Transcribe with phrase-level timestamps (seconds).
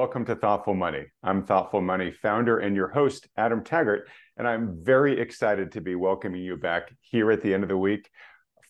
[0.00, 1.04] Welcome to Thoughtful Money.
[1.22, 4.08] I'm Thoughtful Money founder and your host, Adam Taggart,
[4.38, 7.76] and I'm very excited to be welcoming you back here at the end of the
[7.76, 8.08] week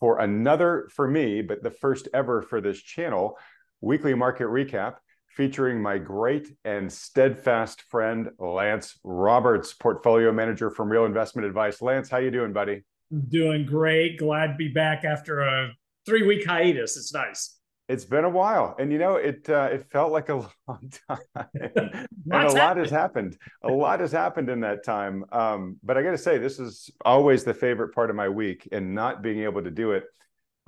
[0.01, 3.39] for another, for me, but the first ever for this channel,
[3.81, 4.97] weekly market recap
[5.29, 11.81] featuring my great and steadfast friend Lance Roberts, portfolio manager from Real Investment Advice.
[11.81, 12.83] Lance, how you doing, buddy?
[13.29, 14.19] Doing great.
[14.19, 15.71] Glad to be back after a
[16.07, 16.97] three-week hiatus.
[16.97, 17.60] It's nice.
[17.91, 19.51] It's been a while, and you know it.
[19.51, 20.35] Uh, it felt like a
[20.69, 21.19] long time,
[21.61, 23.37] and a lot has happened.
[23.65, 25.25] A lot has happened in that time.
[25.33, 28.69] Um, but I got to say, this is always the favorite part of my week,
[28.71, 30.05] and not being able to do it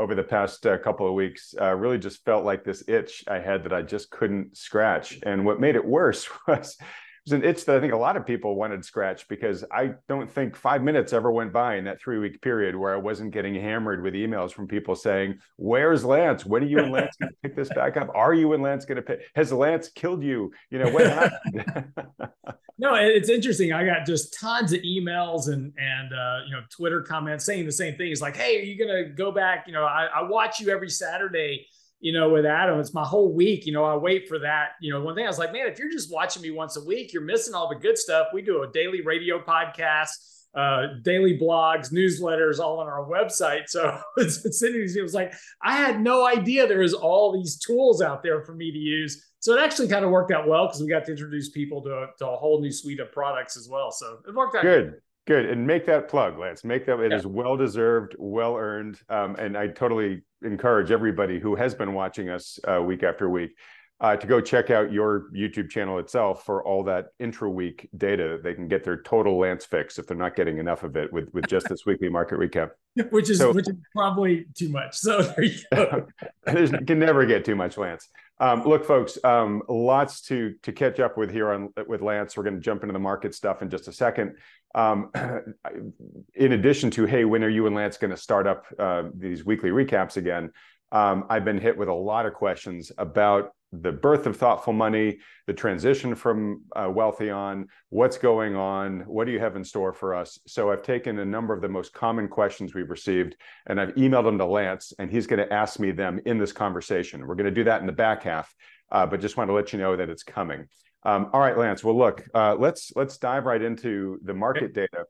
[0.01, 3.39] over the past uh, couple of weeks uh, really just felt like this itch I
[3.39, 5.21] had that I just couldn't scratch.
[5.23, 6.77] And what made it worse was
[7.25, 10.31] was an itch that I think a lot of people wanted scratched because I don't
[10.31, 13.55] think five minutes ever went by in that three week period where I wasn't getting
[13.55, 16.45] hammered with emails from people saying, Where's Lance?
[16.45, 18.11] When are you and Lance going to pick this back up?
[18.15, 19.21] Are you and Lance going to pick?
[19.37, 20.53] Has Lance killed you?
[20.71, 21.93] You know, what happened?
[22.79, 23.73] no, it's interesting.
[23.73, 27.73] I got just tons of emails and, and, uh, you know, Twitter comments saying the
[27.73, 28.11] same thing.
[28.11, 29.67] It's like, Hey, are you going to go back?
[29.69, 31.69] You know, I, I watch you every Saturday
[32.03, 33.65] you know, with Adam, it's my whole week.
[33.65, 34.71] You know, I wait for that.
[34.81, 36.85] You know, one thing I was like, man, if you're just watching me once a
[36.85, 38.27] week, you're missing all the good stuff.
[38.35, 40.11] We do a daily radio podcast,
[40.53, 43.69] uh, daily blogs, newsletters, all on our website.
[43.69, 48.43] So it was like, I had no idea there was all these tools out there
[48.45, 49.25] for me to use.
[49.39, 51.91] So it actually kind of worked out well because we got to introduce people to
[51.91, 53.93] a, to a whole new suite of products as well.
[53.93, 54.95] So it worked out good.
[55.25, 55.47] Good.
[55.47, 56.65] And make that plug, Lance.
[56.65, 57.17] Make that, It yeah.
[57.17, 58.99] is well deserved, well earned.
[59.09, 63.57] Um, and I totally encourage everybody who has been watching us uh, week after week
[64.03, 68.31] uh, to go check out your YouTube channel itself for all that intra week data
[68.31, 71.13] that they can get their total Lance fix if they're not getting enough of it
[71.13, 72.71] with, with just this weekly market recap.
[73.11, 74.97] Which is so, which is probably too much.
[74.99, 76.07] So there you go.
[76.55, 78.07] you can never get too much Lance.
[78.39, 82.37] Um, look, folks, um, lots to to catch up with here on with Lance.
[82.37, 84.37] We're going to jump into the market stuff in just a second.
[84.75, 85.11] Um,
[86.35, 89.45] in addition to, hey, when are you and Lance going to start up uh, these
[89.45, 90.51] weekly recaps again?
[90.91, 95.19] Um, I've been hit with a lot of questions about the birth of thoughtful money,
[95.47, 100.15] the transition from uh, Wealthion, what's going on, what do you have in store for
[100.15, 100.39] us?
[100.47, 103.35] So I've taken a number of the most common questions we've received
[103.67, 106.53] and I've emailed them to Lance, and he's going to ask me them in this
[106.53, 107.27] conversation.
[107.27, 108.55] We're going to do that in the back half,
[108.91, 110.67] uh, but just want to let you know that it's coming.
[111.05, 111.83] Um, all right, Lance.
[111.83, 115.05] Well, look, uh, let's let's dive right into the market data,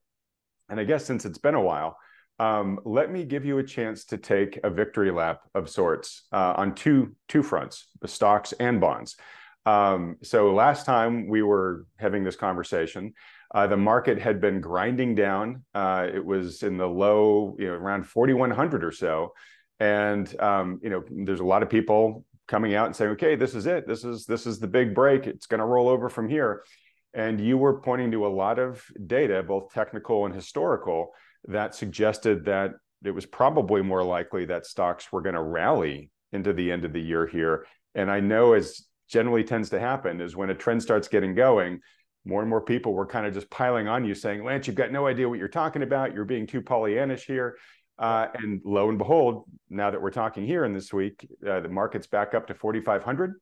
[0.68, 1.96] and I guess since it's been a while.
[2.38, 6.54] Um, let me give you a chance to take a victory lap of sorts uh,
[6.56, 9.16] on two two fronts, the stocks and bonds.
[9.64, 13.12] Um, so last time we were having this conversation,
[13.54, 15.64] uh, the market had been grinding down.
[15.74, 19.34] Uh, it was in the low, you know, around 4,100 or so,
[19.78, 23.54] and um, you know, there's a lot of people coming out and saying, "Okay, this
[23.54, 23.86] is it.
[23.86, 25.26] This is this is the big break.
[25.26, 26.64] It's going to roll over from here."
[27.14, 31.12] And you were pointing to a lot of data, both technical and historical,
[31.48, 32.72] that suggested that
[33.04, 36.92] it was probably more likely that stocks were going to rally into the end of
[36.92, 37.66] the year here.
[37.94, 41.80] And I know, as generally tends to happen, is when a trend starts getting going,
[42.24, 44.92] more and more people were kind of just piling on you saying, Lance, you've got
[44.92, 46.14] no idea what you're talking about.
[46.14, 47.58] You're being too Pollyannish here.
[48.02, 51.68] Uh, and lo and behold, now that we're talking here in this week, uh, the
[51.68, 53.34] market's back up to 4,500.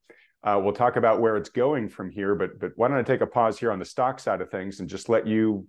[0.42, 3.20] Uh, we'll talk about where it's going from here, but but why don't I take
[3.20, 5.66] a pause here on the stock side of things and just let you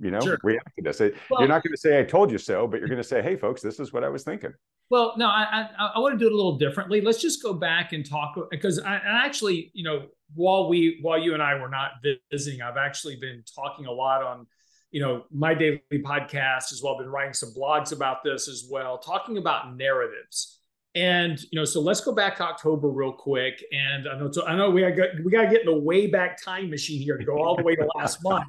[0.00, 0.38] you know, sure.
[0.42, 1.00] react to this.
[1.00, 3.22] Well, you're not going to say "I told you so," but you're going to say,
[3.22, 4.52] "Hey, folks, this is what I was thinking."
[4.90, 7.00] Well, no, I I, I want to do it a little differently.
[7.00, 11.18] Let's just go back and talk because I, I actually, you know, while we while
[11.18, 11.92] you and I were not
[12.30, 14.46] visiting, I've actually been talking a lot on,
[14.92, 16.94] you know, my daily podcast as well.
[16.94, 20.60] I've been writing some blogs about this as well, talking about narratives.
[20.94, 23.64] And you know, so let's go back to October real quick.
[23.72, 26.06] And I know, so I know we got we got to get in the way
[26.06, 28.46] back time machine here to go all the way to last month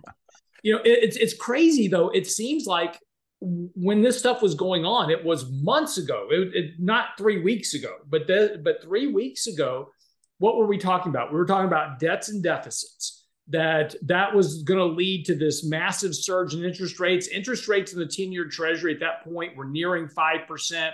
[0.64, 2.10] you know, it, it's it's crazy though.
[2.10, 2.98] It seems like
[3.42, 7.74] when this stuff was going on, it was months ago, it, it, not three weeks
[7.74, 9.90] ago, but the, but three weeks ago,
[10.38, 11.30] what were we talking about?
[11.32, 13.23] We were talking about debts and deficits.
[13.50, 17.28] That that was going to lead to this massive surge in interest rates.
[17.28, 20.94] Interest rates in the ten-year Treasury at that point were nearing five percent.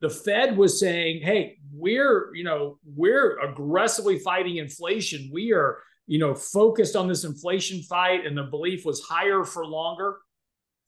[0.00, 5.28] The Fed was saying, "Hey, we're you know we're aggressively fighting inflation.
[5.32, 5.78] We are
[6.08, 10.16] you know, focused on this inflation fight, and the belief was higher for longer.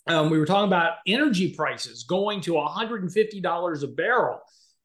[0.07, 4.41] Um, we were talking about energy prices going to $150 a barrel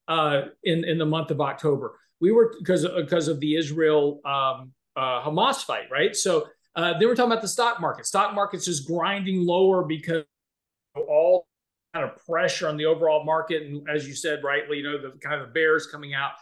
[0.06, 1.98] uh, in in the month of October.
[2.20, 6.14] We were because because of the Israel um, uh, Hamas fight, right?
[6.16, 8.06] So uh, then we're talking about the stock market.
[8.06, 10.24] Stock market's just grinding lower because
[11.08, 11.46] all
[11.94, 15.18] kind of pressure on the overall market, and as you said rightly, you know the
[15.18, 16.32] kind of bears coming out.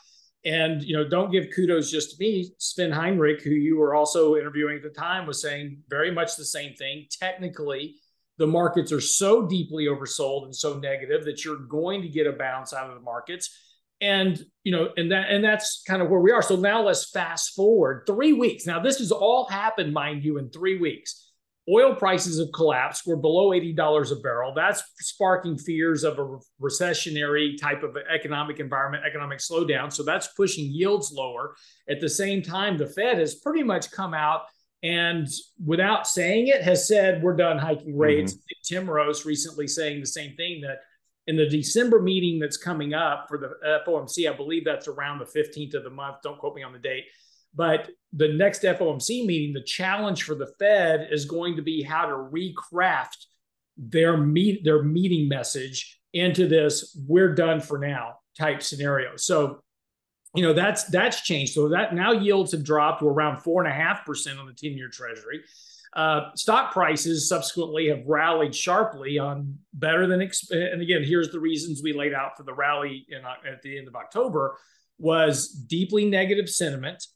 [0.44, 2.50] And you know, don't give kudos just to me.
[2.58, 6.44] Sven Henrich, who you were also interviewing at the time, was saying very much the
[6.44, 7.06] same thing.
[7.10, 7.96] Technically,
[8.36, 12.32] the markets are so deeply oversold and so negative that you're going to get a
[12.32, 13.56] bounce out of the markets.
[14.00, 16.42] And you know, and that and that's kind of where we are.
[16.42, 18.66] So now let's fast forward three weeks.
[18.66, 21.30] Now this has all happened, mind you, in three weeks.
[21.66, 23.04] Oil prices have collapsed.
[23.06, 24.52] We're below $80 a barrel.
[24.54, 29.90] That's sparking fears of a recessionary type of economic environment, economic slowdown.
[29.90, 31.56] So that's pushing yields lower.
[31.88, 34.42] At the same time, the Fed has pretty much come out
[34.82, 35.26] and
[35.64, 38.34] without saying it has said we're done hiking rates.
[38.34, 38.90] Mm-hmm.
[38.90, 40.80] Timiraos recently saying the same thing that
[41.26, 43.54] in the December meeting that's coming up for the
[43.86, 46.16] FOMC, I believe that's around the 15th of the month.
[46.22, 47.04] Don't quote me on the date
[47.54, 52.06] but the next FOMC meeting, the challenge for the Fed is going to be how
[52.06, 53.26] to recraft
[53.76, 59.16] their meet their meeting message into this "we're done for now" type scenario.
[59.16, 59.60] So,
[60.34, 61.54] you know that's that's changed.
[61.54, 64.52] So that now yields have dropped to around four and a half percent on the
[64.52, 65.42] ten-year Treasury.
[65.94, 70.20] Uh, stock prices subsequently have rallied sharply on better than
[70.50, 73.86] and again here's the reasons we laid out for the rally in, at the end
[73.86, 74.58] of october
[74.98, 77.06] was deeply negative sentiment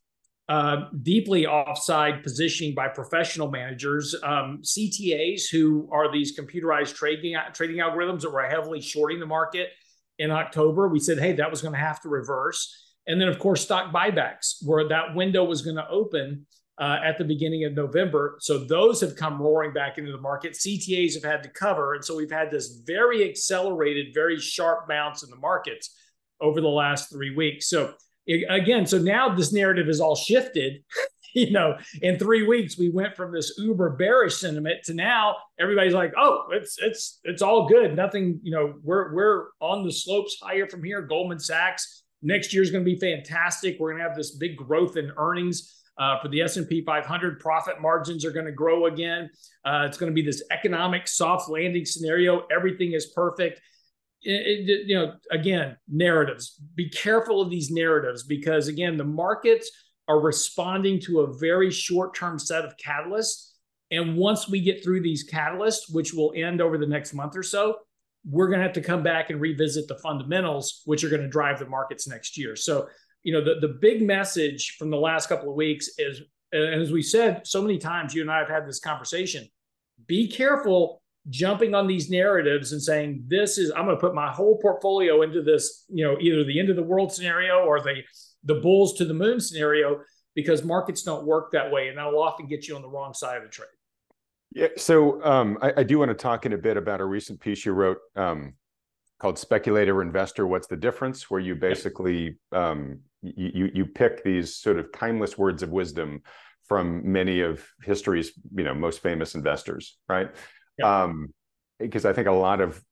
[0.49, 7.77] uh, deeply offside positioning by professional managers, um, CTAs who are these computerized trading trading
[7.77, 9.69] algorithms that were heavily shorting the market
[10.19, 10.89] in October.
[10.89, 12.95] We said, hey, that was going to have to reverse.
[13.07, 16.47] And then, of course, stock buybacks, where that window was going to open
[16.79, 18.37] uh, at the beginning of November.
[18.41, 20.53] So those have come roaring back into the market.
[20.53, 21.95] CTAs have had to cover.
[21.95, 25.97] And so we've had this very accelerated, very sharp bounce in the markets
[26.41, 27.69] over the last three weeks.
[27.69, 27.95] So
[28.49, 30.85] again, so now this narrative is all shifted.
[31.35, 35.95] you know, in three weeks, we went from this uber bearish sentiment to now everybody's
[35.95, 37.97] like, oh, it's it's it's all good.
[37.97, 41.03] Nothing, you know, we're we're on the slopes higher from here.
[41.03, 43.79] Goldman Sachs next year is going to be fantastic.
[43.79, 45.78] We're going to have this big growth in earnings.
[45.99, 49.29] Uh, for the S&P 500, profit margins are going to grow again.
[49.65, 52.47] Uh, it's going to be this economic soft landing scenario.
[52.51, 53.61] Everything is perfect
[54.23, 56.61] it, it, you know, again, narratives.
[56.75, 59.71] Be careful of these narratives because, again, the markets
[60.09, 63.53] are responding to a very short term set of catalysts.
[63.91, 67.43] And once we get through these catalysts, which will end over the next month or
[67.43, 67.77] so,
[68.29, 71.29] we're going to have to come back and revisit the fundamentals, which are going to
[71.29, 72.57] drive the markets next year.
[72.57, 72.89] So,
[73.23, 76.23] you know, the, the big message from the last couple of weeks is,
[76.53, 79.49] and as we said so many times, you and I have had this conversation
[80.07, 84.31] be careful jumping on these narratives and saying this is i'm going to put my
[84.31, 88.03] whole portfolio into this you know either the end of the world scenario or the
[88.45, 90.01] the bulls to the moon scenario
[90.35, 93.37] because markets don't work that way and that'll often get you on the wrong side
[93.37, 93.67] of the trade.
[94.53, 97.41] Yeah so um, I, I, do want to talk in a bit about a recent
[97.41, 98.55] piece you wrote um,
[99.19, 104.79] called speculator investor what's the difference where you basically um, you you pick these sort
[104.79, 106.23] of timeless words of wisdom
[106.67, 110.31] from many of history's you know most famous investors right
[110.79, 111.03] yeah.
[111.05, 111.33] um,
[111.79, 112.83] because I think a lot of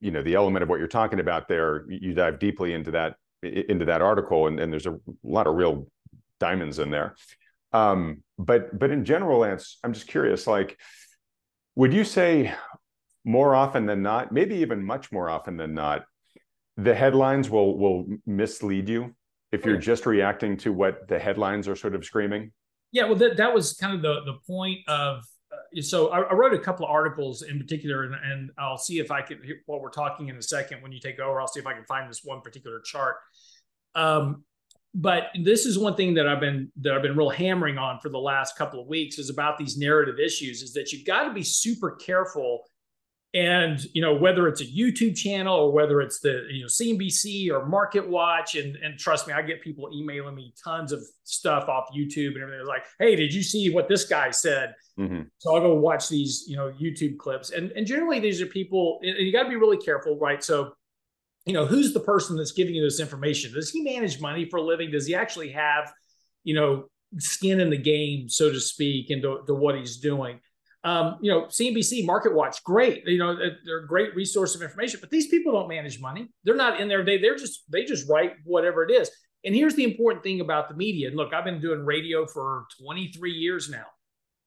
[0.00, 3.16] you know the element of what you're talking about there, you dive deeply into that
[3.42, 5.86] into that article, and, and there's a lot of real
[6.40, 7.14] diamonds in there.
[7.72, 10.78] Um, but but in general, Lance, I'm just curious, like,
[11.76, 12.54] would you say
[13.28, 16.06] more often than not, maybe even much more often than not,
[16.78, 19.14] the headlines will will mislead you
[19.52, 22.52] if you're just reacting to what the headlines are sort of screaming?
[22.90, 25.24] Yeah, well, that, that was kind of the the point of
[25.80, 29.10] so I, I, wrote a couple of articles in particular, and, and, I'll see if
[29.10, 31.66] I can, while we're talking in a second, when you take over, I'll see if
[31.66, 33.16] I can find this one particular chart.
[33.94, 34.44] Um,
[34.94, 38.08] but this is one thing that I've been that I've been real hammering on for
[38.08, 40.62] the last couple of weeks is about these narrative issues.
[40.62, 42.62] Is that you've got to be super careful
[43.34, 47.50] and you know whether it's a youtube channel or whether it's the you know cnbc
[47.50, 51.68] or market watch and and trust me i get people emailing me tons of stuff
[51.68, 52.66] off youtube and everything.
[52.66, 54.74] Like hey did you see what this guy said?
[54.98, 55.22] Mm-hmm.
[55.38, 57.50] so i'll go watch these you know youtube clips.
[57.50, 60.42] And and generally these are people and you got to be really careful right?
[60.42, 60.72] So
[61.44, 63.52] you know who's the person that's giving you this information?
[63.52, 64.90] Does he manage money for a living?
[64.90, 65.92] Does he actually have
[66.44, 66.86] you know
[67.18, 70.40] skin in the game so to speak into to what he's doing
[70.84, 73.06] um, you know, CNBC, Market Watch, great.
[73.06, 76.28] You know, they're a great resource of information, but these people don't manage money.
[76.44, 77.04] They're not in there.
[77.04, 79.10] They they're just they just write whatever it is.
[79.44, 81.08] And here's the important thing about the media.
[81.08, 83.86] And look, I've been doing radio for 23 years now.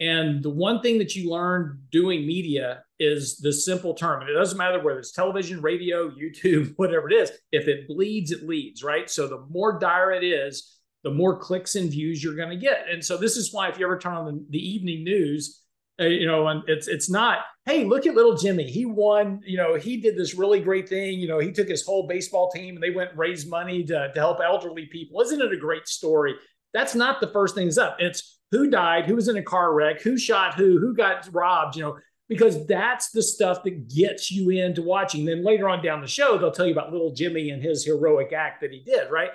[0.01, 4.21] And the one thing that you learn doing media is the simple term.
[4.21, 7.31] And it doesn't matter whether it's television, radio, YouTube, whatever it is.
[7.51, 9.09] If it bleeds, it leads, right?
[9.09, 12.85] So the more dire it is, the more clicks and views you're going to get.
[12.89, 15.60] And so this is why if you ever turn on the, the evening news,
[16.01, 17.39] Uh, you know, and it's it's not.
[17.65, 18.63] Hey, look at little Jimmy.
[18.63, 19.41] He won.
[19.45, 21.19] You know, he did this really great thing.
[21.19, 24.11] You know, he took his whole baseball team and they went and raised money to
[24.11, 25.21] to help elderly people.
[25.21, 26.35] Isn't it a great story?
[26.73, 27.97] That's not the first things up.
[27.99, 31.75] It's who died, who was in a car wreck, who shot who, who got robbed.
[31.75, 35.25] You know, because that's the stuff that gets you into watching.
[35.25, 38.33] Then later on down the show, they'll tell you about little Jimmy and his heroic
[38.33, 39.11] act that he did.
[39.11, 39.31] Right.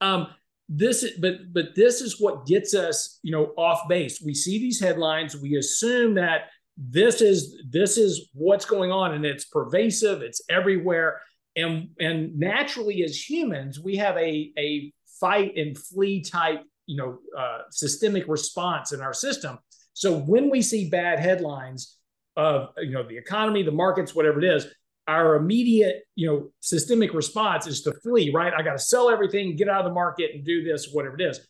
[0.00, 0.26] Um,
[0.74, 4.22] this but but this is what gets us you know off base.
[4.22, 5.36] We see these headlines.
[5.36, 6.48] We assume that
[6.78, 11.20] this is this is what's going on and it's pervasive it's everywhere.
[11.56, 17.18] And and naturally as humans we have a a fight and flee type you know
[17.38, 19.58] uh, systemic response in our system.
[19.92, 21.98] So when we see bad headlines
[22.36, 24.66] of you know the economy the markets whatever it is
[25.08, 28.52] our immediate, you know, systemic response is to flee, right?
[28.56, 31.22] I got to sell everything, get out of the market and do this, whatever it
[31.22, 31.40] is.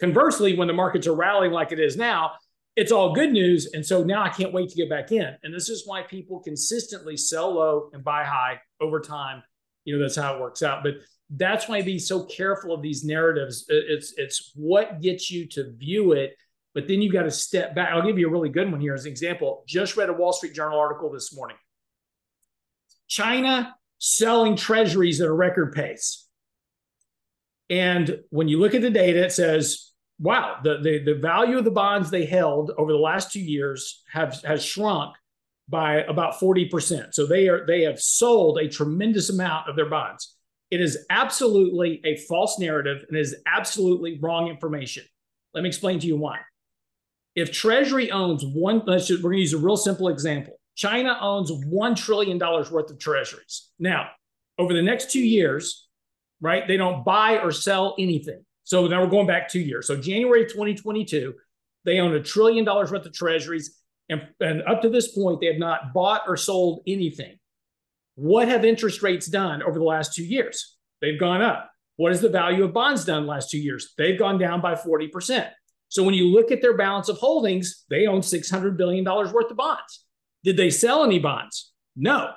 [0.00, 2.32] Conversely, when the markets are rallying like it is now,
[2.76, 3.72] it's all good news.
[3.72, 5.34] And so now I can't wait to get back in.
[5.42, 9.42] And this is why people consistently sell low and buy high over time.
[9.84, 10.84] You know, that's how it works out.
[10.84, 10.94] But
[11.30, 13.64] that's why I be so careful of these narratives.
[13.68, 16.36] It's it's what gets you to view it,
[16.74, 17.90] but then you got to step back.
[17.92, 19.64] I'll give you a really good one here as an example.
[19.66, 21.56] Just read a Wall Street Journal article this morning
[23.08, 26.26] China selling treasuries at a record pace.
[27.70, 31.64] And when you look at the data, it says, wow, the, the, the value of
[31.64, 35.14] the bonds they held over the last two years have has shrunk
[35.68, 37.12] by about 40%.
[37.12, 40.34] So they are they have sold a tremendous amount of their bonds.
[40.70, 45.04] It is absolutely a false narrative and is absolutely wrong information.
[45.54, 46.40] Let me explain to you why.
[47.34, 50.57] If Treasury owns one, let's just, we're going to use a real simple example.
[50.78, 53.68] China owns $1 trillion worth of treasuries.
[53.80, 54.10] Now,
[54.58, 55.88] over the next two years,
[56.40, 58.44] right, they don't buy or sell anything.
[58.62, 59.88] So now we're going back two years.
[59.88, 61.34] So January 2022,
[61.84, 63.76] they own a trillion dollars worth of treasuries.
[64.08, 67.38] And, and up to this point, they have not bought or sold anything.
[68.14, 70.76] What have interest rates done over the last two years?
[71.00, 71.72] They've gone up.
[71.96, 73.94] What has the value of bonds done last two years?
[73.98, 75.48] They've gone down by 40%.
[75.88, 79.56] So when you look at their balance of holdings, they own $600 billion worth of
[79.56, 80.04] bonds.
[80.44, 81.72] Did they sell any bonds?
[81.96, 82.30] No.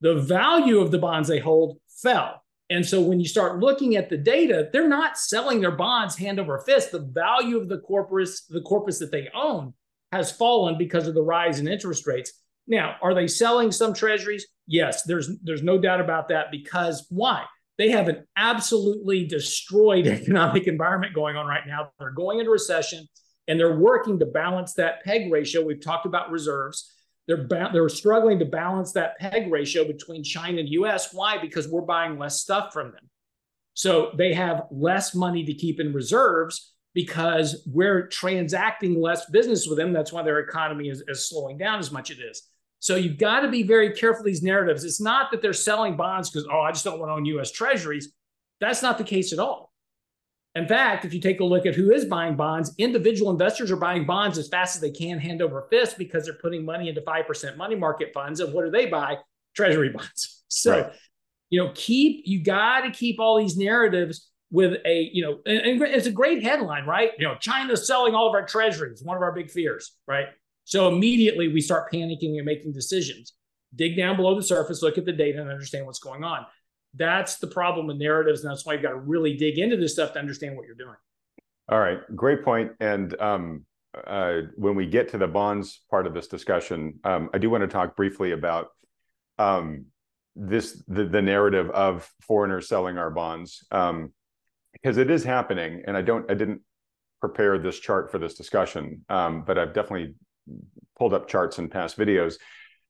[0.00, 2.42] The value of the bonds they hold fell.
[2.68, 6.40] And so when you start looking at the data, they're not selling their bonds hand
[6.40, 6.90] over fist.
[6.90, 9.72] The value of the corpus, the corpus that they own
[10.12, 12.32] has fallen because of the rise in interest rates.
[12.66, 14.46] Now, are they selling some treasuries?
[14.66, 17.44] Yes, there's there's no doubt about that because why?
[17.78, 21.90] They have an absolutely destroyed economic environment going on right now.
[21.98, 23.06] They're going into recession
[23.46, 25.64] and they're working to balance that peg ratio.
[25.64, 26.92] We've talked about reserves.
[27.26, 31.12] They're ba- they're struggling to balance that peg ratio between China and US.
[31.12, 31.38] Why?
[31.38, 33.08] Because we're buying less stuff from them.
[33.74, 39.76] So they have less money to keep in reserves because we're transacting less business with
[39.76, 39.92] them.
[39.92, 42.42] That's why their economy is, is slowing down as much as it is.
[42.78, 44.84] So you've got to be very careful these narratives.
[44.84, 47.50] It's not that they're selling bonds because, oh, I just don't want to own US
[47.50, 48.12] treasuries.
[48.60, 49.65] That's not the case at all.
[50.56, 53.76] In fact, if you take a look at who is buying bonds, individual investors are
[53.76, 57.02] buying bonds as fast as they can, hand over fist, because they're putting money into
[57.02, 58.40] 5% money market funds.
[58.40, 59.18] And what do they buy?
[59.54, 60.32] Treasury bonds.
[60.48, 60.92] So, right.
[61.50, 65.58] you know, keep, you got to keep all these narratives with a, you know, and,
[65.58, 67.10] and it's a great headline, right?
[67.18, 70.26] You know, China's selling all of our treasuries, one of our big fears, right?
[70.62, 73.32] So immediately we start panicking and making decisions.
[73.74, 76.46] Dig down below the surface, look at the data, and understand what's going on.
[76.96, 79.92] That's the problem with narratives, and that's why you've got to really dig into this
[79.92, 80.96] stuff to understand what you're doing.
[81.68, 82.72] All right, great point.
[82.80, 83.64] And um,
[84.06, 87.62] uh, when we get to the bonds part of this discussion, um, I do want
[87.62, 88.68] to talk briefly about
[89.38, 89.86] um,
[90.34, 94.12] this the, the narrative of foreigners selling our bonds um,
[94.72, 95.82] because it is happening.
[95.86, 96.60] And I don't I didn't
[97.20, 100.14] prepare this chart for this discussion, um, but I've definitely
[100.96, 102.36] pulled up charts in past videos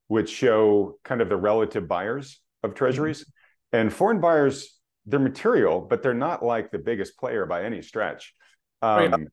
[0.07, 3.21] which show kind of the relative buyers of treasuries.
[3.21, 3.31] Mm-hmm.
[3.71, 8.33] And foreign buyers, they're material, but they're not like the biggest player by any stretch.
[8.81, 9.27] Um,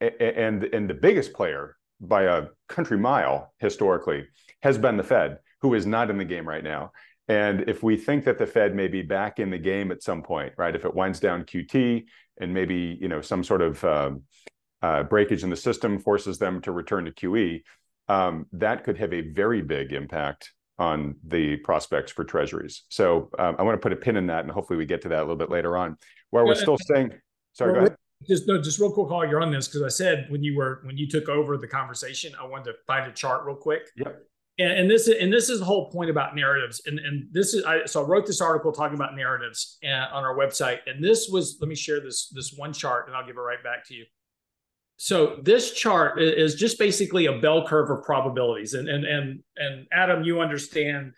[0.00, 4.26] and and the biggest player by a country mile historically
[4.62, 6.92] has been the Fed, who is not in the game right now.
[7.28, 10.22] And if we think that the Fed may be back in the game at some
[10.22, 10.74] point, right?
[10.74, 12.04] If it winds down QT
[12.40, 14.22] and maybe you know some sort of um,
[14.82, 17.62] uh, breakage in the system forces them to return to QE,
[18.08, 20.52] um, that could have a very big impact
[20.88, 22.74] on the prospects for treasuries.
[22.88, 25.08] So um, I want to put a pin in that, and hopefully we get to
[25.12, 25.96] that a little bit later on.
[26.30, 27.12] Where we're still saying,
[27.52, 27.96] sorry, well, go ahead.
[28.28, 30.80] Just no, just real quick while you're on this, because I said when you were
[30.86, 33.82] when you took over the conversation, I wanted to find a chart real quick.
[33.96, 34.12] Yep.
[34.58, 36.82] And, and this and this is the whole point about narratives.
[36.86, 40.24] And and this is I so I wrote this article talking about narratives uh, on
[40.24, 40.80] our website.
[40.86, 43.62] And this was let me share this this one chart, and I'll give it right
[43.62, 44.04] back to you.
[44.96, 49.86] So this chart is just basically a bell curve of probabilities, and and and and
[49.92, 51.12] Adam, you understand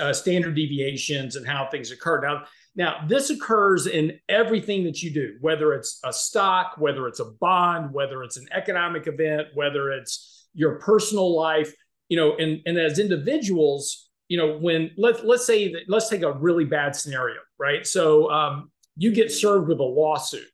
[0.00, 2.20] uh, standard deviations and how things occur.
[2.20, 7.20] Now, now this occurs in everything that you do, whether it's a stock, whether it's
[7.20, 11.72] a bond, whether it's an economic event, whether it's your personal life.
[12.08, 16.22] You know, and and as individuals, you know, when let's let's say that let's take
[16.22, 17.86] a really bad scenario, right?
[17.86, 20.46] So um, you get served with a lawsuit.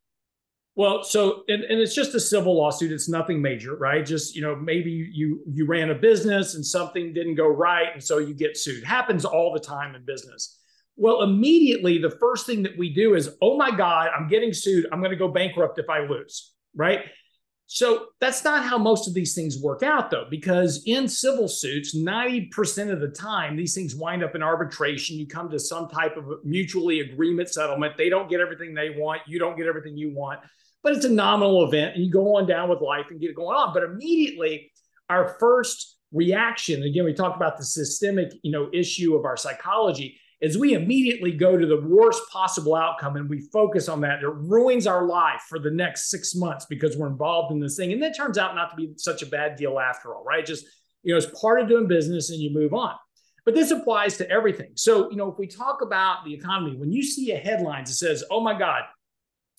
[0.78, 2.92] Well, so and, and it's just a civil lawsuit.
[2.92, 4.06] It's nothing major, right?
[4.06, 8.02] Just you know, maybe you you ran a business and something didn't go right, and
[8.02, 8.84] so you get sued.
[8.84, 10.60] Happens all the time in business.
[10.94, 14.86] Well, immediately the first thing that we do is, oh my God, I'm getting sued.
[14.92, 17.00] I'm going to go bankrupt if I lose, right?
[17.66, 21.94] So that's not how most of these things work out, though, because in civil suits,
[21.94, 25.18] 90% of the time, these things wind up in arbitration.
[25.18, 27.98] You come to some type of mutually agreement settlement.
[27.98, 29.20] They don't get everything they want.
[29.26, 30.40] You don't get everything you want,
[30.88, 33.36] but it's a nominal event and you go on down with life and get it
[33.36, 33.74] going on.
[33.74, 34.72] But immediately,
[35.10, 40.18] our first reaction, again, we talked about the systemic, you know, issue of our psychology
[40.40, 44.22] is we immediately go to the worst possible outcome and we focus on that.
[44.22, 47.92] It ruins our life for the next six months because we're involved in this thing.
[47.92, 50.46] And that turns out not to be such a bad deal after all, right?
[50.46, 50.64] Just,
[51.02, 52.94] you know, it's part of doing business and you move on.
[53.44, 54.70] But this applies to everything.
[54.74, 57.92] So, you know, if we talk about the economy, when you see a headline that
[57.92, 58.84] says, oh my God,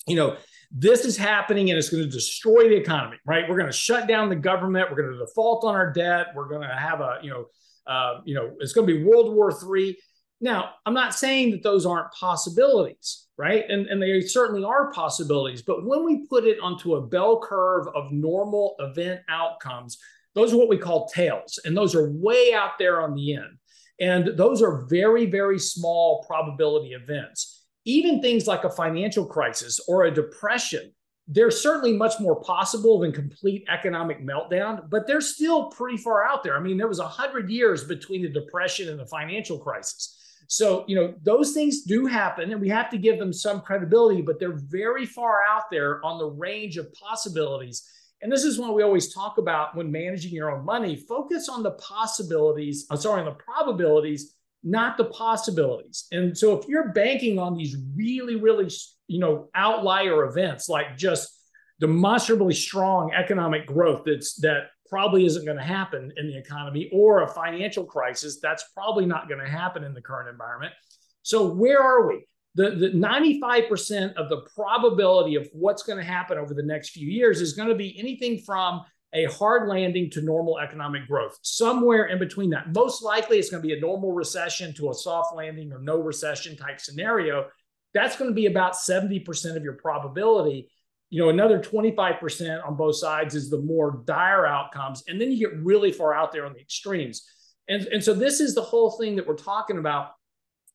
[0.08, 0.38] you know,
[0.72, 3.50] this is happening and it's going to destroy the economy, right?
[3.50, 4.90] We're going to shut down the government.
[4.90, 6.28] We're going to default on our debt.
[6.36, 7.46] We're going to have a, you know,
[7.88, 9.98] uh, you know, it's going to be World War Three
[10.42, 13.66] now, I'm not saying that those aren't possibilities, right?
[13.68, 15.62] And, and they certainly are possibilities.
[15.62, 19.98] But when we put it onto a bell curve of normal event outcomes,
[20.36, 21.60] those are what we call tails.
[21.66, 23.58] And those are way out there on the end.
[24.00, 27.59] And those are very, very small probability events.
[27.90, 30.94] Even things like a financial crisis or a depression,
[31.28, 36.44] they're certainly much more possible than complete economic meltdown, but they're still pretty far out
[36.44, 36.56] there.
[36.56, 40.16] I mean, there was 100 years between the depression and the financial crisis.
[40.48, 44.22] So, you know, those things do happen and we have to give them some credibility,
[44.22, 47.90] but they're very far out there on the range of possibilities.
[48.22, 50.96] And this is what we always talk about when managing your own money.
[50.96, 56.06] Focus on the possibilities, I'm sorry, on the probabilities, not the possibilities.
[56.12, 58.70] And so if you're banking on these really, really,
[59.08, 61.40] you know, outlier events like just
[61.80, 67.24] demonstrably strong economic growth that's that probably isn't going to happen in the economy or
[67.24, 70.74] a financial crisis that's probably not going to happen in the current environment
[71.22, 76.38] so where are we the, the 95% of the probability of what's going to happen
[76.38, 78.82] over the next few years is going to be anything from
[79.14, 83.62] a hard landing to normal economic growth somewhere in between that most likely it's going
[83.62, 87.48] to be a normal recession to a soft landing or no recession type scenario
[87.94, 90.70] that's going to be about 70% of your probability
[91.10, 95.04] you know, another 25% on both sides is the more dire outcomes.
[95.08, 97.28] And then you get really far out there on the extremes.
[97.68, 100.12] And, and so this is the whole thing that we're talking about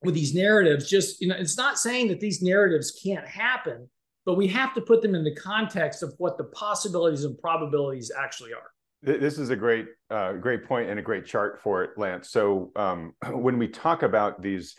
[0.03, 0.90] with these narratives.
[0.90, 3.88] Just, you know, it's not saying that these narratives can't happen,
[4.24, 8.10] but we have to put them in the context of what the possibilities and probabilities
[8.16, 8.70] actually are.
[9.02, 12.30] This is a great, uh, great point and a great chart for it, Lance.
[12.30, 14.76] So um, when we talk about these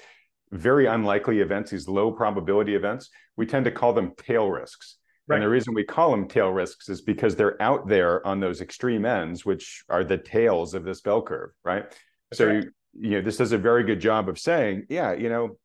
[0.51, 4.97] very unlikely events, these low probability events, we tend to call them tail risks.
[5.27, 5.38] Right.
[5.38, 8.62] And the reason we call them tail risks is because they're out there on those
[8.62, 11.86] extreme ends, which are the tails of this bell curve, right?
[12.29, 12.63] That's so, right.
[12.63, 15.58] You, you know, this does a very good job of saying, yeah, you know,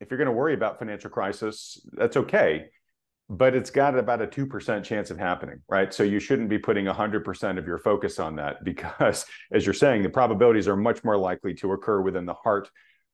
[0.00, 2.66] if you're going to worry about financial crisis, that's okay,
[3.28, 5.92] but it's got about a 2% chance of happening, right?
[5.92, 10.02] So you shouldn't be putting 100% of your focus on that because, as you're saying,
[10.02, 12.70] the probabilities are much more likely to occur within the heart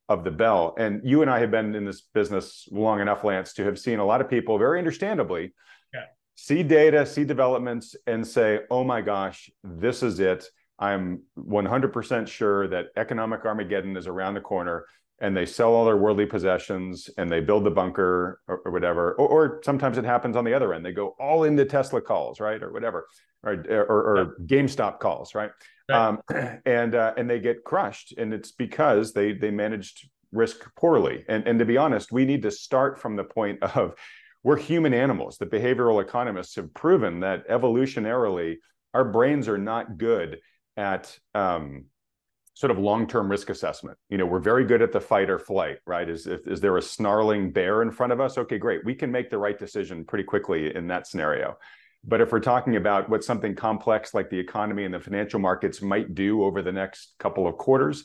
[0.09, 0.75] of the bell.
[0.77, 3.99] And you and I have been in this business long enough, Lance, to have seen
[3.99, 5.53] a lot of people very understandably
[5.93, 6.05] yeah.
[6.35, 10.45] see data, see developments, and say, oh my gosh, this is it.
[10.77, 14.85] I'm 100% sure that economic Armageddon is around the corner.
[15.19, 19.13] And they sell all their worldly possessions and they build the bunker or, or whatever.
[19.13, 20.85] Or, or, sometimes it happens on the other end.
[20.85, 22.61] They go all into Tesla calls, right?
[22.61, 23.07] Or whatever,
[23.43, 24.45] or, or, or yeah.
[24.45, 25.51] GameStop calls, right?
[25.89, 26.07] Right.
[26.07, 26.19] Um,
[26.65, 31.25] and uh, and they get crushed, and it's because they they managed risk poorly.
[31.27, 33.95] And and to be honest, we need to start from the point of
[34.43, 35.37] we're human animals.
[35.37, 38.57] The behavioral economists have proven that evolutionarily
[38.93, 40.39] our brains are not good
[40.75, 41.85] at um,
[42.55, 43.97] sort of long-term risk assessment.
[44.09, 46.07] You know, we're very good at the fight or flight, right?
[46.07, 48.37] Is is there a snarling bear in front of us?
[48.37, 48.85] Okay, great.
[48.85, 51.57] We can make the right decision pretty quickly in that scenario.
[52.05, 55.81] But if we're talking about what something complex like the economy and the financial markets
[55.81, 58.03] might do over the next couple of quarters,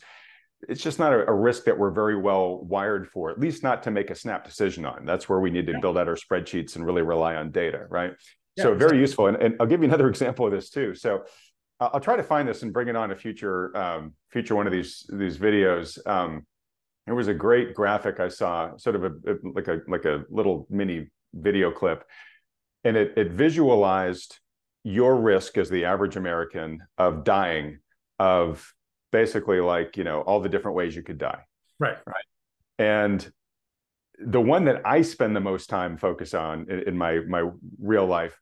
[0.69, 3.83] it's just not a, a, risk that we're very well wired for, at least not
[3.85, 5.05] to make a snap decision on.
[5.05, 8.13] That's where we need to build out our spreadsheets and really rely on data, right?
[8.57, 9.29] Yeah, so very useful.
[9.29, 10.95] And, and I'll give you another example of this too.
[10.95, 11.25] So
[11.81, 14.73] I'll try to find this and bring it on a future um, future one of
[14.73, 15.99] these these videos.
[16.07, 16.45] Um,
[17.07, 20.25] there was a great graphic I saw, sort of a, a, like a like a
[20.29, 22.05] little mini video clip,
[22.85, 24.39] and it it visualized
[24.83, 27.79] your risk as the average American of dying
[28.19, 28.75] of
[29.13, 31.43] basically like you know all the different ways you could die.
[31.79, 31.97] Right.
[32.07, 32.25] Right.
[32.81, 33.31] And
[34.19, 37.49] the one that I spend the most time focus on in, in my my
[37.81, 38.37] real life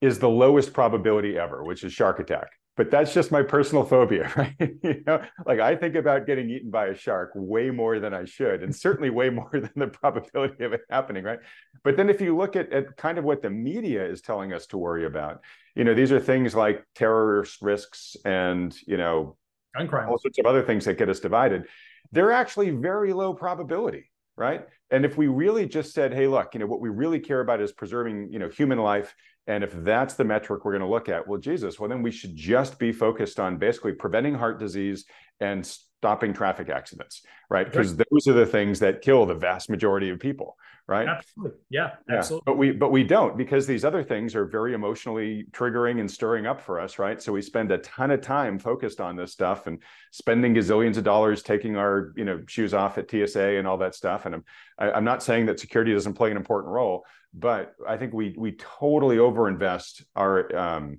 [0.00, 2.48] is the lowest probability ever, which is shark attack
[2.80, 4.56] but that's just my personal phobia, right?
[4.58, 8.24] you know, like I think about getting eaten by a shark way more than I
[8.24, 11.40] should, and certainly way more than the probability of it happening, right?
[11.84, 14.66] But then if you look at, at kind of what the media is telling us
[14.68, 15.42] to worry about,
[15.74, 19.36] you know, these are things like terrorist risks and, you know,
[19.76, 21.66] gun crime, all sorts of other things that get us divided.
[22.12, 24.66] They're actually very low probability, right?
[24.90, 27.60] And if we really just said, hey, look, you know, what we really care about
[27.60, 29.14] is preserving, you know, human life
[29.46, 32.10] and if that's the metric we're going to look at, well, Jesus, well, then we
[32.10, 35.04] should just be focused on basically preventing heart disease
[35.40, 37.66] and stopping traffic accidents, right?
[37.66, 38.06] Because right.
[38.10, 41.08] those are the things that kill the vast majority of people, right?
[41.08, 41.58] Absolutely.
[41.68, 42.44] Yeah, yeah, absolutely.
[42.46, 46.46] But we but we don't because these other things are very emotionally triggering and stirring
[46.46, 47.20] up for us, right?
[47.20, 51.04] So we spend a ton of time focused on this stuff and spending gazillions of
[51.04, 54.26] dollars taking our, you know, shoes off at TSA and all that stuff.
[54.26, 54.44] And I'm
[54.78, 57.96] I, am i am not saying that security doesn't play an important role, but I
[57.96, 60.98] think we we totally overinvest our um,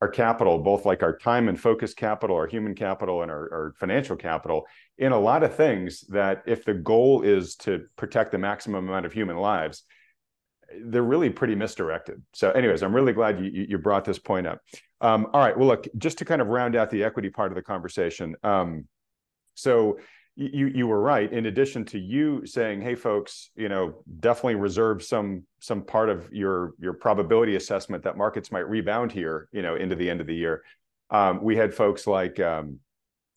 [0.00, 3.74] our capital, both like our time and focus capital, our human capital, and our, our,
[3.78, 4.66] financial capital,
[4.98, 9.06] in a lot of things that if the goal is to protect the maximum amount
[9.06, 9.84] of human lives,
[10.86, 12.20] they're really pretty misdirected.
[12.32, 14.60] So, anyways, I'm really glad you you brought this point up.
[15.00, 17.56] Um, all right, well, look, just to kind of round out the equity part of
[17.56, 18.34] the conversation.
[18.42, 18.86] Um,
[19.54, 19.98] so
[20.34, 21.30] you you were right.
[21.30, 26.28] In addition to you saying hey folks you know definitely reserve some some part of
[26.32, 30.26] your your probability assessment that markets might rebound here you know into the end of
[30.26, 30.62] the year
[31.10, 32.78] um, we had folks like um,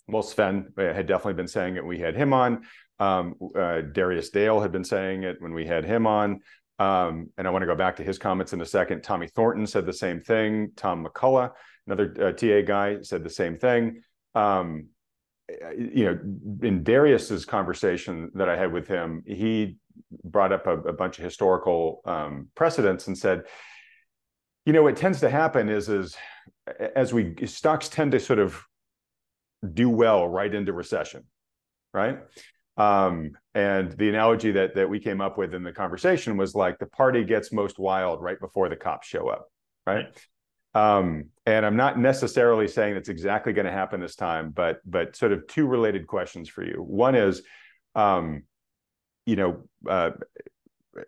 [0.08, 2.64] well sven uh, had definitely been saying it we had him on.
[2.98, 6.40] Um, uh, darius dale had been saying it when we had him on.
[6.78, 9.02] Um, and i want to go back to his comments in a second.
[9.02, 10.72] Tommy thornton said the same thing.
[10.78, 11.52] Tom mcclellan
[11.88, 14.02] another uh, ta guy said the same thing.
[14.34, 14.88] Um,
[15.78, 16.20] you know,
[16.68, 19.78] in Darius's conversation that I had with him, he
[20.24, 23.44] brought up a, a bunch of historical um, precedents and said,
[24.66, 26.16] you know, what tends to happen is, is
[26.96, 28.62] as we stocks tend to sort of
[29.74, 31.24] do well right into recession,
[31.94, 32.20] right?
[32.78, 36.78] Um, and the analogy that that we came up with in the conversation was like
[36.78, 39.48] the party gets most wild right before the cops show up,
[39.86, 40.08] right?
[40.76, 45.16] Um, and I'm not necessarily saying it's exactly going to happen this time, but but
[45.16, 46.84] sort of two related questions for you.
[46.86, 47.42] One is,
[47.96, 48.44] um,
[49.26, 50.12] you know, uh,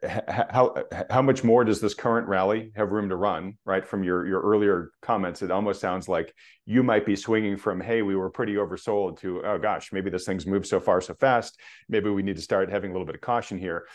[0.10, 0.76] how
[1.10, 3.58] how much more does this current rally have room to run?
[3.66, 6.34] Right from your your earlier comments, it almost sounds like
[6.66, 10.26] you might be swinging from hey, we were pretty oversold to oh gosh, maybe this
[10.26, 11.60] thing's moved so far so fast.
[11.90, 13.86] Maybe we need to start having a little bit of caution here.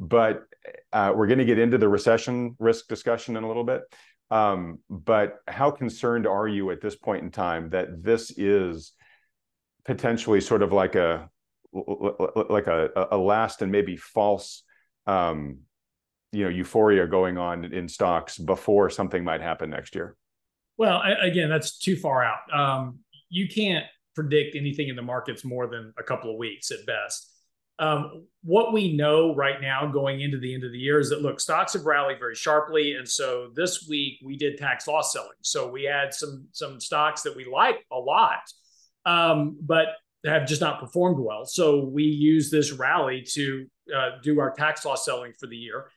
[0.00, 0.44] But
[0.92, 3.82] uh, we're going to get into the recession risk discussion in a little bit.
[4.30, 8.92] Um, but how concerned are you at this point in time that this is
[9.84, 11.28] potentially sort of like a
[11.72, 14.62] like a, a last and maybe false
[15.06, 15.58] um,
[16.32, 20.16] you know euphoria going on in stocks before something might happen next year?
[20.76, 22.52] Well again that's too far out.
[22.52, 26.84] Um, you can't predict anything in the markets more than a couple of weeks at
[26.86, 27.29] best
[27.80, 31.22] um, what we know right now going into the end of the year is that
[31.22, 35.30] look, stocks have rallied very sharply, and so this week we did tax loss selling.
[35.42, 38.40] So we had some some stocks that we like a lot,
[39.06, 39.88] um, but
[40.24, 41.46] have just not performed well.
[41.46, 45.90] So we use this rally to uh, do our tax loss selling for the year.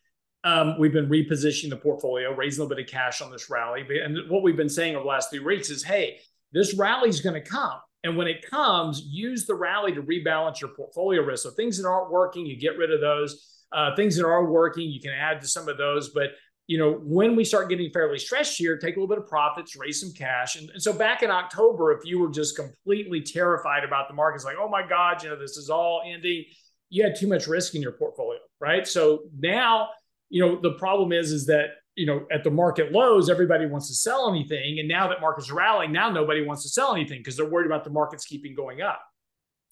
[0.46, 3.86] Um, we've been repositioning the portfolio, raising a little bit of cash on this rally.
[4.04, 6.20] And what we've been saying over the last three weeks is, hey,
[6.52, 7.80] this rally is going to come.
[8.04, 11.44] And when it comes, use the rally to rebalance your portfolio risk.
[11.44, 13.50] So things that aren't working, you get rid of those.
[13.72, 16.10] Uh, things that are working, you can add to some of those.
[16.10, 16.32] But
[16.68, 19.76] you know, when we start getting fairly stressed here, take a little bit of profits,
[19.76, 20.56] raise some cash.
[20.56, 24.46] And, and, so back in October, if you were just completely terrified about the markets,
[24.46, 26.46] like, oh my God, you know, this is all ending,
[26.90, 28.88] you had too much risk in your portfolio, right?
[28.88, 29.90] So now,
[30.30, 33.88] you know, the problem is, is that you know, at the market lows, everybody wants
[33.88, 34.80] to sell anything.
[34.80, 37.68] And now that markets are rallying, now nobody wants to sell anything because they're worried
[37.68, 39.02] about the markets keeping going up.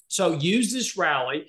[0.08, 1.48] So use this rally.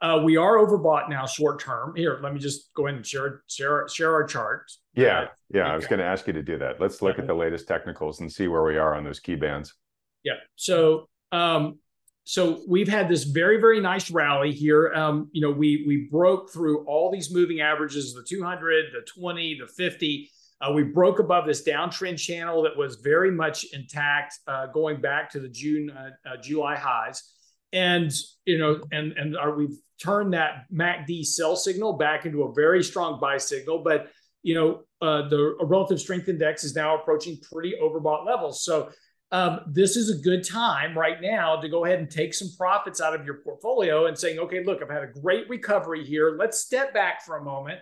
[0.00, 1.94] Uh, we are overbought now short term.
[1.96, 4.70] Here, let me just go ahead and share share share our chart.
[4.94, 5.72] Yeah, uh, yeah.
[5.72, 6.80] I was going to ask you to do that.
[6.80, 9.74] Let's look at the latest technicals and see where we are on those key bands.
[10.22, 10.34] Yeah.
[10.56, 11.78] So um,
[12.24, 16.50] so we've had this very very nice rally here um, you know we we broke
[16.50, 21.46] through all these moving averages the 200 the 20 the 50 Uh, we broke above
[21.46, 26.10] this downtrend channel that was very much intact, uh, going back to the June, uh,
[26.28, 27.34] uh July highs,
[27.72, 28.10] and
[28.46, 32.82] you know, and and are, we've turned that MACD sell signal back into a very
[32.82, 33.82] strong buy signal.
[33.82, 34.10] But
[34.42, 38.64] you know, uh, the relative strength index is now approaching pretty overbought levels.
[38.64, 38.90] So
[39.34, 43.00] um, this is a good time right now to go ahead and take some profits
[43.00, 46.36] out of your portfolio and saying, okay, look, I've had a great recovery here.
[46.38, 47.80] Let's step back for a moment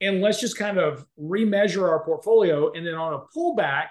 [0.00, 2.72] and let's just kind of remeasure our portfolio.
[2.72, 3.90] And then on a pullback,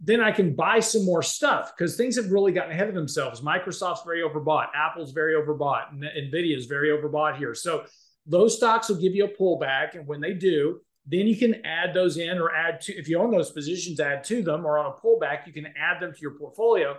[0.00, 3.40] then I can buy some more stuff because things have really gotten ahead of themselves.
[3.40, 7.54] Microsoft's very overbought, Apple's very overbought, and Nvidia is very overbought here.
[7.54, 7.86] So
[8.26, 11.92] those stocks will give you a pullback, and when they do, then you can add
[11.92, 14.86] those in or add to if you own those positions, add to them, or on
[14.86, 16.96] a pullback, you can add them to your portfolio.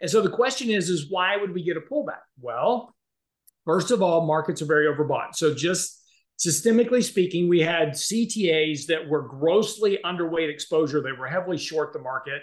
[0.00, 2.22] And so the question is, is why would we get a pullback?
[2.40, 2.94] Well,
[3.64, 5.34] first of all, markets are very overbought.
[5.34, 6.02] So just
[6.38, 11.02] systemically speaking, we had CTAs that were grossly underweight exposure.
[11.02, 12.42] They were heavily short the market.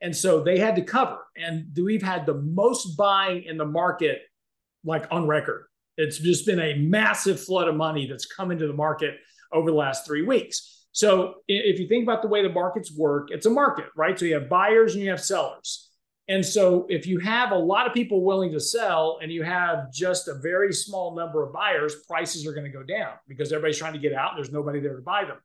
[0.00, 1.18] And so they had to cover.
[1.36, 4.22] And we've had the most buying in the market,
[4.84, 5.66] like on record.
[5.96, 9.16] It's just been a massive flood of money that's come into the market
[9.52, 10.86] over the last three weeks.
[10.92, 14.18] So if you think about the way the markets work, it's a market, right?
[14.18, 15.90] So you have buyers and you have sellers.
[16.28, 19.90] And so if you have a lot of people willing to sell and you have
[19.92, 23.78] just a very small number of buyers, prices are going to go down because everybody's
[23.78, 25.38] trying to get out there's nobody there to buy them.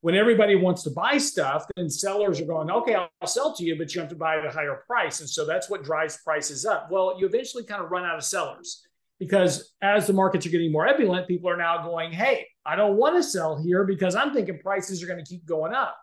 [0.00, 3.76] When everybody wants to buy stuff, then sellers are going, okay, I'll sell to you,
[3.76, 5.20] but you have to buy at a higher price.
[5.20, 6.90] And so that's what drives prices up.
[6.90, 8.86] Well, you eventually kind of run out of sellers
[9.22, 12.96] because as the markets are getting more ebullient, people are now going, hey, I don't
[12.96, 15.96] want to sell here because I'm thinking prices are going to keep going up.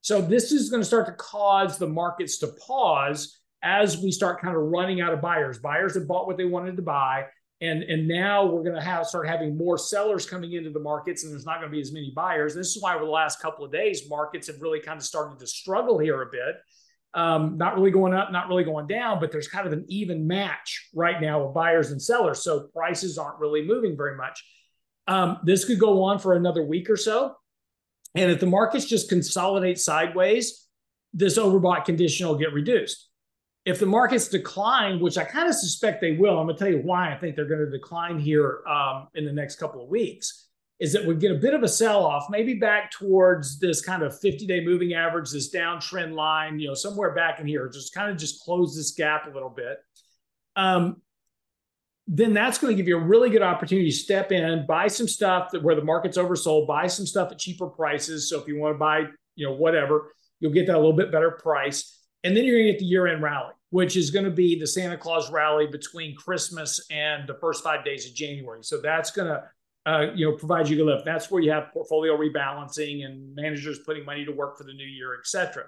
[0.00, 4.40] So this is going to start to cause the markets to pause as we start
[4.40, 7.26] kind of running out of buyers, buyers have bought what they wanted to buy.
[7.60, 11.22] And, and now we're going to have start having more sellers coming into the markets,
[11.22, 12.52] and there's not going to be as many buyers.
[12.52, 15.38] This is why over the last couple of days, markets have really kind of started
[15.38, 16.56] to struggle here a bit.
[17.16, 20.26] Um, not really going up, not really going down, but there's kind of an even
[20.26, 22.44] match right now of buyers and sellers.
[22.44, 24.44] So prices aren't really moving very much.
[25.08, 27.34] Um, this could go on for another week or so.
[28.14, 30.66] And if the markets just consolidate sideways,
[31.14, 33.08] this overbought condition will get reduced
[33.66, 36.72] if the markets decline, which I kind of suspect they will, I'm going to tell
[36.72, 39.88] you why I think they're going to decline here um, in the next couple of
[39.88, 40.45] weeks,
[40.78, 44.02] is that we get a bit of a sell off, maybe back towards this kind
[44.02, 47.94] of 50 day moving average, this downtrend line, you know, somewhere back in here, just
[47.94, 49.78] kind of just close this gap a little bit.
[50.54, 51.00] Um,
[52.06, 55.08] then that's going to give you a really good opportunity to step in, buy some
[55.08, 58.28] stuff that where the market's oversold, buy some stuff at cheaper prices.
[58.28, 61.10] So if you want to buy, you know, whatever, you'll get that a little bit
[61.10, 62.00] better price.
[62.22, 64.58] And then you're going to get the year end rally which is going to be
[64.58, 68.62] the Santa Claus rally between Christmas and the first five days of January.
[68.62, 69.44] So that's going to
[69.86, 71.04] uh, you know provides you a lift.
[71.04, 74.86] That's where you have portfolio rebalancing and managers putting money to work for the new
[74.86, 75.64] year, et cetera.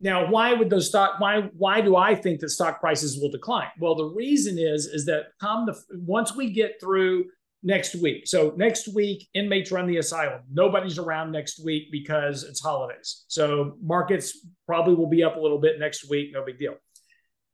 [0.00, 1.18] Now, why would those stock?
[1.18, 3.68] Why why do I think that stock prices will decline?
[3.80, 7.26] Well, the reason is is that come the once we get through
[7.62, 8.26] next week.
[8.26, 10.42] So next week, inmates run the asylum.
[10.52, 13.24] Nobody's around next week because it's holidays.
[13.26, 16.30] So markets probably will be up a little bit next week.
[16.32, 16.76] No big deal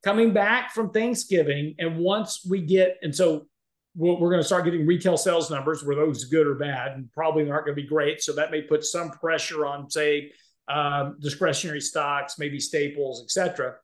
[0.05, 3.47] coming back from Thanksgiving, and once we get, and so
[3.95, 7.11] we're, we're going to start getting retail sales numbers, were those good or bad, and
[7.11, 8.21] probably aren't going to be great.
[8.21, 10.31] So that may put some pressure on, say,
[10.67, 13.75] um, discretionary stocks, maybe staples, etc.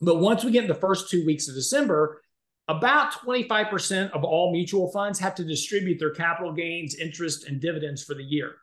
[0.00, 2.22] But once we get in the first two weeks of December,
[2.68, 8.02] about 25% of all mutual funds have to distribute their capital gains, interest, and dividends
[8.02, 8.56] for the year.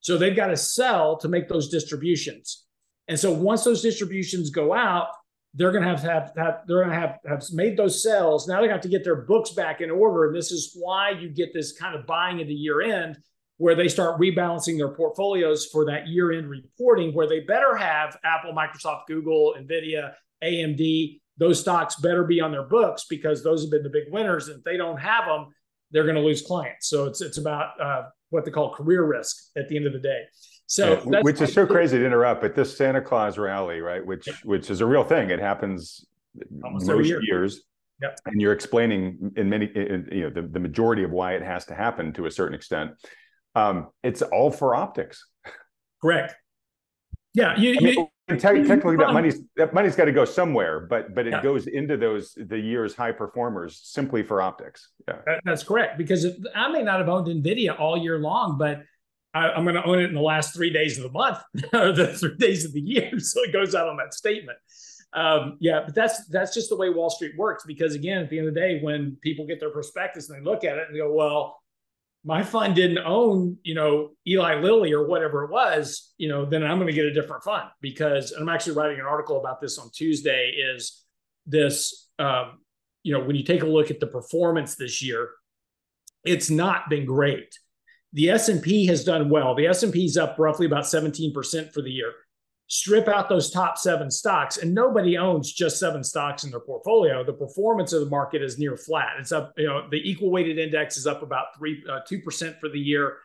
[0.00, 2.64] So they've got to sell to make those distributions.
[3.08, 5.08] And so once those distributions go out,
[5.54, 8.48] they're going to have to have, have they're going to have have made those sales.
[8.48, 11.28] Now they have to get their books back in order, and this is why you
[11.28, 13.18] get this kind of buying at the year end,
[13.58, 18.16] where they start rebalancing their portfolios for that year end reporting, where they better have
[18.24, 21.20] Apple, Microsoft, Google, Nvidia, AMD.
[21.38, 24.48] Those stocks better be on their books because those have been the big winners.
[24.48, 25.46] And if they don't have them,
[25.90, 26.88] they're going to lose clients.
[26.88, 29.98] So it's it's about uh, what they call career risk at the end of the
[29.98, 30.22] day.
[30.72, 34.04] So yeah, which is so crazy to interrupt, but this Santa Claus rally, right?
[34.04, 34.32] Which yeah.
[34.42, 35.28] which is a real thing.
[35.28, 36.06] It happens
[36.64, 37.20] Almost most year.
[37.22, 37.60] years.
[38.00, 38.18] Yep.
[38.24, 41.66] And you're explaining in many, in, you know, the, the majority of why it has
[41.66, 42.92] to happen to a certain extent.
[43.54, 45.26] Um, it's all for optics.
[46.00, 46.34] Correct.
[47.34, 47.54] Yeah.
[47.58, 51.26] You, I mean, you, technically, that money's that money's got to go somewhere, but but
[51.26, 51.42] it yeah.
[51.42, 54.88] goes into those the year's high performers simply for optics.
[55.06, 55.98] Yeah, that's correct.
[55.98, 58.84] Because I may not have owned Nvidia all year long, but
[59.34, 61.38] I, am going to own it in the last three days of the month,
[61.72, 63.10] or the three days of the year.
[63.18, 64.58] So it goes out on that statement.
[65.14, 67.64] Um, yeah, but that's that's just the way Wall Street works.
[67.66, 70.50] Because again, at the end of the day, when people get their prospectus and they
[70.50, 71.62] look at it and go, "Well,
[72.24, 76.62] my fund didn't own, you know, Eli Lilly or whatever it was, you know, then
[76.62, 79.78] I'm going to get a different fund because I'm actually writing an article about this
[79.78, 80.50] on Tuesday.
[80.50, 81.04] Is
[81.46, 82.60] this, um,
[83.02, 85.30] you know, when you take a look at the performance this year,
[86.24, 87.58] it's not been great.
[88.12, 89.54] The S&P has done well.
[89.54, 92.12] The S&P is up roughly about 17% for the year
[92.72, 97.22] strip out those top seven stocks, and nobody owns just seven stocks in their portfolio.
[97.22, 99.16] The performance of the market is near flat.
[99.18, 102.70] It's up, you know, the equal weighted index is up about three, uh, 2% for
[102.70, 103.18] the year.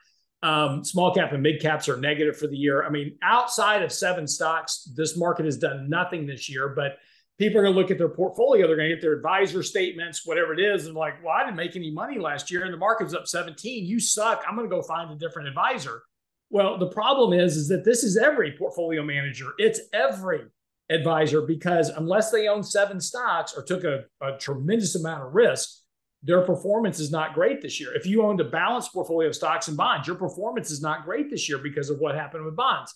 [0.43, 2.84] Um, small cap and mid caps are negative for the year.
[2.84, 6.97] I mean, outside of seven stocks, this market has done nothing this year, but
[7.38, 8.67] people are going to look at their portfolio.
[8.67, 11.58] They're going to get their advisor statements, whatever it is, and like, well, I didn't
[11.58, 13.86] make any money last year and the market's up 17.
[13.86, 14.43] You suck.
[14.47, 16.02] I'm going to go find a different advisor.
[16.50, 19.47] Well, the problem is, is that this is every portfolio manager.
[19.58, 20.43] It's every
[20.89, 25.82] advisor because unless they own seven stocks or took a, a tremendous amount of risk,
[26.23, 27.93] their performance is not great this year.
[27.93, 31.30] If you owned a balanced portfolio of stocks and bonds, your performance is not great
[31.30, 32.93] this year because of what happened with bonds.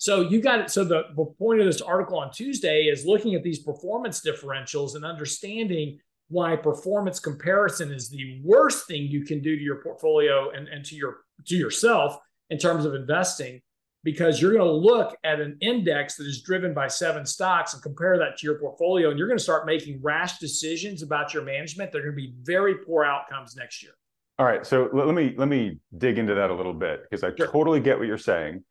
[0.00, 0.70] So you got it.
[0.70, 4.94] So the, the point of this article on Tuesday is looking at these performance differentials
[4.94, 5.98] and understanding
[6.30, 10.86] why performance comparison is the worst thing you can do to your portfolio and, and
[10.86, 12.16] to your to yourself
[12.48, 13.60] in terms of investing
[14.02, 17.82] because you're going to look at an index that is driven by seven stocks and
[17.82, 21.42] compare that to your portfolio and you're going to start making rash decisions about your
[21.44, 23.92] management they're going to be very poor outcomes next year
[24.38, 27.34] all right so let me let me dig into that a little bit because i
[27.36, 27.48] sure.
[27.48, 28.64] totally get what you're saying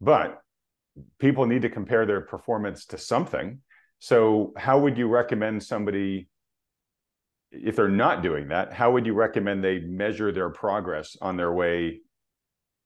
[0.00, 0.42] but
[1.18, 3.60] people need to compare their performance to something
[3.98, 6.28] so how would you recommend somebody
[7.52, 11.52] if they're not doing that how would you recommend they measure their progress on their
[11.52, 12.00] way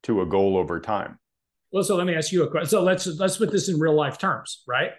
[0.05, 1.19] to a goal over time.
[1.73, 2.69] Well, so let me ask you a question.
[2.69, 4.93] So let's let's put this in real life terms, right?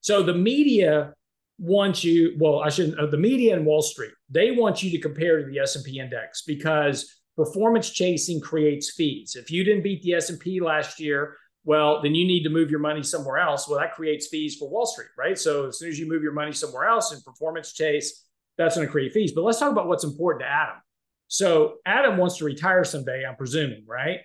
[0.00, 1.12] So the media
[1.58, 2.34] wants you.
[2.38, 2.98] Well, I shouldn't.
[2.98, 5.84] Uh, the media and Wall Street they want you to compare to the S and
[5.84, 9.36] P index because performance chasing creates fees.
[9.36, 11.36] If you didn't beat the S and P last year,
[11.68, 13.68] well, then you need to move your money somewhere else.
[13.68, 15.38] Well, that creates fees for Wall Street, right?
[15.38, 18.24] So as soon as you move your money somewhere else in performance chase,
[18.56, 19.32] that's going to create fees.
[19.32, 20.76] But let's talk about what's important to Adam.
[21.26, 24.20] So Adam wants to retire someday, I'm presuming, right?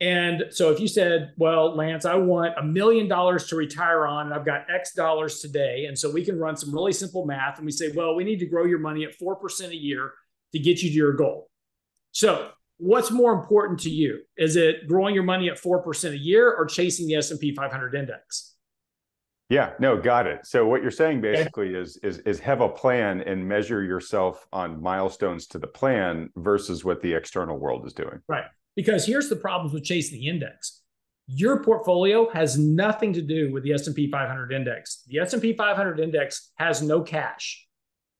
[0.00, 4.26] And so if you said, well, Lance, I want a million dollars to retire on,
[4.26, 5.84] and I've got X dollars today.
[5.84, 8.40] And so we can run some really simple math and we say, well, we need
[8.40, 10.12] to grow your money at 4% a year
[10.50, 11.48] to get you to your goal.
[12.10, 14.22] So what's more important to you?
[14.36, 18.54] Is it growing your money at 4% a year or chasing the S&P 500 index?
[19.50, 20.46] Yeah, no, got it.
[20.46, 21.78] So what you're saying basically okay.
[21.78, 26.84] is is is have a plan and measure yourself on milestones to the plan versus
[26.84, 28.20] what the external world is doing.
[28.28, 28.44] Right.
[28.76, 30.82] Because here's the problems with chasing the index.
[31.26, 35.02] Your portfolio has nothing to do with the S&P 500 index.
[35.08, 37.66] The S&P 500 index has no cash.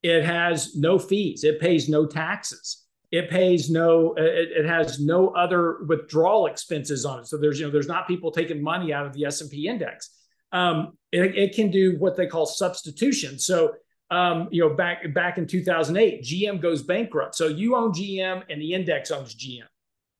[0.02, 1.44] It has no fees.
[1.44, 2.87] It pays no taxes.
[3.10, 4.14] It pays no.
[4.14, 7.26] It, it has no other withdrawal expenses on it.
[7.26, 10.10] So there's you know there's not people taking money out of the S&P index.
[10.52, 13.38] Um, it, it can do what they call substitution.
[13.38, 13.74] So
[14.10, 17.34] um, you know, back back in 2008, GM goes bankrupt.
[17.34, 19.66] So you own GM and the index owns GM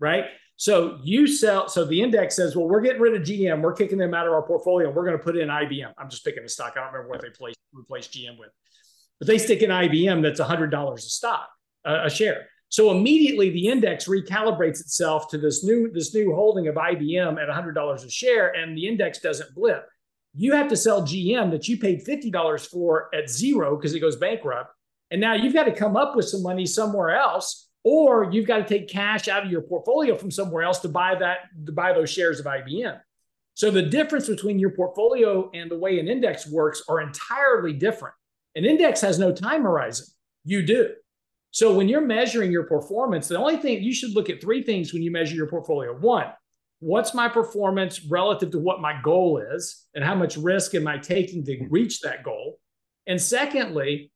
[0.01, 0.24] right?
[0.57, 3.98] So you sell, so the index says, well, we're getting rid of GM, we're kicking
[3.98, 5.92] them out of our portfolio, we're going to put in IBM.
[5.96, 6.72] I'm just picking a stock.
[6.77, 8.51] I don't remember what they placed, replaced GM with,
[9.18, 11.48] but they stick in IBM that's $100 a stock,
[11.85, 12.46] uh, a share.
[12.71, 17.49] So immediately the index recalibrates itself to this new this new holding of IBM at
[17.49, 19.89] $100 a share, and the index doesn't blip.
[20.35, 24.17] You have to sell GM that you paid $50 for at zero because it goes
[24.17, 24.71] bankrupt,
[25.11, 28.59] and now you've got to come up with some money somewhere else or you've got
[28.59, 31.93] to take cash out of your portfolio from somewhere else to buy that to buy
[31.93, 33.01] those shares of IBM.
[33.55, 38.15] So the difference between your portfolio and the way an index works are entirely different.
[38.55, 40.07] An index has no time horizon.
[40.45, 40.91] You do.
[41.51, 44.93] So when you're measuring your performance, the only thing you should look at three things
[44.93, 45.95] when you measure your portfolio.
[45.95, 46.27] One,
[46.81, 50.99] what's my performance relative to what my goal is and how much risk am I
[50.99, 52.59] taking to reach that goal?
[53.07, 54.13] And secondly,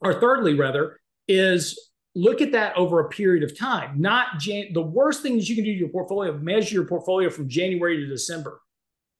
[0.00, 4.00] or thirdly rather, is look at that over a period of time.
[4.00, 7.30] Not Jan- the worst thing that you can do to your portfolio, measure your portfolio
[7.30, 8.60] from January to December.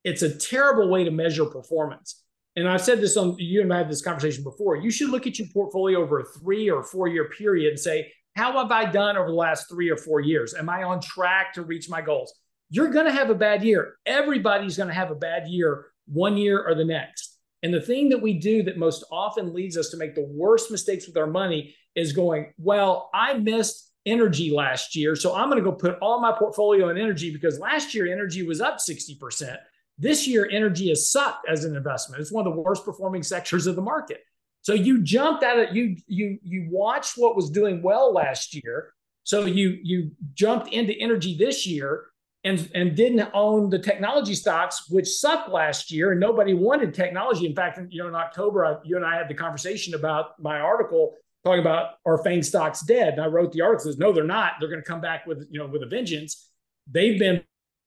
[0.05, 2.22] It's a terrible way to measure performance.
[2.57, 4.77] And I've said this on you and I had this conversation before.
[4.77, 8.13] You should look at your portfolio over a three or four year period and say,
[8.35, 10.55] how have I done over the last three or four years?
[10.55, 12.33] Am I on track to reach my goals?
[12.71, 13.97] You're going to have a bad year.
[14.07, 17.39] Everybody's going to have a bad year one year or the next.
[17.63, 20.71] And the thing that we do that most often leads us to make the worst
[20.71, 25.15] mistakes with our money is going, well, I missed energy last year.
[25.15, 28.43] So I'm going to go put all my portfolio in energy because last year energy
[28.43, 29.57] was up 60%.
[30.03, 32.21] This year, energy has sucked as an investment.
[32.21, 34.19] It's one of the worst performing sectors of the market.
[34.63, 38.95] So you jumped at it, you you you watched what was doing well last year,
[39.23, 42.07] So you you jumped into energy this year
[42.43, 47.47] and and didn't own the technology stocks, which sucked last year, and nobody wanted technology.
[47.47, 50.59] In fact, you know, in October, I, you and I had the conversation about my
[50.59, 54.25] article talking about are FANG stocks dead, and I wrote the article says no, they're
[54.25, 54.55] not.
[54.59, 56.49] They're going to come back with you know with a vengeance.
[56.91, 57.45] They've been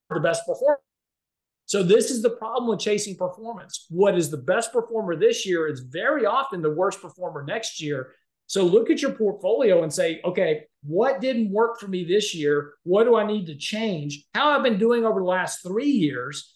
[0.10, 0.80] the best performer.
[1.66, 3.88] So this is the problem with chasing performance.
[3.90, 8.14] What is the best performer this year is very often the worst performer next year.
[8.48, 12.74] So look at your portfolio and say, okay, what didn't work for me this year?
[12.84, 14.26] What do I need to change?
[14.36, 16.56] How I've been doing over the last three years?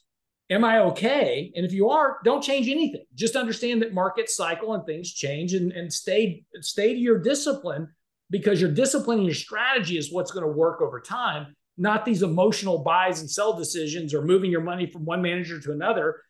[0.51, 1.51] Am I okay?
[1.55, 3.05] And if you are, don't change anything.
[3.16, 7.88] Just understand that markets cycle and things change and, and stay, stay to your discipline
[8.30, 12.21] because your discipline and your strategy is what's going to work over time, not these
[12.21, 16.21] emotional buys and sell decisions or moving your money from one manager to another.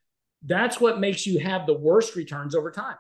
[0.46, 2.96] That's what makes you have the worst returns over time.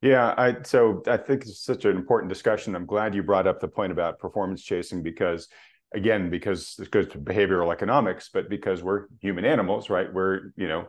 [0.00, 2.74] Yeah, I so I think it's such an important discussion.
[2.74, 5.46] I'm glad you brought up the point about performance chasing because
[5.94, 10.12] again, because it goes to behavioral economics, but because we're human animals, right?
[10.12, 10.86] We're, you know,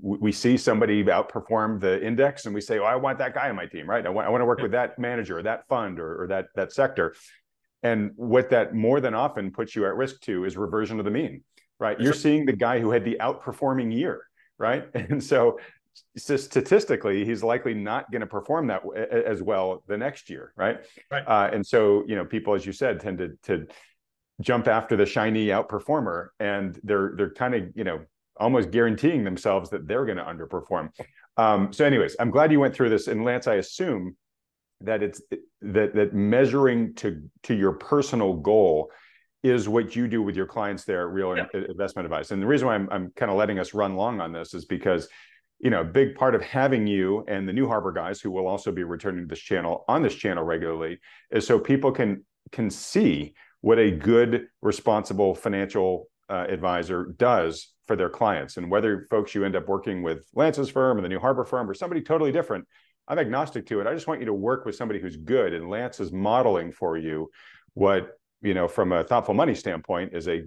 [0.00, 3.56] we see somebody outperform the index and we say, oh, I want that guy on
[3.56, 4.06] my team, right?
[4.06, 6.46] I want, I want to work with that manager or that fund or, or that
[6.54, 7.14] that sector.
[7.82, 11.10] And what that more than often puts you at risk to is reversion of the
[11.10, 11.42] mean,
[11.78, 12.00] right?
[12.00, 14.22] You're seeing the guy who had the outperforming year,
[14.58, 14.88] right?
[14.94, 15.58] And so
[16.16, 20.78] statistically he's likely not going to perform that as well the next year right,
[21.10, 21.22] right.
[21.26, 23.66] Uh, and so you know people as you said tend to to
[24.40, 28.00] jump after the shiny outperformer and they're they're kind of you know
[28.38, 30.90] almost guaranteeing themselves that they're going to underperform
[31.38, 34.14] um, so anyways i'm glad you went through this and lance i assume
[34.80, 35.20] that it's
[35.62, 38.90] that that measuring to to your personal goal
[39.42, 41.46] is what you do with your clients there at real yeah.
[41.68, 44.32] investment advice and the reason why i'm, I'm kind of letting us run long on
[44.32, 45.08] this is because
[45.58, 48.46] you know, a big part of having you and the New Harbor guys who will
[48.46, 50.98] also be returning to this channel on this channel regularly
[51.30, 57.96] is so people can can see what a good, responsible financial uh, advisor does for
[57.96, 58.58] their clients.
[58.58, 61.68] And whether folks you end up working with Lance's firm or the New Harbor firm
[61.68, 62.66] or somebody totally different,
[63.08, 63.86] I'm agnostic to it.
[63.86, 66.96] I just want you to work with somebody who's good, and Lance is modeling for
[66.96, 67.30] you
[67.74, 70.42] what you know from a thoughtful money standpoint is a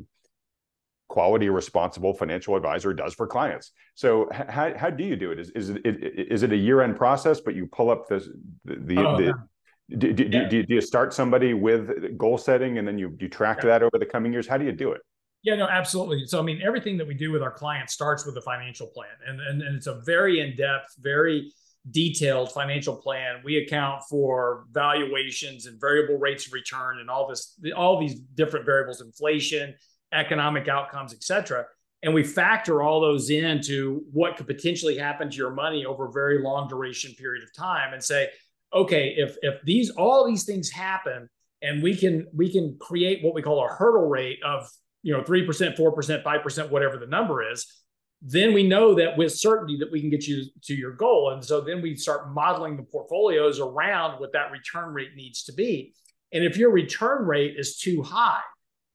[1.09, 5.49] quality responsible financial advisor does for clients so how, how do you do it is,
[5.51, 8.29] is it is it a year-end process but you pull up this
[8.65, 10.47] the, the, oh, the do, do, yeah.
[10.47, 13.69] do, do, you start somebody with goal setting and then you you track yeah.
[13.69, 15.01] that over the coming years how do you do it
[15.41, 18.37] yeah no absolutely so i mean everything that we do with our clients starts with
[18.37, 21.51] a financial plan and and, and it's a very in-depth very
[21.91, 27.57] detailed financial plan we account for valuations and variable rates of return and all this
[27.75, 29.73] all these different variables inflation
[30.13, 31.65] economic outcomes, et cetera.
[32.01, 36.11] And we factor all those into what could potentially happen to your money over a
[36.11, 38.29] very long duration period of time and say,
[38.73, 41.29] okay, if if these all these things happen
[41.61, 44.69] and we can we can create what we call a hurdle rate of
[45.03, 45.45] you know 3%,
[45.77, 47.78] 4%, 5%, whatever the number is,
[48.21, 51.31] then we know that with certainty that we can get you to your goal.
[51.31, 55.53] And so then we start modeling the portfolios around what that return rate needs to
[55.53, 55.93] be.
[56.33, 58.41] And if your return rate is too high,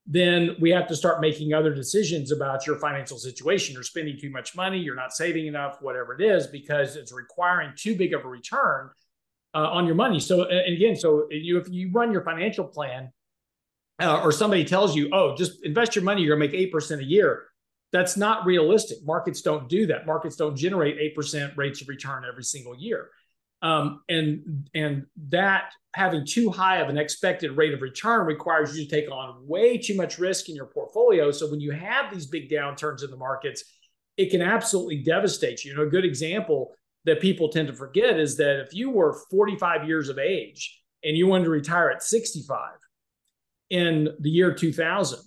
[0.06, 3.72] then we have to start making other decisions about your financial situation.
[3.72, 7.72] You're spending too much money, you're not saving enough, whatever it is, because it's requiring
[7.76, 8.90] too big of a return
[9.54, 10.20] uh, on your money.
[10.20, 13.10] So, and again, so you if you run your financial plan,
[14.00, 17.00] uh, or somebody tells you, "Oh, just invest your money, you're gonna make eight percent
[17.00, 17.46] a year,"
[17.94, 18.98] that's not realistic.
[19.04, 20.04] Markets don't do that.
[20.04, 23.08] Markets don't generate eight percent rates of return every single year.
[23.62, 28.84] Um, and and that having too high of an expected rate of return requires you
[28.84, 31.30] to take on way too much risk in your portfolio.
[31.30, 33.62] So when you have these big downturns in the markets,
[34.16, 35.70] it can absolutely devastate you.
[35.70, 36.74] You know, a good example
[37.04, 41.16] that people tend to forget is that if you were 45 years of age and
[41.16, 42.72] you wanted to retire at 65
[43.70, 45.20] in the year 2000,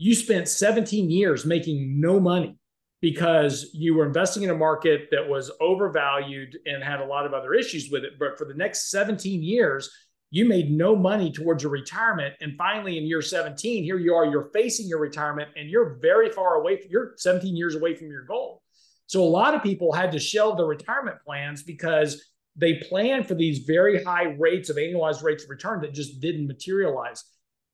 [0.00, 2.56] you spent 17 years making no money
[3.02, 7.34] because you were investing in a market that was overvalued and had a lot of
[7.34, 8.12] other issues with it.
[8.18, 9.90] But for the next 17 years,
[10.30, 12.34] you made no money towards your retirement.
[12.40, 16.30] And finally, in year 17, here you are, you're facing your retirement and you're very
[16.30, 18.62] far away, from, you're 17 years away from your goal.
[19.06, 22.24] So a lot of people had to shelve their retirement plans because
[22.56, 26.46] they planned for these very high rates of annualized rates of return that just didn't
[26.46, 27.22] materialize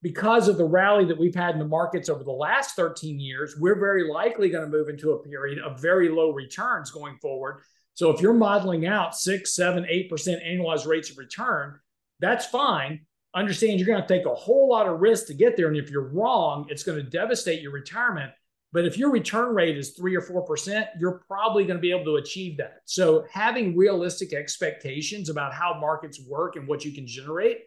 [0.06, 3.56] because of the rally that we've had in the markets over the last 13 years,
[3.58, 7.62] we're very likely going to move into a period of very low returns going forward.
[7.94, 11.80] So if you're modeling out six, seven, eight percent annualized rates of return,
[12.20, 13.00] that's fine.
[13.34, 15.66] Understand you're going to take a whole lot of risk to get there.
[15.66, 18.30] And if you're wrong, it's going to devastate your retirement.
[18.72, 21.90] But if your return rate is three or four percent, you're probably going to be
[21.90, 22.82] able to achieve that.
[22.84, 27.62] So having realistic expectations about how markets work and what you can generate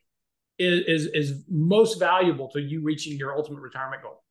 [0.59, 4.23] is, is, most valuable to you reaching your ultimate retirement goal.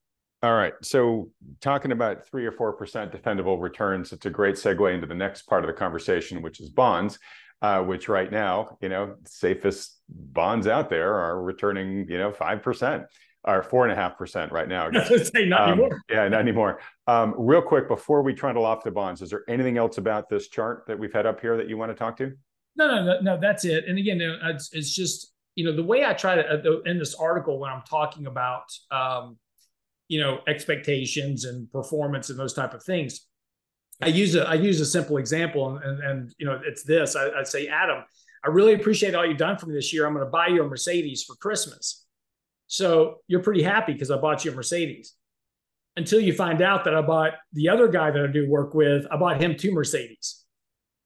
[0.42, 0.74] All right.
[0.82, 5.14] So, talking about three or four percent defendable returns, it's a great segue into the
[5.14, 7.18] next part of the conversation, which is bonds,
[7.60, 12.62] uh, which right now, you know, safest bonds out there are returning, you know, five
[12.62, 13.04] percent
[13.44, 14.90] or four and a half percent right now.
[15.22, 16.02] say not um, anymore.
[16.08, 16.80] Yeah, not anymore.
[17.06, 20.48] Um, real quick before we trundle off the bonds, is there anything else about this
[20.48, 22.32] chart that we've had up here that you want to talk to?
[22.76, 23.40] No, no, no, no.
[23.40, 23.86] That's it.
[23.88, 27.16] And again, it's, it's just you know the way I try to uh, in this
[27.16, 29.36] article when I'm talking about um,
[30.06, 33.26] you know expectations and performance and those type of things
[34.00, 37.14] i use a i use a simple example and and, and you know it's this.
[37.14, 38.04] I, I say adam
[38.44, 40.06] i really appreciate all you've done for me this year.
[40.06, 42.06] I'm going to buy you a mercedes for christmas.
[42.66, 45.14] So you're pretty happy because i bought you a mercedes.
[45.96, 49.04] Until you find out that i bought the other guy that i do work with
[49.10, 50.44] i bought him two mercedes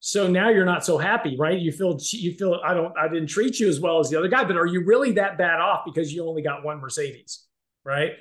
[0.05, 1.59] so now you're not so happy right?
[1.59, 4.29] You feel you feel i don't i didn't treat you as well as the other
[4.29, 7.47] guy but are you really that bad off because you only got one mercedes
[7.85, 8.13] right?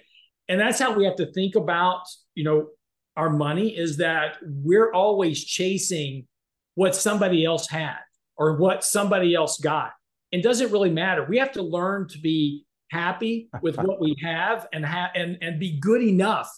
[0.49, 2.03] And that's how we have to think about
[2.35, 2.67] you know
[3.17, 6.27] our money is that we're always chasing
[6.75, 7.97] what somebody else had
[8.37, 9.91] or what somebody else got.
[10.31, 11.25] It doesn't really matter?
[11.27, 15.59] We have to learn to be happy with what we have and have and and
[15.59, 16.49] be good enough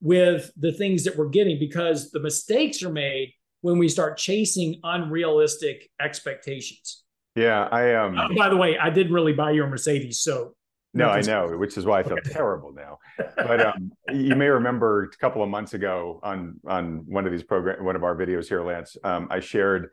[0.00, 4.80] with the things that we're getting because the mistakes are made when we start chasing
[4.84, 7.04] unrealistic expectations
[7.36, 10.54] yeah i um uh, by the way i didn't really buy your mercedes so
[10.92, 12.32] no, I know, which is why I feel okay.
[12.32, 12.98] terrible now.
[13.36, 17.44] But um, you may remember a couple of months ago on on one of these
[17.44, 19.90] program, one of our videos here, Lance, um, I shared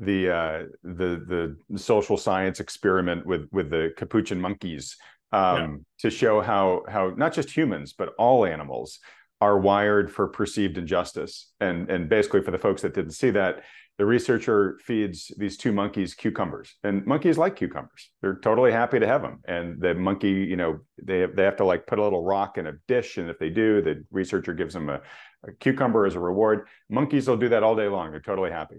[0.00, 4.96] the uh, the the social science experiment with with the capuchin monkeys
[5.32, 5.76] um, yeah.
[5.98, 8.98] to show how how not just humans but all animals
[9.40, 11.50] are wired for perceived injustice.
[11.60, 13.62] And and basically, for the folks that didn't see that,
[14.00, 16.76] the researcher feeds these two monkeys cucumbers.
[16.84, 18.10] And monkeys like cucumbers.
[18.22, 21.56] They're totally happy to have them and the monkey you know they have, they have
[21.56, 23.18] to like put a little rock in a dish.
[23.18, 25.02] And if they do the researcher gives them a,
[25.46, 26.66] a cucumber as a reward.
[26.88, 28.10] Monkeys will do that all day long.
[28.10, 28.76] They're totally happy.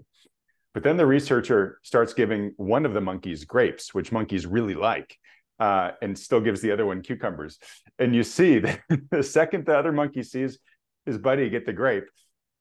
[0.74, 5.16] But then the researcher starts giving one of the monkeys grapes which monkeys really like
[5.62, 7.58] uh, and still gives the other one cucumbers
[7.98, 10.58] and you see that the second the other monkey sees
[11.06, 12.08] his buddy get the grape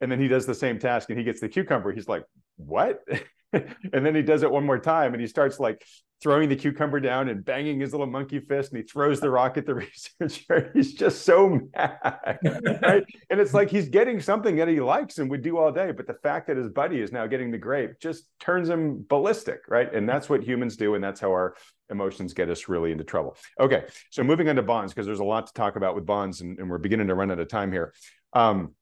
[0.01, 2.23] and then he does the same task and he gets the cucumber he's like
[2.57, 2.99] what?
[3.93, 5.83] and then he does it one more time and he starts like
[6.21, 9.57] throwing the cucumber down and banging his little monkey fist and he throws the rock
[9.57, 9.73] at the
[10.21, 10.71] researcher.
[10.73, 12.39] He's just so mad.
[12.81, 13.03] Right.
[13.29, 15.91] and it's like he's getting something that he likes and would do all day.
[15.91, 19.61] But the fact that his buddy is now getting the grape just turns him ballistic.
[19.67, 19.91] Right.
[19.93, 20.95] And that's what humans do.
[20.95, 21.55] And that's how our
[21.89, 23.35] emotions get us really into trouble.
[23.59, 23.85] Okay.
[24.09, 26.57] So moving on to bonds, because there's a lot to talk about with bonds and,
[26.59, 27.93] and we're beginning to run out of time here.
[28.33, 28.75] Um,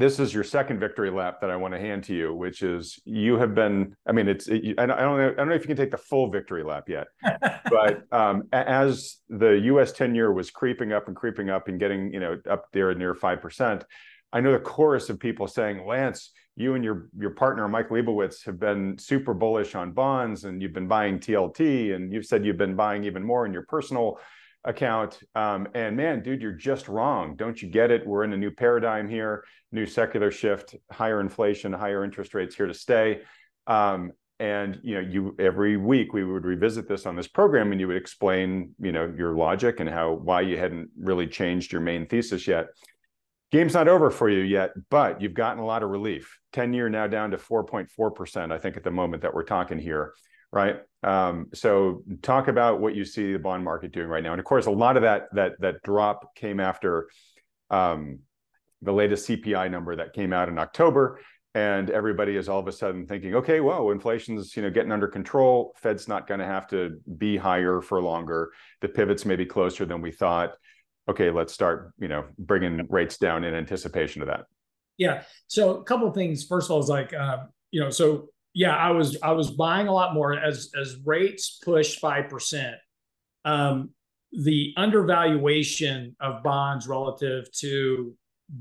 [0.00, 2.98] this is your second victory lap that I want to hand to you, which is
[3.04, 3.94] you have been.
[4.06, 4.48] I mean, it's.
[4.48, 5.28] It, I, don't know.
[5.28, 7.08] I don't know if you can take the full victory lap yet,
[7.70, 9.92] but um, as the U.S.
[9.92, 13.14] ten year was creeping up and creeping up and getting you know up there near
[13.14, 13.84] five percent,
[14.32, 18.44] I know the chorus of people saying, Lance, you and your your partner Mike Lebowitz
[18.46, 22.56] have been super bullish on bonds, and you've been buying TLT, and you've said you've
[22.56, 24.18] been buying even more in your personal
[24.64, 25.18] account.
[25.34, 27.36] Um, and man, dude, you're just wrong.
[27.36, 28.06] Don't you get it?
[28.06, 32.66] We're in a new paradigm here, new secular shift, higher inflation, higher interest rates here
[32.66, 33.22] to stay.
[33.66, 37.80] Um, and you know, you every week we would revisit this on this program, and
[37.80, 41.82] you would explain, you know, your logic and how why you hadn't really changed your
[41.82, 42.68] main thesis yet.
[43.52, 46.38] Game's not over for you yet, but you've gotten a lot of relief.
[46.52, 50.14] 10 year now down to 4.4%, I think, at the moment that we're talking here
[50.52, 50.76] right?
[51.02, 54.44] Um, so talk about what you see the bond market doing right now, and of
[54.44, 57.08] course, a lot of that that that drop came after
[57.70, 58.20] um,
[58.82, 61.20] the latest CPI number that came out in October,
[61.54, 65.08] and everybody is all of a sudden thinking, okay, whoa, inflation's you know getting under
[65.08, 65.74] control.
[65.76, 68.50] Fed's not going to have to be higher for longer.
[68.82, 70.52] The pivots may be closer than we thought.
[71.08, 74.44] Okay, let's start you know bringing rates down in anticipation of that.
[74.98, 75.22] Yeah.
[75.46, 76.44] So a couple of things.
[76.44, 77.38] First of all, is like uh,
[77.70, 81.60] you know, so yeah, I was I was buying a lot more as as rates
[81.64, 82.76] pushed five percent.
[83.44, 83.90] Um,
[84.32, 88.14] the undervaluation of bonds relative to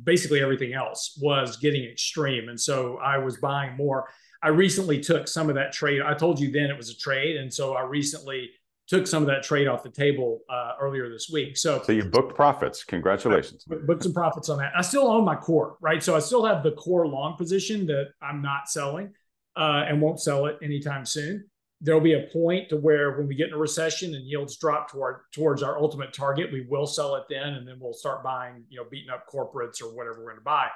[0.03, 4.09] basically everything else was getting extreme, and so I was buying more.
[4.41, 6.01] I recently took some of that trade.
[6.01, 8.51] I told you then it was a trade, and so I recently
[8.87, 11.55] took some of that trade off the table uh, earlier this week.
[11.57, 12.83] So, so you booked profits.
[12.83, 13.63] Congratulations.
[13.65, 14.71] booked some profits on that.
[14.75, 16.01] I still own my core, right?
[16.01, 19.13] So I still have the core long position that I'm not selling
[19.55, 21.45] uh, and won't sell it anytime soon.
[21.81, 24.91] There'll be a point to where when we get in a recession and yields drop
[24.91, 28.63] toward towards our ultimate target, we will sell it then, and then we'll start buying,
[28.69, 30.67] you know, beating up corporates or whatever we're going to buy.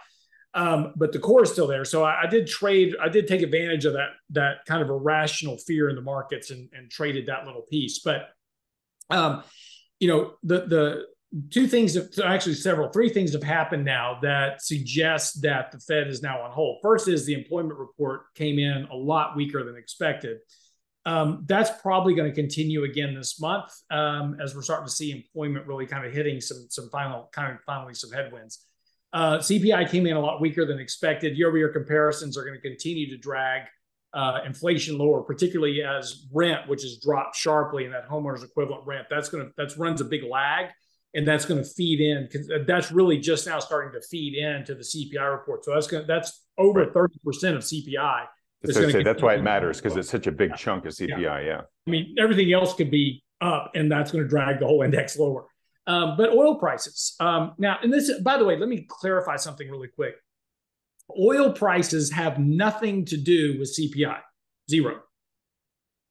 [0.53, 1.83] Um, but the core is still there.
[1.83, 2.95] So I, I, did trade.
[3.01, 6.69] I did take advantage of that that kind of irrational fear in the markets and,
[6.73, 7.99] and traded that little piece.
[7.99, 8.29] But
[9.09, 9.43] Um,
[9.99, 11.05] you know, the the
[11.49, 16.07] two things, have, actually several, three things have happened now that suggest that the Fed
[16.07, 16.79] is now on hold.
[16.81, 20.39] First is the employment report came in a lot weaker than expected.
[21.05, 25.11] Um, that's probably going to continue again this month um, as we're starting to see
[25.11, 28.65] employment really kind of hitting some some final kind of finally some headwinds.
[29.11, 31.37] Uh, CPI came in a lot weaker than expected.
[31.37, 33.63] Year-over-year comparisons are going to continue to drag
[34.13, 39.07] uh, inflation lower, particularly as rent, which has dropped sharply, and that homeowners equivalent rent
[39.09, 40.69] that's going to that runs a big lag,
[41.13, 44.75] and that's going to feed in because that's really just now starting to feed into
[44.75, 45.63] the CPI report.
[45.63, 48.25] So that's going to, that's over thirty percent of CPI.
[48.65, 50.55] So say, that's why it matters because it's such a big yeah.
[50.55, 51.19] chunk of CPI.
[51.19, 51.39] Yeah.
[51.39, 51.61] yeah.
[51.87, 55.17] I mean, everything else could be up, and that's going to drag the whole index
[55.17, 55.45] lower.
[55.85, 59.69] Um, but oil prices um, now, and this, by the way, let me clarify something
[59.69, 60.15] really quick.
[61.19, 64.19] Oil prices have nothing to do with CPI,
[64.69, 65.01] zero.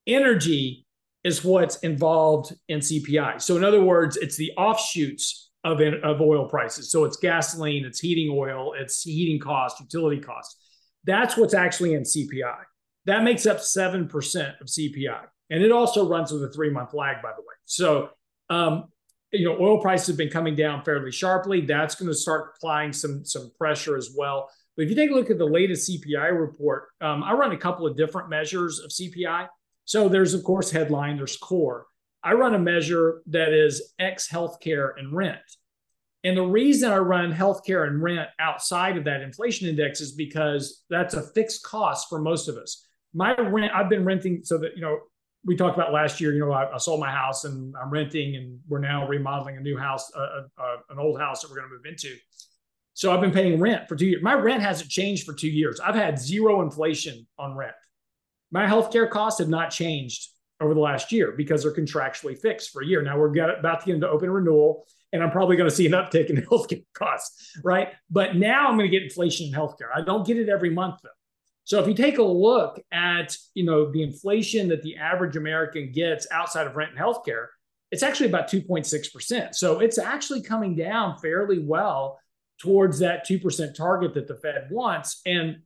[0.05, 0.85] Energy
[1.23, 3.41] is what's involved in CPI.
[3.41, 6.91] So, in other words, it's the offshoots of, of oil prices.
[6.91, 10.57] So, it's gasoline, it's heating oil, it's heating cost, utility costs.
[11.05, 12.59] That's what's actually in CPI.
[13.05, 15.21] That makes up 7% of CPI.
[15.49, 17.55] And it also runs with a three month lag, by the way.
[17.65, 18.09] So,
[18.49, 18.85] um,
[19.31, 21.61] you know, oil prices have been coming down fairly sharply.
[21.61, 24.49] That's going to start applying some some pressure as well.
[24.75, 27.57] But if you take a look at the latest CPI report, um, I run a
[27.57, 29.47] couple of different measures of CPI.
[29.85, 31.85] So there's of course headline, there's core.
[32.23, 35.41] I run a measure that is X healthcare and rent.
[36.23, 40.83] And the reason I run healthcare and rent outside of that inflation index is because
[40.89, 42.87] that's a fixed cost for most of us.
[43.13, 44.99] My rent, I've been renting so that, you know,
[45.45, 48.37] we talked about last year, you know, I, I sold my house and I'm renting
[48.37, 51.67] and we're now remodeling a new house, uh, uh, an old house that we're going
[51.67, 52.15] to move into.
[52.93, 54.23] So I've been paying rent for two years.
[54.23, 55.81] My rent hasn't changed for two years.
[55.81, 57.73] I've had zero inflation on rent.
[58.53, 60.29] My healthcare costs have not changed
[60.61, 63.01] over the last year because they're contractually fixed for a year.
[63.01, 65.93] Now we're about to get into open renewal, and I'm probably going to see an
[65.93, 67.89] uptick in healthcare costs, right?
[68.11, 69.89] But now I'm going to get inflation in healthcare.
[69.93, 71.09] I don't get it every month though.
[71.63, 75.91] So if you take a look at you know the inflation that the average American
[75.91, 77.47] gets outside of rent and healthcare,
[77.89, 79.55] it's actually about 2.6 percent.
[79.55, 82.19] So it's actually coming down fairly well
[82.59, 85.21] towards that 2% target that the Fed wants.
[85.25, 85.57] And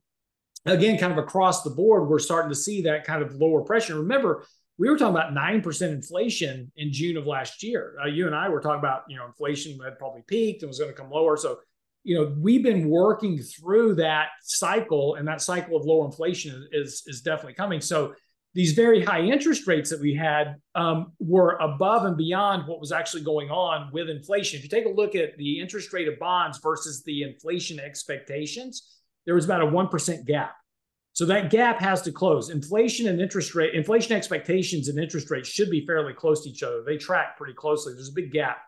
[0.70, 3.96] again, kind of across the board, we're starting to see that kind of lower pressure.
[3.96, 4.44] Remember,
[4.78, 7.96] we were talking about 9% inflation in June of last year.
[8.02, 10.78] Uh, you and I were talking about, you know, inflation had probably peaked and was
[10.78, 11.36] going to come lower.
[11.36, 11.58] So,
[12.04, 17.02] you know, we've been working through that cycle and that cycle of low inflation is,
[17.06, 17.80] is definitely coming.
[17.80, 18.14] So
[18.54, 22.92] these very high interest rates that we had um, were above and beyond what was
[22.92, 24.58] actually going on with inflation.
[24.58, 28.96] If you take a look at the interest rate of bonds versus the inflation expectations,
[29.26, 30.54] there was about a 1% gap.
[31.18, 32.50] So that gap has to close.
[32.50, 36.62] Inflation and interest rate, inflation expectations and interest rates should be fairly close to each
[36.62, 36.84] other.
[36.86, 37.92] They track pretty closely.
[37.92, 38.58] There's a big gap.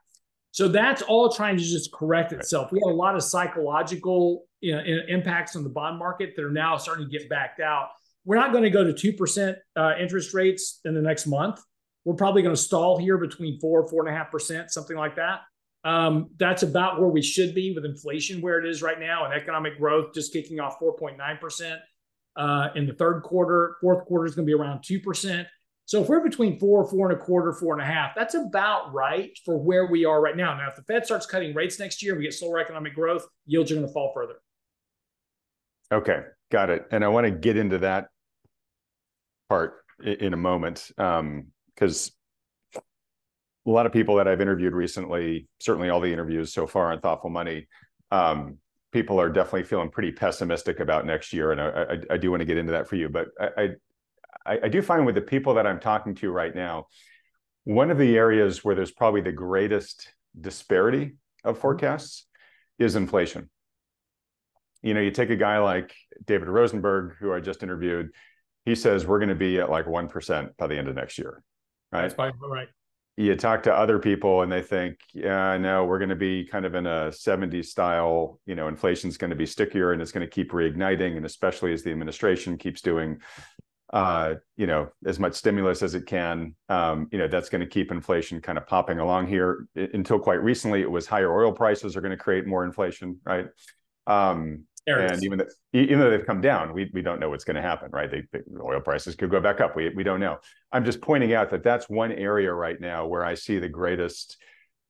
[0.51, 2.73] So that's all trying to just correct itself.
[2.73, 6.51] We had a lot of psychological you know, impacts on the bond market that are
[6.51, 7.91] now starting to get backed out
[8.25, 11.61] we're not going to go to 2% uh, interest rates in the next month.
[12.05, 15.17] We're probably going to stall here between four, four and a half percent, something like
[15.17, 15.41] that.
[15.85, 19.33] Um, that's about where we should be with inflation where it is right now and
[19.33, 21.79] economic growth just kicking off 4.9%
[22.37, 23.77] uh, in the third quarter.
[23.81, 25.47] Fourth quarter is going to be around 2%.
[25.87, 28.93] So if we're between four, four and a quarter, four and a half, that's about
[28.95, 30.57] right for where we are right now.
[30.57, 33.73] Now, if the Fed starts cutting rates next year we get slower economic growth, yields
[33.73, 34.35] are going to fall further.
[35.93, 36.21] Okay,
[36.53, 36.87] got it.
[36.93, 38.07] And I want to get into that
[39.49, 42.13] part in a moment because
[42.77, 42.83] um,
[43.67, 47.01] a lot of people that I've interviewed recently, certainly all the interviews so far on
[47.01, 47.67] Thoughtful Money,
[48.13, 48.59] um,
[48.93, 52.41] people are definitely feeling pretty pessimistic about next year, and I, I, I do want
[52.41, 53.09] to get into that for you.
[53.09, 53.71] But I,
[54.47, 56.87] I, I do find with the people that I'm talking to right now,
[57.65, 61.63] one of the areas where there's probably the greatest disparity of mm-hmm.
[61.63, 62.27] forecasts
[62.79, 63.51] is inflation
[64.83, 68.11] you know, you take a guy like David Rosenberg, who I just interviewed,
[68.65, 71.43] he says we're going to be at like 1% by the end of next year.
[71.93, 72.03] Right.
[72.03, 72.69] That's right.
[73.21, 76.65] You talk to other people and they think, yeah, no, we're going to be kind
[76.65, 80.27] of in a 70s style, you know, inflation's going to be stickier and it's going
[80.27, 81.19] to keep reigniting.
[81.19, 83.21] And especially as the administration keeps doing,
[83.93, 87.67] uh, you know, as much stimulus as it can, um, you know, that's going to
[87.67, 89.67] keep inflation kind of popping along here.
[89.75, 93.49] Until quite recently, it was higher oil prices are going to create more inflation, right?
[94.07, 94.65] Um,
[94.99, 97.63] And even though, even though they've come down, we, we don't know what's going to
[97.63, 98.11] happen, right?
[98.11, 99.77] They, they, oil prices could go back up.
[99.77, 100.39] We, we don't know.
[100.73, 104.37] I'm just pointing out that that's one area right now where I see the greatest.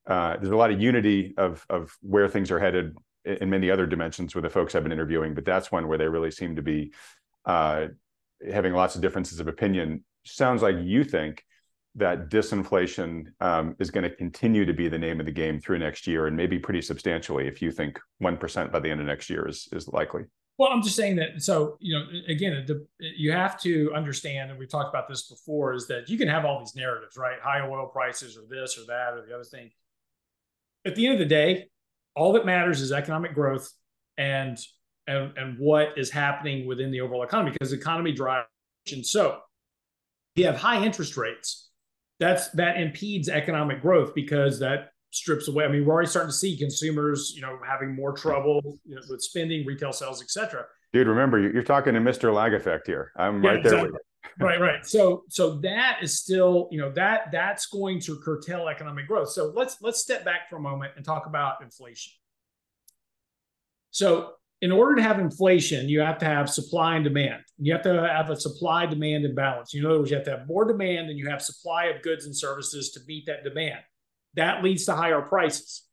[0.06, 3.86] Uh, there's a lot of unity of of where things are headed in many other
[3.86, 6.62] dimensions with the folks I've been interviewing, but that's one where they really seem to
[6.62, 6.92] be
[7.44, 7.88] uh,
[8.50, 10.04] having lots of differences of opinion.
[10.24, 11.44] Sounds like you think
[11.96, 15.78] that disinflation um, is going to continue to be the name of the game through
[15.78, 19.06] next year, and maybe pretty substantially if you think one percent by the end of
[19.06, 20.22] next year is likely.
[20.60, 21.40] Well, I'm just saying that.
[21.40, 22.66] So you know, again,
[22.98, 26.44] you have to understand, and we've talked about this before, is that you can have
[26.44, 27.38] all these narratives, right?
[27.42, 29.70] High oil prices, or this, or that, or the other thing.
[30.84, 31.70] At the end of the day,
[32.14, 33.72] all that matters is economic growth
[34.18, 34.58] and
[35.06, 38.46] and and what is happening within the overall economy because the economy drives.
[38.92, 39.38] And so,
[40.34, 41.69] you have high interest rates
[42.20, 45.64] that's that impedes economic growth because that strips away.
[45.64, 49.00] I mean, we're already starting to see consumers, you know, having more trouble you know,
[49.08, 50.66] with spending, retail sales, etc.
[50.92, 52.32] Dude, remember you're talking to Mr.
[52.32, 53.10] Lag effect here.
[53.16, 53.92] I'm yeah, right there exactly.
[53.92, 54.02] with
[54.38, 54.46] you.
[54.46, 54.86] right, right.
[54.86, 59.30] So, so that is still, you know, that that's going to curtail economic growth.
[59.30, 62.12] So let's let's step back for a moment and talk about inflation.
[63.90, 67.42] So in order to have inflation, you have to have supply and demand.
[67.58, 69.74] You have to have a supply demand imbalance.
[69.74, 72.26] In other words, you have to have more demand than you have supply of goods
[72.26, 73.80] and services to meet that demand.
[74.34, 75.84] That leads to higher prices.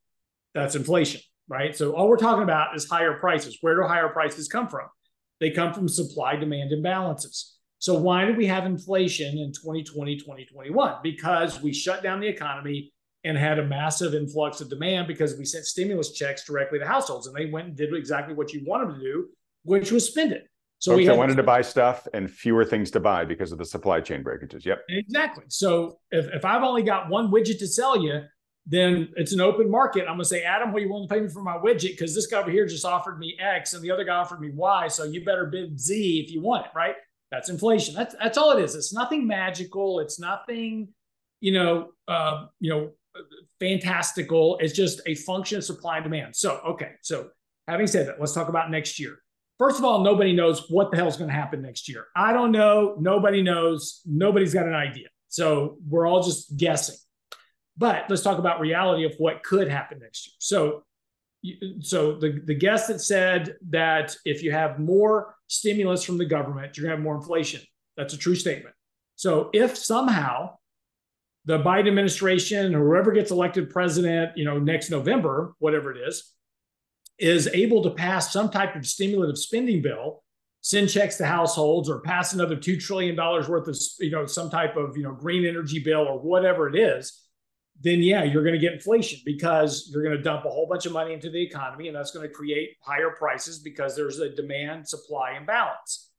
[0.54, 1.76] That's inflation, right?
[1.76, 3.58] So all we're talking about is higher prices.
[3.62, 4.88] Where do higher prices come from?
[5.40, 7.54] They come from supply demand imbalances.
[7.80, 10.96] So why did we have inflation in 2020, 2021?
[11.04, 12.92] Because we shut down the economy
[13.28, 17.28] and had a massive influx of demand because we sent stimulus checks directly to households
[17.28, 19.28] and they went and did exactly what you wanted them to do,
[19.64, 20.48] which was spend it.
[20.80, 23.58] So Folks we had, wanted to buy stuff and fewer things to buy because of
[23.58, 24.66] the supply chain breakages.
[24.66, 24.84] Yep.
[24.90, 25.46] Exactly.
[25.48, 28.22] So if, if I've only got one widget to sell you,
[28.66, 30.02] then it's an open market.
[30.02, 31.92] I'm going to say, Adam, what are you willing to pay me for my widget?
[31.92, 34.52] Because this guy over here just offered me X and the other guy offered me
[34.54, 34.88] Y.
[34.90, 36.96] So you better bid Z if you want it, right?
[37.32, 37.96] That's inflation.
[37.96, 38.76] That's that's all it is.
[38.76, 40.00] It's nothing magical.
[40.00, 40.90] It's nothing,
[41.40, 42.92] you know, uh, you know,
[43.60, 44.58] fantastical.
[44.60, 46.36] It's just a function of supply and demand.
[46.36, 46.92] So, okay.
[47.02, 47.30] So,
[47.68, 49.18] having said that, let's talk about next year.
[49.58, 52.06] First of all, nobody knows what the hell is going to happen next year.
[52.16, 52.96] I don't know.
[53.00, 54.02] Nobody knows.
[54.06, 55.08] Nobody's got an idea.
[55.30, 56.96] So, we're all just guessing.
[57.78, 60.34] But let's talk about reality of what could happen next year.
[60.40, 60.84] So,
[61.82, 66.76] so the, the guest that said that if you have more stimulus from the government,
[66.76, 67.62] you're going to have more inflation.
[67.96, 68.76] That's a true statement.
[69.16, 70.58] So if somehow
[71.48, 76.34] the Biden administration or whoever gets elected president, you know, next November, whatever it is,
[77.18, 80.24] is able to pass some type of stimulative spending bill,
[80.60, 84.50] send checks to households, or pass another two trillion dollars worth of, you know, some
[84.50, 87.24] type of, you know, green energy bill or whatever it is,
[87.80, 90.86] then yeah, you're going to get inflation because you're going to dump a whole bunch
[90.86, 94.36] of money into the economy, and that's going to create higher prices because there's a
[94.36, 96.12] demand supply imbalance.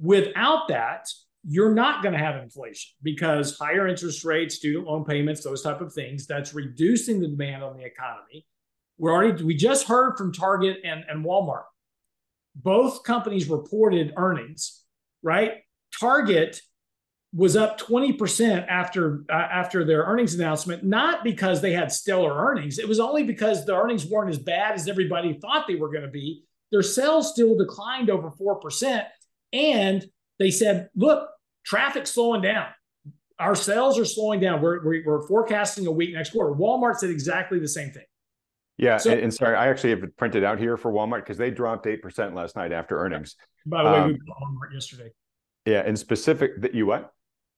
[0.00, 1.06] Without that,
[1.46, 5.80] you're not going to have inflation because higher interest rates, student loan payments, those type
[5.80, 8.46] of things, that's reducing the demand on the economy.
[8.98, 11.64] We're already we just heard from Target and, and Walmart.
[12.54, 14.82] Both companies reported earnings,
[15.22, 15.52] right?
[15.98, 16.60] Target
[17.34, 22.78] was up 20% after uh, after their earnings announcement, not because they had stellar earnings.
[22.78, 26.04] It was only because the earnings weren't as bad as everybody thought they were going
[26.04, 26.44] to be.
[26.70, 29.04] Their sales still declined over 4%.
[29.52, 30.04] And
[30.38, 31.28] they said, look,
[31.64, 32.66] traffic slowing down.
[33.38, 34.62] Our sales are slowing down.
[34.62, 36.54] We're, we're forecasting a weak next quarter.
[36.54, 38.04] Walmart said exactly the same thing.
[38.76, 41.36] Yeah, so, and, and, sorry, I actually have it printed out here for Walmart because
[41.36, 43.36] they dropped eight percent last night after earnings.
[43.66, 45.10] By the way, um, we bought Walmart yesterday.
[45.64, 47.12] Yeah, in specific, that you what?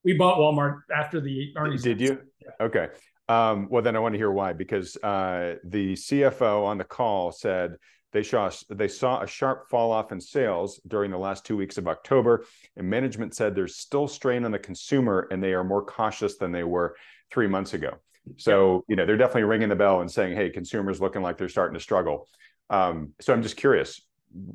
[0.05, 1.83] We bought Walmart after the earnings.
[1.83, 2.21] Did you?
[2.41, 2.67] Yeah.
[2.67, 2.89] Okay.
[3.29, 7.33] Um, well, then I want to hear why because uh, the CFO on the call
[7.33, 7.77] said
[8.17, 11.77] they saw, they saw a sharp fall off in sales during the last two weeks
[11.77, 12.47] of October,
[12.77, 16.51] and management said there's still strain on the consumer and they are more cautious than
[16.51, 16.97] they were
[17.31, 17.91] three months ago.
[18.39, 21.51] So, you know, they're definitely ringing the bell and saying, hey, consumers looking like they're
[21.51, 22.27] starting to struggle.
[22.71, 24.01] Um, so I'm just curious,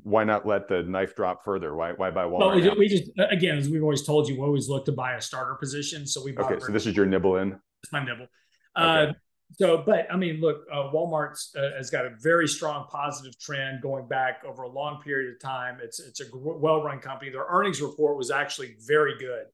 [0.04, 1.76] why not let the knife drop further?
[1.76, 2.40] Why why buy Walmart?
[2.40, 4.92] Well, we, just, we just again, as we've always told you, we always look to
[4.92, 6.06] buy a starter position.
[6.06, 6.60] So we okay.
[6.60, 7.58] So this is your nibble in.
[7.84, 8.28] It's my nibble.
[8.78, 9.12] Okay.
[9.12, 9.14] Uh,
[9.54, 13.82] so, but I mean, look, uh, Walmart uh, has got a very strong positive trend
[13.82, 15.80] going back over a long period of time.
[15.84, 17.32] It's it's a well-run company.
[17.32, 19.46] Their earnings report was actually very good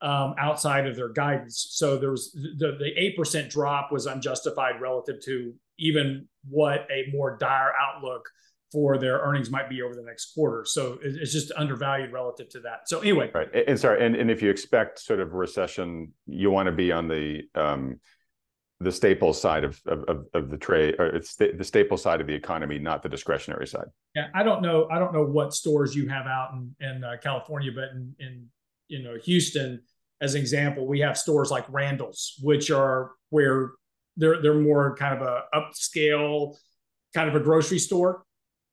[0.00, 1.68] um, outside of their guidance.
[1.70, 7.10] So there was the the eight percent drop was unjustified relative to even what a
[7.12, 8.28] more dire outlook
[8.72, 10.64] for their earnings might be over the next quarter.
[10.64, 12.88] So it's just undervalued relative to that.
[12.88, 13.48] So anyway, right.
[13.68, 17.06] And sorry, and, and if you expect sort of recession, you want to be on
[17.06, 18.00] the um,
[18.80, 22.26] the staple side of, of, of the trade or it's the, the staple side of
[22.26, 23.86] the economy not the discretionary side.
[24.14, 27.16] Yeah i don't know i don't know what stores you have out in, in uh,
[27.22, 28.46] california but in, in
[28.88, 29.80] you know houston
[30.20, 33.70] as an example we have stores like randall's which are where
[34.16, 36.54] they're they're more kind of a upscale
[37.16, 38.24] kind of a grocery store.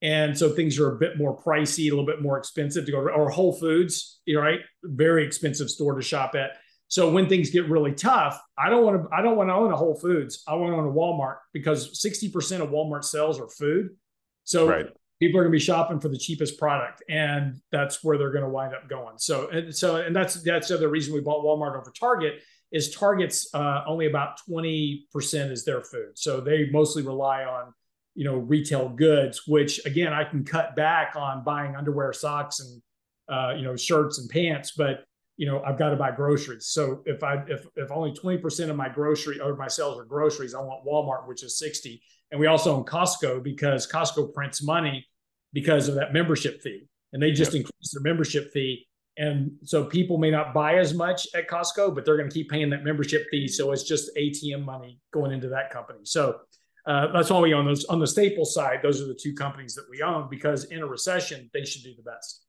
[0.01, 2.97] And so things are a bit more pricey a little bit more expensive to go
[2.97, 4.60] or whole foods right?
[4.84, 6.58] Very expensive store to shop at
[6.94, 9.74] So when things get really tough, I don't want to I don't want to own
[9.74, 10.44] a Whole Foods.
[10.48, 13.96] I want to own a Walmart because 60% of Walmart sales are food.
[14.44, 14.86] So right.
[15.20, 18.44] people are going to be shopping for the cheapest product and that's where they're going
[18.44, 19.18] to wind up going.
[19.18, 22.94] So and so and that's that's the other reason we bought Walmart over Target is
[22.94, 26.12] Target's uh, only about 20% is their food.
[26.14, 27.74] So they mostly rely on
[28.14, 32.80] you know retail goods which again i can cut back on buying underwear socks and
[33.28, 35.04] uh, you know shirts and pants but
[35.38, 38.76] you know i've got to buy groceries so if i if, if only 20% of
[38.76, 42.48] my grocery or my sales are groceries i want walmart which is 60 and we
[42.48, 45.06] also own costco because costco prints money
[45.54, 47.62] because of that membership fee and they just yep.
[47.62, 52.06] increase their membership fee and so people may not buy as much at costco but
[52.06, 55.50] they're going to keep paying that membership fee so it's just atm money going into
[55.50, 56.40] that company so
[56.86, 58.80] uh, that's why we own those on the Staples side.
[58.84, 61.94] Those are the two companies that we own because in a recession they should do
[61.96, 62.42] the best.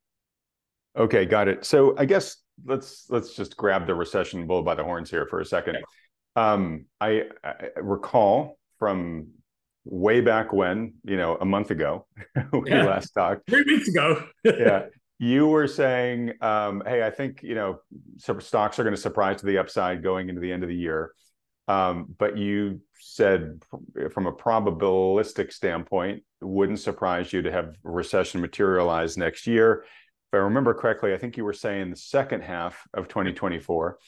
[0.97, 1.65] Okay, got it.
[1.65, 5.41] So I guess let's let's just grab the recession bull by the horns here for
[5.41, 5.77] a second.
[5.77, 5.85] Okay.
[6.37, 9.29] Um, I, I, recall from
[9.85, 12.07] way back when, you know, a month ago,
[12.53, 12.85] we yeah.
[12.85, 13.49] last talked.
[13.49, 14.25] Three weeks ago.
[14.45, 14.87] yeah.
[15.19, 17.79] You were saying, um, hey, I think, you know,
[18.19, 21.13] stocks are going to surprise to the upside going into the end of the year.
[21.69, 23.63] Um, but you said
[24.13, 29.85] from a probabilistic standpoint, wouldn't surprise you to have recession materialize next year.
[30.35, 33.99] If I remember correctly, I think you were saying the second half of 2024.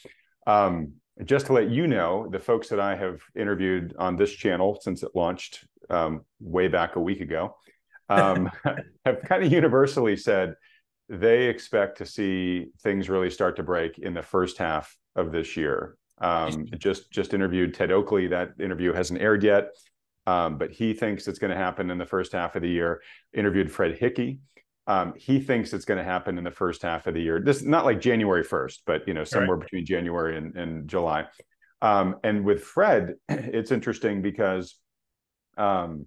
[0.48, 4.76] Um, just to let you know, the folks that I have interviewed on this channel
[4.80, 7.54] since it launched um, way back a week ago
[8.08, 8.50] um,
[9.04, 10.56] have kind of universally said
[11.08, 15.56] they expect to see things really start to break in the first half of this
[15.56, 15.96] year.
[16.18, 18.26] Um, just just interviewed Ted Oakley.
[18.26, 19.68] That interview hasn't aired yet,
[20.26, 23.00] um, but he thinks it's going to happen in the first half of the year.
[23.32, 24.40] Interviewed Fred Hickey.
[24.86, 27.40] Um, he thinks it's going to happen in the first half of the year.
[27.40, 29.64] This not like January first, but you know somewhere right.
[29.64, 31.26] between January and, and July.
[31.82, 34.76] Um, and with Fred, it's interesting because,
[35.58, 36.06] um,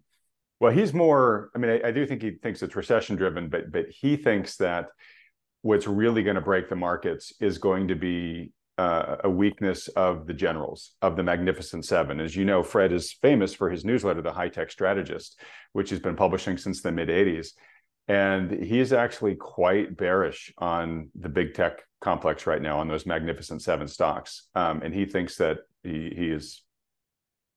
[0.59, 1.51] well, he's more.
[1.55, 4.57] I mean, I, I do think he thinks it's recession driven, but but he thinks
[4.57, 4.87] that
[5.61, 10.25] what's really going to break the markets is going to be uh, a weakness of
[10.25, 12.21] the generals of the Magnificent Seven.
[12.21, 15.41] As you know, Fred is famous for his newsletter, The High Tech Strategist,
[15.73, 17.49] which he's been publishing since the mid 80s.
[18.09, 23.61] And he's actually quite bearish on the big tech complex right now on those Magnificent
[23.61, 24.47] Seven stocks.
[24.55, 26.63] Um, and he thinks that he, he is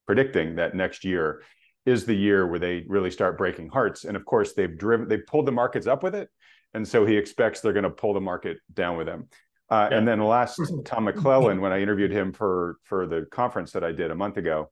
[0.05, 1.41] predicting that next year
[1.87, 4.05] is the year where they really start breaking hearts.
[4.05, 6.29] And of course, they've driven, they've pulled the markets up with it.
[6.75, 9.29] And so he expects they're going to pull the market down with them.
[9.69, 9.97] Uh, yeah.
[9.97, 13.91] And then last, Tom McClellan, when I interviewed him for for the conference that I
[13.91, 14.71] did a month ago,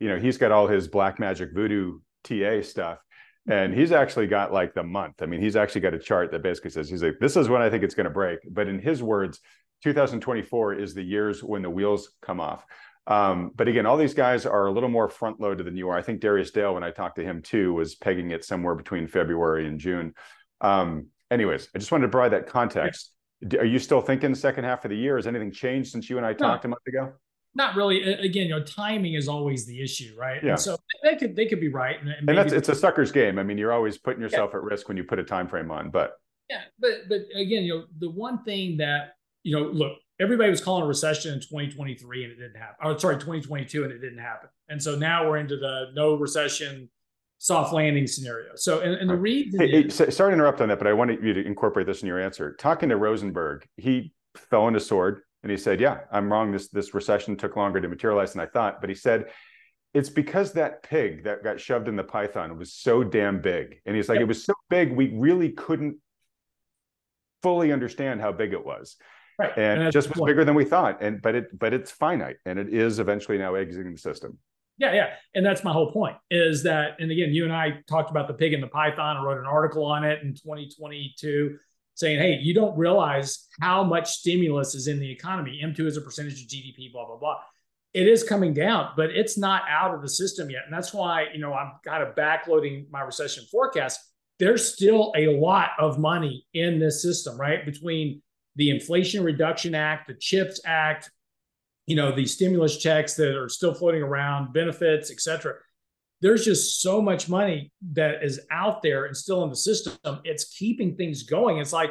[0.00, 2.98] you know, he's got all his black magic voodoo TA stuff,
[3.48, 5.22] and he's actually got like the month.
[5.22, 7.62] I mean, he's actually got a chart that basically says he's like, this is when
[7.62, 8.38] I think it's going to break.
[8.48, 9.40] But in his words,
[9.82, 12.64] 2024 is the years when the wheels come off.
[13.08, 15.98] Um, but again, all these guys are a little more front loaded than you are.
[15.98, 19.08] I think Darius Dale, when I talked to him too, was pegging it somewhere between
[19.08, 20.14] February and June.
[20.60, 23.10] Um, anyways, I just wanted to provide that context.
[23.58, 25.16] Are you still thinking the second half of the year?
[25.16, 27.12] Has anything changed since you and I talked no, a month ago?
[27.54, 28.02] Not really.
[28.02, 30.42] Again, you know, timing is always the issue, right?
[30.42, 30.50] Yeah.
[30.50, 33.38] And so they could they could be right, and, and that's it's a sucker's game.
[33.38, 34.58] I mean, you're always putting yourself yeah.
[34.58, 35.90] at risk when you put a time frame on.
[35.90, 36.14] But
[36.48, 40.62] yeah, but but again, you know, the one thing that you know, look, everybody was
[40.62, 42.76] calling a recession in 2023 and it didn't happen.
[42.82, 44.48] Oh, sorry, 2022 and it didn't happen.
[44.68, 46.88] And so now we're into the no recession
[47.38, 48.52] soft landing scenario.
[48.54, 50.92] So, and, and the reason hey, is, hey, sorry to interrupt on that, but I
[50.92, 52.54] wanted you to incorporate this in your answer.
[52.54, 56.52] Talking to Rosenberg, he fell on his sword and he said, "Yeah, I'm wrong.
[56.52, 59.26] This this recession took longer to materialize than I thought." But he said
[59.94, 63.94] it's because that pig that got shoved in the python was so damn big, and
[63.94, 64.22] he's like, yep.
[64.22, 65.98] it was so big we really couldn't
[67.42, 68.96] fully understand how big it was.
[69.38, 69.52] Right.
[69.56, 71.02] And, and it just was bigger than we thought.
[71.02, 74.38] And but it but it's finite and it is eventually now exiting the system.
[74.78, 75.10] Yeah, yeah.
[75.34, 78.34] And that's my whole point is that, and again, you and I talked about the
[78.34, 79.16] pig and the python.
[79.16, 81.58] I wrote an article on it in 2022
[81.94, 85.60] saying, hey, you don't realize how much stimulus is in the economy.
[85.62, 87.38] M2 is a percentage of GDP, blah, blah, blah.
[87.94, 90.62] It is coming down, but it's not out of the system yet.
[90.64, 94.00] And that's why, you know, I'm kind of backloading my recession forecast.
[94.38, 97.64] There's still a lot of money in this system, right?
[97.66, 98.22] Between
[98.56, 101.10] the Inflation Reduction Act, the CHIPS Act,
[101.86, 105.54] you know, the stimulus checks that are still floating around, benefits, et cetera.
[106.22, 109.94] There's just so much money that is out there and still in the system.
[110.24, 111.58] It's keeping things going.
[111.58, 111.90] It's like,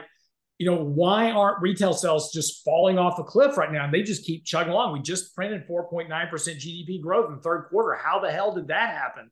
[0.57, 3.83] you know, why aren't retail sales just falling off a cliff right now?
[3.85, 4.93] And they just keep chugging along.
[4.93, 7.99] We just printed 4.9% GDP growth in the third quarter.
[8.01, 9.29] How the hell did that happen?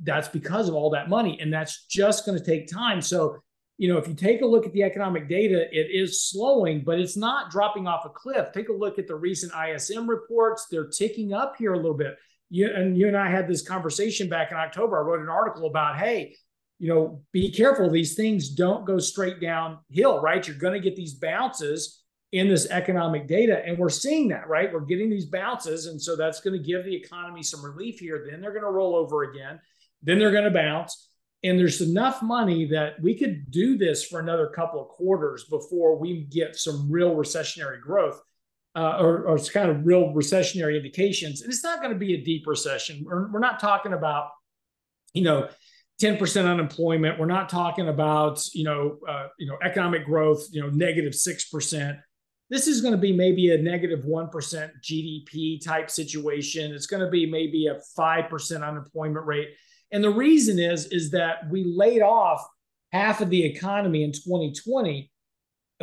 [0.00, 1.38] That's because of all that money.
[1.40, 3.00] And that's just going to take time.
[3.00, 3.38] So
[3.76, 7.00] you know, if you take a look at the economic data, it is slowing, but
[7.00, 8.52] it's not dropping off a cliff.
[8.52, 12.16] Take a look at the recent ISM reports; they're ticking up here a little bit.
[12.50, 14.98] You and you and I had this conversation back in October.
[14.98, 16.36] I wrote an article about, hey,
[16.78, 17.90] you know, be careful.
[17.90, 20.46] These things don't go straight downhill, right?
[20.46, 23.64] You're going to get these bounces in this economic data.
[23.64, 24.72] And we're seeing that, right?
[24.72, 25.86] We're getting these bounces.
[25.86, 28.26] And so that's going to give the economy some relief here.
[28.28, 29.60] Then they're going to roll over again.
[30.02, 31.10] Then they're going to bounce.
[31.44, 35.96] And there's enough money that we could do this for another couple of quarters before
[35.96, 38.20] we get some real recessionary growth.
[38.76, 41.42] Uh, or, or kind of real recessionary indications.
[41.42, 43.04] And it's not going to be a deep recession.
[43.06, 44.30] We're, we're not talking about,
[45.12, 45.48] you know,
[46.02, 47.18] 10% unemployment.
[47.18, 52.00] We're not talking about, you know, uh, you know, economic growth, you know, negative 6%.
[52.50, 56.74] This is going to be maybe a negative 1 GDP type situation.
[56.74, 59.50] It's going to be maybe a 5% unemployment rate.
[59.92, 62.44] And the reason is, is that we laid off
[62.92, 65.10] half of the economy in 2020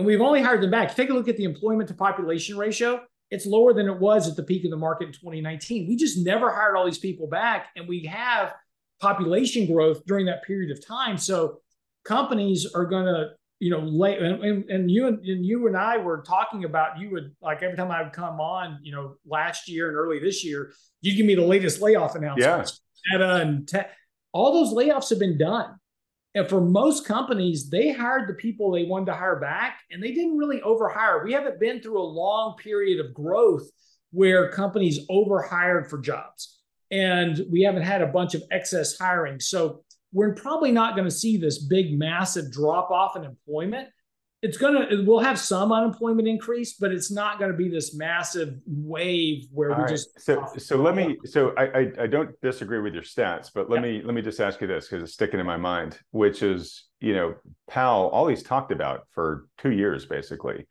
[0.02, 0.95] and we've only hired them back.
[0.95, 3.02] Take a look at the employment to population ratio.
[3.30, 5.88] It's lower than it was at the peak of the market in 2019.
[5.88, 7.68] We just never hired all these people back.
[7.76, 8.56] And we have
[8.99, 11.20] population growth during that period of time.
[11.20, 11.60] So
[12.04, 13.30] companies are going to,
[13.60, 16.97] you know, lay and, and, and you and, and, you and I were talking about
[16.97, 20.18] you would like every time I would come on, you know, last year and early
[20.18, 22.82] this year, you give me the latest layoff announcements.
[23.12, 23.18] Yeah.
[23.18, 23.86] Meta and
[24.34, 25.76] all those layoffs have been done.
[26.34, 30.13] And for most companies, they hired the people they wanted to hire back and they
[30.13, 31.23] didn't really overhire.
[31.23, 33.69] We haven't been through a long period of growth
[34.11, 36.59] where companies overhired for jobs
[36.89, 39.39] and we haven't had a bunch of excess hiring.
[39.39, 43.89] So we're probably not going to see this big, massive drop off in employment.
[44.41, 47.93] It's going to, we'll have some unemployment increase, but it's not going to be this
[47.93, 49.89] massive wave where All we right.
[49.89, 50.19] just.
[50.19, 53.83] So, so let me, so I, I, I, don't disagree with your stats, but let
[53.83, 53.99] yeah.
[53.99, 56.85] me, let me just ask you this because it's sticking in my mind, which is,
[56.99, 57.35] you know,
[57.69, 60.65] Powell, all he's talked about for two years basically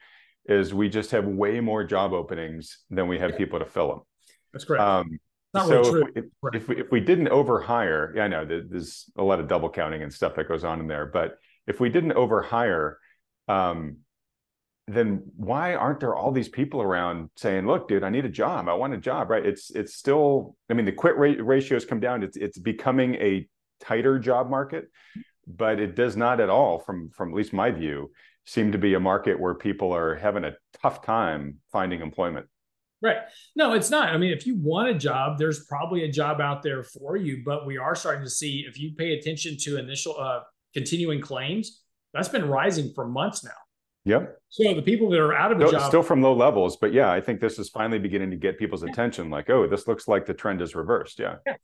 [0.47, 3.37] is we just have way more job openings than we have yeah.
[3.37, 4.01] people to fill them.
[4.53, 4.83] That's correct.
[4.83, 5.21] Um,
[5.55, 6.55] not so really if, right.
[6.55, 10.03] if, we, if we didn't overhire, yeah, I know there's a lot of double counting
[10.03, 12.95] and stuff that goes on in there, but if we didn't overhire,
[13.51, 13.99] um,
[14.87, 18.69] then why aren't there all these people around saying, "Look, dude, I need a job.
[18.69, 19.45] I want a job." Right?
[19.45, 20.57] It's it's still.
[20.69, 22.23] I mean, the quit rate ratios come down.
[22.23, 23.49] It's it's becoming a
[23.81, 24.87] tighter job market,
[25.47, 28.11] but it does not at all, from from at least my view,
[28.47, 32.47] seem to be a market where people are having a tough time finding employment.
[33.03, 33.19] Right.
[33.57, 34.11] No, it's not.
[34.11, 37.43] I mean, if you want a job, there's probably a job out there for you.
[37.45, 40.41] But we are starting to see if you pay attention to initial uh,
[40.75, 41.80] continuing claims,
[42.13, 43.51] that's been rising for months now.
[44.05, 44.39] Yep.
[44.49, 46.93] So the people that are out of a still, job, still from low levels, but
[46.93, 48.91] yeah, I think this is finally beginning to get people's yeah.
[48.91, 49.31] attention.
[49.31, 51.19] Like, oh, this looks like the trend is reversed.
[51.19, 51.37] Yeah.
[51.47, 51.57] yeah.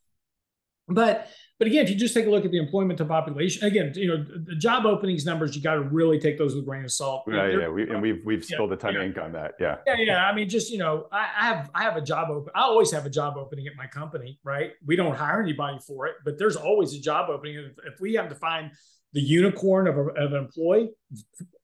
[0.88, 1.28] But
[1.59, 4.09] but again, if you just take a look at the employment to population, again, you
[4.09, 6.92] know, the job openings numbers, you got to really take those with a grain of
[6.92, 7.24] salt.
[7.26, 9.01] Yeah, yeah, we, and we've we've spilled a ton yeah.
[9.01, 9.55] of ink on that.
[9.59, 10.26] Yeah, yeah, yeah.
[10.26, 12.53] I mean, just you know, I, I have I have a job open.
[12.55, 14.72] I always have a job opening at my company, right?
[14.84, 17.57] We don't hire anybody for it, but there's always a job opening.
[17.57, 18.70] If, if we have to find
[19.12, 20.90] the unicorn of, a, of an employee,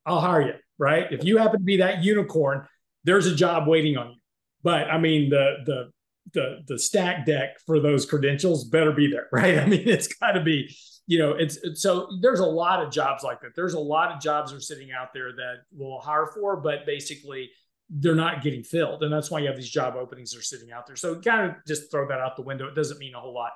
[0.06, 1.06] I'll hire you, right?
[1.10, 2.66] If you happen to be that unicorn,
[3.04, 4.16] there's a job waiting on you.
[4.62, 5.90] But I mean, the the
[6.32, 9.58] the the stack deck for those credentials better be there, right?
[9.58, 10.74] I mean, it's got to be,
[11.06, 13.54] you know, it's, it's, so there's a lot of jobs like that.
[13.56, 16.86] There's a lot of jobs that are sitting out there that we'll hire for, but
[16.86, 17.50] basically
[17.90, 20.72] they're not getting filled, and that's why you have these job openings that are sitting
[20.72, 20.96] out there.
[20.96, 22.66] So kind of just throw that out the window.
[22.66, 23.52] It doesn't mean a whole lot.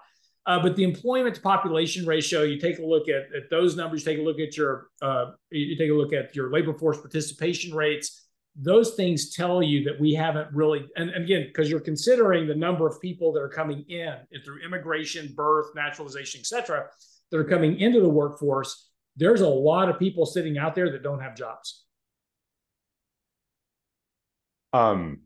[0.47, 4.05] Uh, but the employment to population ratio, you take a look at, at those numbers,
[4.05, 7.75] take a look at your, uh, you take a look at your labor force participation
[7.75, 8.27] rates,
[8.59, 12.55] those things tell you that we haven't really and, and again because you're considering the
[12.55, 16.87] number of people that are coming in through immigration birth naturalization etc
[17.31, 21.03] that are coming into the workforce there's a lot of people sitting out there that
[21.03, 21.85] don't have jobs.
[24.73, 25.21] Um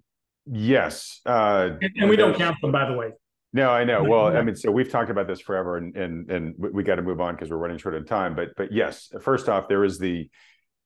[0.46, 3.12] yes uh and, and we don't count them by the way
[3.52, 6.54] no i know well i mean so we've talked about this forever and and and
[6.56, 9.48] we, got to move on because we're running short of time but but yes first
[9.48, 10.28] off there is the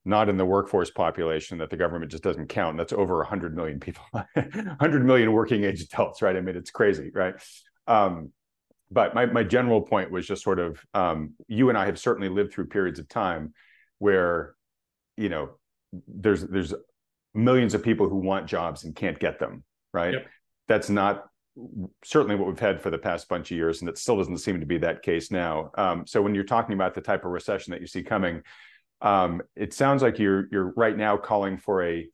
[0.05, 2.77] not in the workforce population that the government just doesn't count.
[2.77, 4.05] That's over 100 million people,
[4.35, 6.37] 100 million working age adults, right?
[6.37, 7.35] I mean, it's crazy, right?
[7.87, 8.31] Um,
[8.91, 12.29] but my, my general point was just sort of um, you and I have certainly
[12.29, 13.55] lived through periods of time
[13.99, 14.55] where,
[15.17, 15.51] you know,
[16.07, 16.75] there's there's
[17.33, 20.15] millions of people who want jobs and can't get them, right?
[20.15, 20.27] Yep.
[20.69, 21.25] That's not
[22.03, 24.61] certainly what we've had for the past bunch of years, and it still doesn't seem
[24.61, 25.71] to be that case now.
[25.77, 28.43] Um, so when you're talking about the type of recession that you see coming,
[29.01, 32.09] um, it sounds like you're you're right now calling for a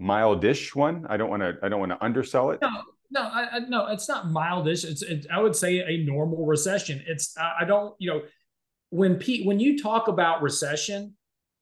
[0.00, 1.06] mildish one.
[1.08, 2.60] I don't want to I don't want to undersell it.
[2.62, 2.70] No,
[3.10, 4.84] no, I, no, it's not mildish.
[4.84, 7.02] It's it, I would say a normal recession.
[7.06, 8.22] It's I don't you know
[8.90, 11.14] when Pete when you talk about recession,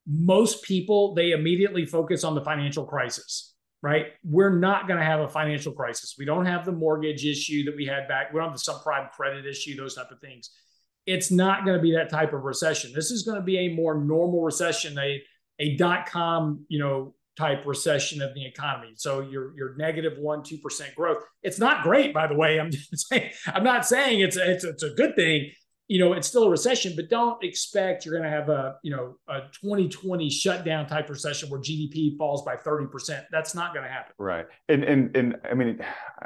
[0.06, 3.53] most people they immediately focus on the financial crisis
[3.84, 4.06] right?
[4.24, 6.14] We're not going to have a financial crisis.
[6.18, 8.32] We don't have the mortgage issue that we had back.
[8.32, 10.48] We don't have the subprime credit issue those type of things.
[11.04, 12.92] It's not going to be that type of recession.
[12.94, 15.22] This is going to be a more normal recession a
[15.60, 18.94] a dot com you know type recession of the economy.
[18.96, 22.58] So your your negative 1 2% growth it's not great by the way.
[22.58, 25.50] I'm saying i'm not saying it's it's, it's a good thing
[25.86, 28.90] you know, it's still a recession, but don't expect you're going to have a, you
[28.90, 33.24] know, a 2020 shutdown type recession where GDP falls by 30%.
[33.30, 34.14] That's not going to happen.
[34.18, 34.46] Right.
[34.68, 35.80] And, and, and I mean,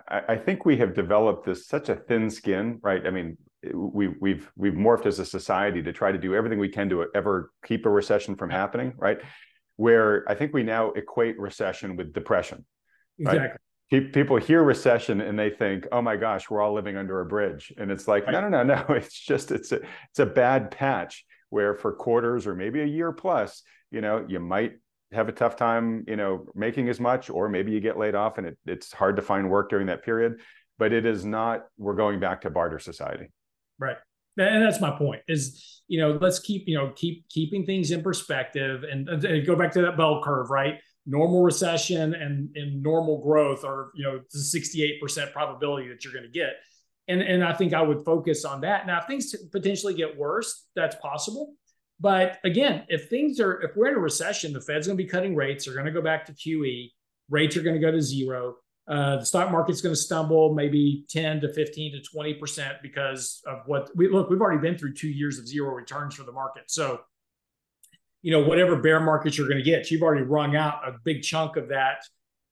[0.08, 3.04] I, I think we have developed this such a thin skin, right?
[3.04, 3.36] I mean,
[3.74, 7.06] we, we've, we've morphed as a society to try to do everything we can to
[7.14, 9.18] ever keep a recession from happening, right?
[9.74, 12.64] Where I think we now equate recession with depression.
[13.18, 13.40] Exactly.
[13.40, 13.50] Right?
[13.90, 17.72] People hear recession and they think, "Oh my gosh, we're all living under a bridge,"
[17.78, 18.84] and it's like, no, no, no, no.
[18.94, 19.80] It's just it's a
[20.10, 24.40] it's a bad patch where for quarters or maybe a year plus, you know, you
[24.40, 24.74] might
[25.12, 28.36] have a tough time, you know, making as much, or maybe you get laid off
[28.36, 30.40] and it, it's hard to find work during that period.
[30.78, 31.64] But it is not.
[31.78, 33.28] We're going back to barter society.
[33.78, 33.96] Right.
[34.36, 35.22] And that's my point.
[35.26, 39.56] Is you know, let's keep you know keep keeping things in perspective and, and go
[39.56, 40.74] back to that bell curve, right?
[41.08, 46.24] Normal recession and, and normal growth are, you know, the 68% probability that you're going
[46.24, 46.56] to get.
[47.08, 48.86] And, and I think I would focus on that.
[48.86, 51.54] Now, if things potentially get worse, that's possible.
[51.98, 55.08] But again, if things are, if we're in a recession, the Fed's going to be
[55.08, 55.64] cutting rates.
[55.64, 56.90] They're going to go back to QE.
[57.30, 58.56] Rates are going to go to zero.
[58.86, 63.42] Uh, the stock market's going to stumble maybe 10 to 15 to 20 percent because
[63.46, 64.30] of what we look.
[64.30, 66.64] We've already been through two years of zero returns for the market.
[66.70, 67.00] So
[68.22, 69.90] you know, whatever bear market you're going to get.
[69.90, 71.98] You've already wrung out a big chunk of that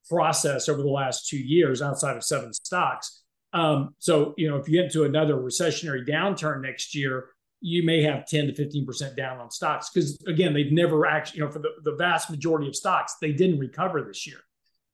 [0.09, 3.23] process over the last two years outside of seven stocks.
[3.53, 8.03] Um, so, you know, if you get into another recessionary downturn next year, you may
[8.03, 11.59] have 10 to 15% down on stocks because, again, they've never actually, you know, for
[11.59, 14.39] the, the vast majority of stocks, they didn't recover this year.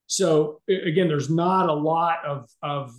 [0.07, 2.95] So, again, there's not a lot of, of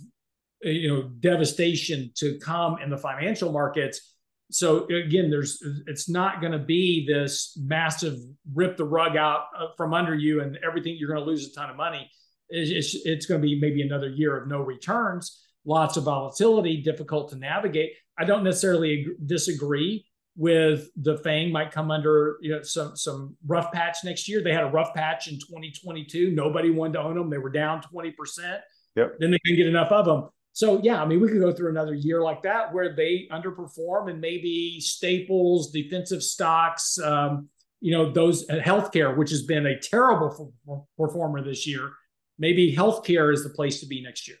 [0.60, 4.13] you know, devastation to come in the financial markets
[4.50, 8.18] so again there's it's not going to be this massive
[8.52, 11.54] rip the rug out uh, from under you and everything you're going to lose a
[11.54, 12.10] ton of money
[12.50, 17.30] it's, it's going to be maybe another year of no returns lots of volatility difficult
[17.30, 20.04] to navigate i don't necessarily disagree
[20.36, 24.42] with the FANG might come under you know some some rough patch next year.
[24.42, 26.30] They had a rough patch in 2022.
[26.32, 27.30] Nobody wanted to own them.
[27.30, 28.60] They were down 20%.
[28.96, 29.16] Yep.
[29.18, 30.28] Then they couldn't get enough of them.
[30.54, 34.08] So yeah, I mean, we could go through another year like that where they underperform
[34.08, 37.48] and maybe staples, defensive stocks, um,
[37.80, 40.54] you know, those uh, healthcare, which has been a terrible
[40.96, 41.90] performer this year.
[42.38, 44.36] Maybe healthcare is the place to be next year.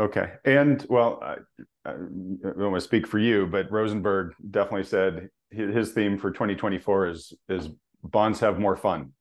[0.00, 1.36] Okay, and well, I,
[1.84, 7.08] I don't want to speak for you, but Rosenberg definitely said his theme for 2024
[7.08, 7.68] is is
[8.02, 9.12] bonds have more fun.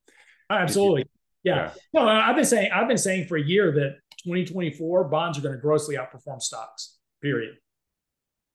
[0.50, 1.10] Absolutely,
[1.44, 1.56] yeah.
[1.56, 1.72] yeah.
[1.94, 5.56] No, I've been saying I've been saying for a year that 2024, bonds are going
[5.56, 7.56] to grossly outperform stocks, period.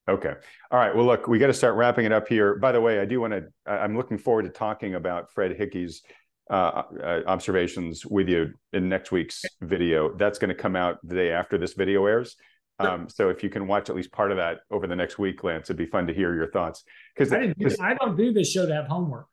[0.08, 0.34] Okay.
[0.70, 0.94] All right.
[0.94, 2.56] Well, look, we got to start wrapping it up here.
[2.56, 6.02] By the way, I do want to, I'm looking forward to talking about Fred Hickey's
[6.50, 10.12] uh, uh, observations with you in next week's video.
[10.16, 12.36] That's going to come out the day after this video airs.
[12.78, 15.44] Um, so if you can watch at least part of that over the next week,
[15.44, 16.82] Lance, it'd be fun to hear your thoughts.
[17.14, 19.26] Because I, I, don't do this show to have homework.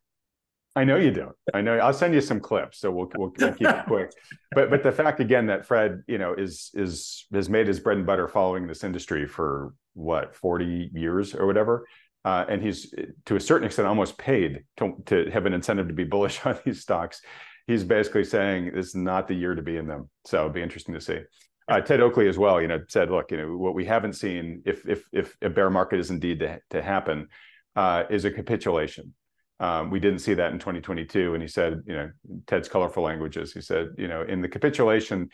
[0.80, 1.36] I know you don't.
[1.54, 1.78] I know.
[1.78, 4.12] I'll send you some clips, so we'll we'll, we'll keep it quick.
[4.56, 7.98] But but the fact again that Fred, you know, is is has made his bread
[7.98, 11.86] and butter following this industry for what forty years or whatever,
[12.24, 12.94] uh, and he's
[13.26, 16.58] to a certain extent almost paid to to have an incentive to be bullish on
[16.66, 17.22] these stocks.
[17.68, 20.10] He's basically saying this is not the year to be in them.
[20.26, 21.20] So it'll be interesting to see.
[21.68, 24.64] Uh, Ted Oakley as well, you know, said, look, you know, what we haven't seen,
[24.66, 27.28] if if if a bear market is indeed to, to happen,
[27.76, 29.14] uh, is a capitulation.
[29.60, 31.34] Um, we didn't see that in 2022.
[31.34, 32.12] And he said, you know,
[32.48, 33.54] Ted's colorful languages.
[33.54, 35.30] He said, you know, in the capitulation,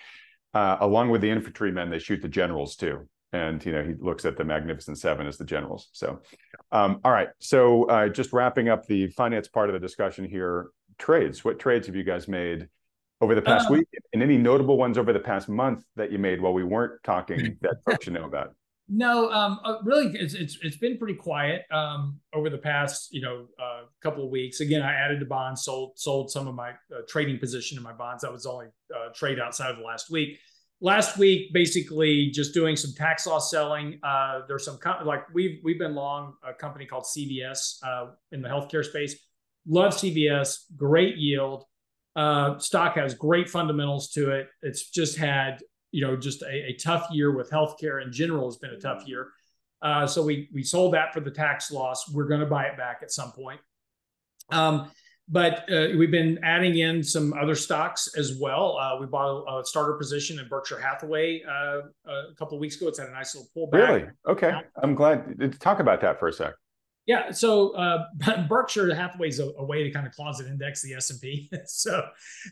[0.54, 3.08] uh, along with the infantrymen, they shoot the generals too.
[3.34, 5.90] And you know, he looks at the Magnificent Seven as the generals.
[5.92, 6.22] So,
[6.72, 7.28] um, all right.
[7.40, 10.70] So, uh, just wrapping up the finance part of the discussion here.
[10.98, 11.44] Trades.
[11.44, 12.70] What trades have you guys made
[13.20, 16.18] over the past uh, week, and any notable ones over the past month that you
[16.18, 18.56] made while we weren't talking that folks should know about?
[18.88, 23.22] No, um, uh, really, it's, it's it's been pretty quiet um, over the past you
[23.22, 24.60] know uh, couple of weeks.
[24.60, 27.94] Again, I added to bonds, sold sold some of my uh, trading position in my
[27.94, 28.22] bonds.
[28.22, 30.38] That was only uh, trade outside of the last week.
[30.82, 34.00] Last week, basically, just doing some tax loss selling.
[34.04, 38.50] Uh, there's some like we've we've been long a company called CVS uh, in the
[38.50, 39.16] healthcare space.
[39.68, 41.64] Love CVS, great yield.
[42.60, 44.48] stock has great fundamentals to it.
[44.62, 45.58] It's just had
[45.96, 49.08] you know, just a, a tough year with healthcare in general has been a tough
[49.08, 49.30] year.
[49.82, 52.12] Uh, so we we sold that for the tax loss.
[52.12, 53.62] We're going to buy it back at some point.
[54.52, 54.92] Um,
[55.30, 58.78] but uh, we've been adding in some other stocks as well.
[58.78, 62.76] Uh, we bought a, a, starter position in Berkshire Hathaway uh, a couple of weeks
[62.76, 62.90] ago.
[62.90, 63.88] It's had a nice little pullback.
[63.88, 64.06] Really?
[64.28, 64.54] Okay.
[64.84, 65.40] I'm glad.
[65.40, 66.54] To talk about that for a sec.
[67.06, 68.06] Yeah, so uh,
[68.50, 71.50] Berkshire Hathaway is a, a, way to kind of closet index the S and P.
[71.66, 72.04] so,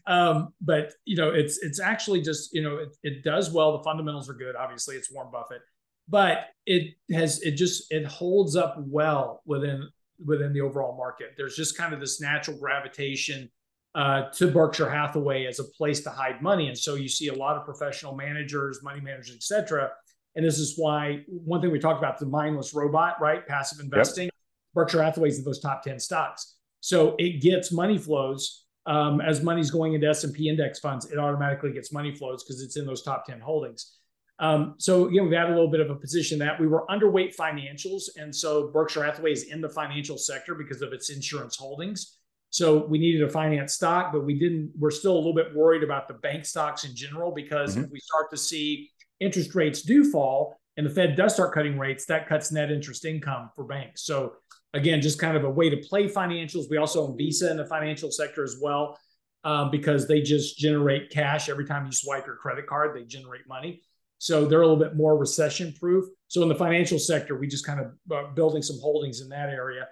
[0.06, 3.78] um, but you know, it's it's actually just you know it, it does well.
[3.78, 4.56] The fundamentals are good.
[4.56, 5.62] Obviously, it's Warren Buffett,
[6.08, 9.90] but it has it just it holds up well within
[10.24, 11.32] within the overall market.
[11.36, 13.50] There's just kind of this natural gravitation
[13.96, 17.34] uh, to Berkshire Hathaway as a place to hide money, and so you see a
[17.34, 19.90] lot of professional managers, money managers, etc.
[20.36, 23.46] And this is why one thing we talked about the mindless robot, right?
[23.48, 24.30] Passive investing.
[24.74, 26.56] Berkshire Hathaway's in those top 10 stocks.
[26.80, 31.10] So it gets money flows um, as money's going into S&P index funds.
[31.12, 33.98] It automatically gets money flows because it's in those top 10 holdings.
[34.40, 37.36] Um, so again, we've had a little bit of a position that we were underweight
[37.36, 42.18] financials, and so Berkshire Hathaway is in the financial sector because of its insurance holdings.
[42.50, 44.74] So we needed a finance stock, but we didn't.
[44.78, 47.86] We're still a little bit worried about the bank stocks in general because mm-hmm.
[47.86, 51.78] if we start to see interest rates do fall and the Fed does start cutting
[51.78, 54.04] rates, that cuts net interest income for banks.
[54.04, 54.34] So
[54.74, 56.70] again, just kind of a way to play financials.
[56.70, 58.98] We also own Visa in the financial sector as well
[59.44, 62.96] um, because they just generate cash every time you swipe your credit card.
[62.96, 63.82] They generate money.
[64.18, 66.06] So they're a little bit more recession proof.
[66.30, 69.50] So in the financial sector, we just kind of uh, building some holdings in that
[69.50, 69.88] area.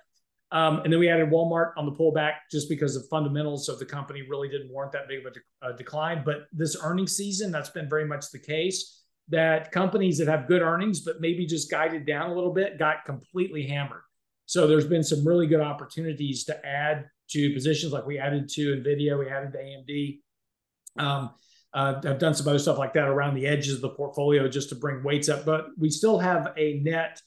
[0.54, 3.86] Um, and then we added Walmart on the pullback just because of fundamentals of the
[3.86, 6.24] company really didn't warrant that big of a, de- a decline.
[6.26, 10.62] But this earnings season, that's been very much the case that companies that have good
[10.62, 14.02] earnings, but maybe just guided down a little bit, got completely hammered.
[14.52, 18.76] So there's been some really good opportunities to add to positions like we added to
[18.76, 20.20] NVIDIA, we added to AMD.
[21.00, 21.30] Um,
[21.74, 24.68] uh, I've done some other stuff like that around the edges of the portfolio just
[24.68, 27.22] to bring weights up, but we still have a net.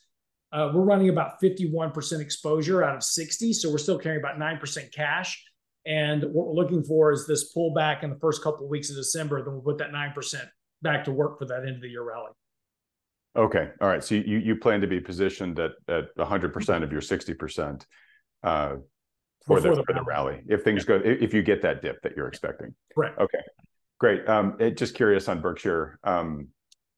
[0.53, 4.93] Uh, we're running about 51% exposure out of 60, so we're still carrying about 9%
[4.93, 5.43] cash.
[5.87, 8.97] And what we're looking for is this pullback in the first couple of weeks of
[8.97, 9.43] December.
[9.43, 10.47] Then we'll put that 9%
[10.83, 12.33] back to work for that end of the year rally.
[13.37, 13.71] Okay.
[13.81, 14.03] All right.
[14.03, 17.85] So you you plan to be positioned at at 100% of your 60%
[18.43, 18.77] uh,
[19.47, 22.17] for the, the for the rally if things go if you get that dip that
[22.17, 22.75] you're expecting.
[22.97, 23.13] Right.
[23.19, 23.41] Okay.
[23.99, 24.29] Great.
[24.29, 25.99] Um, it, just curious on Berkshire.
[26.05, 26.49] Um,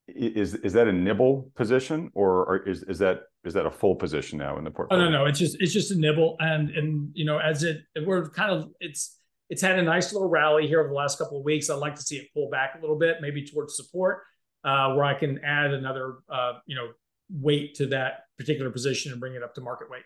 [0.09, 3.97] is is that a nibble position or, or, is is that is that a full
[3.97, 5.07] position now in the portfolio?
[5.07, 7.79] Oh no, no, it's just it's just a nibble, and and you know as it
[8.05, 9.19] we're kind of it's
[9.51, 11.71] it's had a nice little rally here over the last couple of weeks.
[11.71, 14.23] I'd like to see it pull back a little bit, maybe towards support,
[14.67, 16.89] uh, where I can add another uh, you know
[17.31, 20.03] weight to that particular position and bring it up to market weight.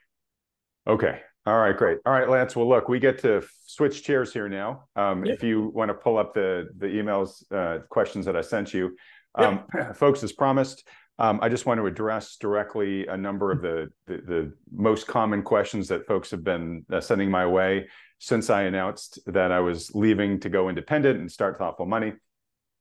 [0.87, 1.99] Okay, all right, great.
[2.07, 2.55] All right, Lance.
[2.55, 4.85] Well, look, we get to switch chairs here now.
[4.95, 5.37] Um, yep.
[5.37, 8.97] If you want to pull up the the emails, uh, questions that I sent you,
[9.35, 9.97] um, yep.
[9.97, 10.87] folks, as promised,
[11.19, 15.43] um, I just want to address directly a number of the, the, the most common
[15.43, 17.89] questions that folks have been uh, sending my way
[18.19, 22.15] since I announced that I was leaving to go independent and start Thoughtful Money.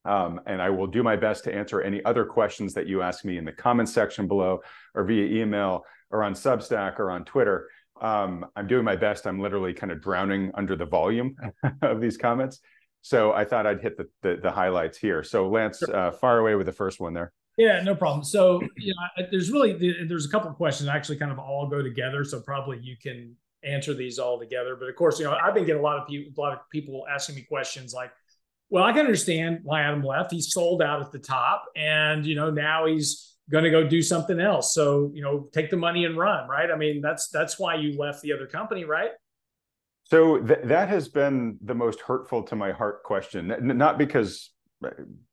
[0.09, 3.23] Um, and I will do my best to answer any other questions that you ask
[3.23, 4.59] me in the comments section below,
[4.95, 7.67] or via email, or on Substack, or on Twitter
[8.01, 9.27] um, I'm doing my best.
[9.27, 11.35] I'm literally kind of drowning under the volume
[11.81, 12.59] of these comments.
[13.01, 15.23] So I thought I'd hit the the, the highlights here.
[15.23, 15.95] So Lance, sure.
[15.95, 17.31] uh, fire away with the first one there.
[17.57, 18.23] Yeah, no problem.
[18.23, 19.73] So you know, there's really
[20.07, 22.23] there's a couple of questions that actually kind of all go together.
[22.23, 24.75] So probably you can answer these all together.
[24.75, 26.59] But of course, you know, I've been getting a lot of people, a lot of
[26.71, 28.11] people asking me questions like,
[28.69, 30.31] "Well, I can understand why Adam left.
[30.31, 34.01] He sold out at the top, and you know now he's going to go do
[34.01, 34.73] something else.
[34.73, 36.69] So, you know, take the money and run, right?
[36.69, 39.11] I mean, that's that's why you left the other company, right?
[40.03, 43.53] So th- that has been the most hurtful to my heart question.
[43.61, 44.51] Not because
[44.83, 44.89] uh,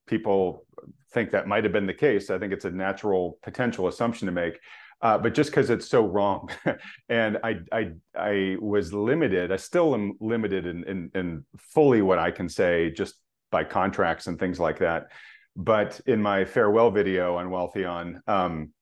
[0.06, 0.66] people
[1.12, 2.30] think that might have been the case.
[2.30, 4.58] I think it's a natural potential assumption to make,
[5.00, 6.50] uh, but just because it's so wrong.
[7.08, 9.50] and I, I, I was limited.
[9.50, 13.14] I still am limited in, in, in fully what I can say just
[13.50, 15.08] by contracts and things like that.
[15.56, 18.72] But in my farewell video on Wealthion, um,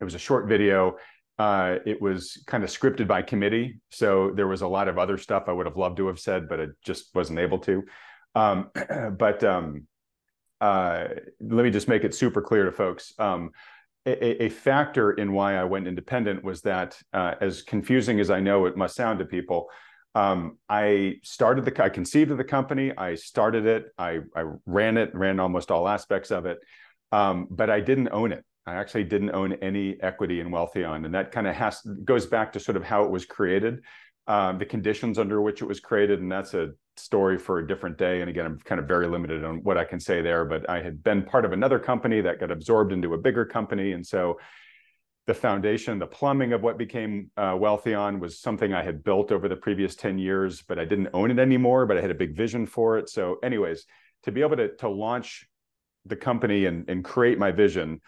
[0.00, 0.96] it was a short video.
[1.38, 5.18] Uh, it was kind of scripted by committee, so there was a lot of other
[5.18, 7.82] stuff I would have loved to have said, but it just wasn't able to.
[8.34, 8.70] Um,
[9.18, 9.86] but um,
[10.60, 11.08] uh,
[11.40, 13.12] let me just make it super clear to folks.
[13.18, 13.50] Um,
[14.06, 18.40] a, a, factor in why I went independent was that, uh, as confusing as I
[18.40, 19.68] know it must sound to people,
[20.14, 24.96] um, I started the, I conceived of the company, I started it, I, I ran
[24.96, 26.58] it, ran almost all aspects of it,
[27.12, 28.44] um, but I didn't own it.
[28.66, 32.52] I actually didn't own any equity in Wealthion, and that kind of has goes back
[32.52, 33.80] to sort of how it was created,
[34.28, 37.98] um, the conditions under which it was created, and that's a story for a different
[37.98, 38.20] day.
[38.20, 40.44] And again, I'm kind of very limited on what I can say there.
[40.44, 43.92] But I had been part of another company that got absorbed into a bigger company,
[43.92, 44.38] and so
[45.26, 49.48] the foundation, the plumbing of what became uh, Wealthion was something I had built over
[49.48, 52.36] the previous 10 years, but I didn't own it anymore, but I had a big
[52.36, 53.08] vision for it.
[53.08, 53.86] So, anyways,
[54.24, 55.46] to be able to, to launch
[56.06, 58.00] the company and, and create my vision,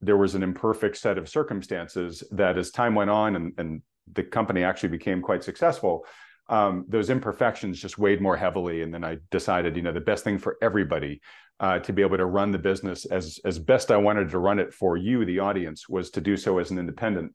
[0.00, 4.22] there was an imperfect set of circumstances that as time went on and, and the
[4.22, 6.06] company actually became quite successful,
[6.48, 8.82] um, those imperfections just weighed more heavily.
[8.82, 11.20] And then I decided, you know, the best thing for everybody
[11.60, 14.58] uh, to be able to run the business as as best I wanted to run
[14.58, 17.34] it for you, the audience, was to do so as an independent.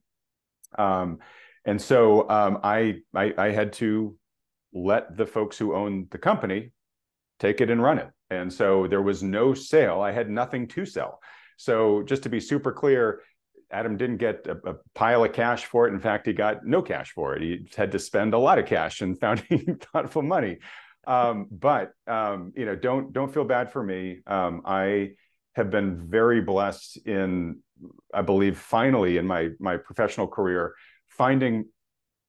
[0.77, 1.19] Um,
[1.65, 4.15] and so um, I, I I had to
[4.73, 6.72] let the folks who owned the company
[7.39, 8.10] take it and run it.
[8.30, 10.02] And so there was no sale.
[10.02, 11.19] I had nothing to sell.
[11.57, 13.22] So just to be super clear,
[13.72, 15.94] Adam didn't get a, a, pile of cash for it.
[15.94, 17.41] In fact, he got no cash for it.
[17.41, 20.60] He had to spend a lot of cash and founding thoughtful money.
[21.07, 24.19] Um, but um, you know, don't don't feel bad for me.
[24.27, 25.11] Um, I
[25.55, 27.59] have been very blessed in,
[28.13, 30.75] I believe, finally in my my professional career,
[31.07, 31.65] finding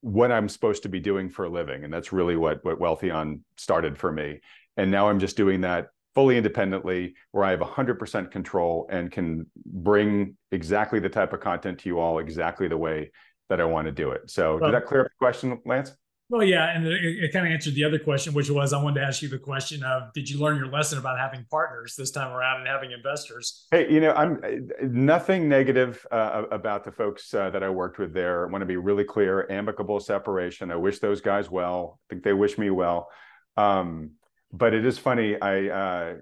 [0.00, 3.40] what I'm supposed to be doing for a living, and that's really what what Wealthion
[3.56, 4.40] started for me.
[4.76, 9.46] And now I'm just doing that fully independently where I have 100% control and can
[9.66, 13.10] bring exactly the type of content to you all exactly the way
[13.48, 14.30] that I want to do it.
[14.30, 15.92] So, well, did that clear up the question, Lance?
[16.30, 19.00] Well, yeah, and it, it, kind of answered the other question, which was I wanted
[19.00, 22.10] to ask you the question of Did you learn your lesson about having partners this
[22.10, 23.66] time around and having investors?
[23.70, 28.12] Hey, you know, I'm nothing negative uh, about the folks uh, that I worked with
[28.12, 28.46] there.
[28.46, 30.70] I want to be really clear, amicable separation.
[30.70, 31.98] I wish those guys well.
[31.98, 33.09] I think they wish me well.
[33.56, 34.10] Um,
[34.52, 35.40] but it is funny.
[35.40, 36.14] I uh,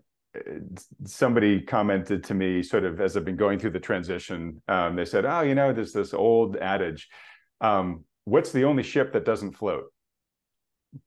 [1.04, 4.62] somebody commented to me sort of as I've been going through the transition.
[4.68, 7.08] Um, they said, "Oh, you know, there's this old adage.
[7.60, 9.86] Um, what's the only ship that doesn't float?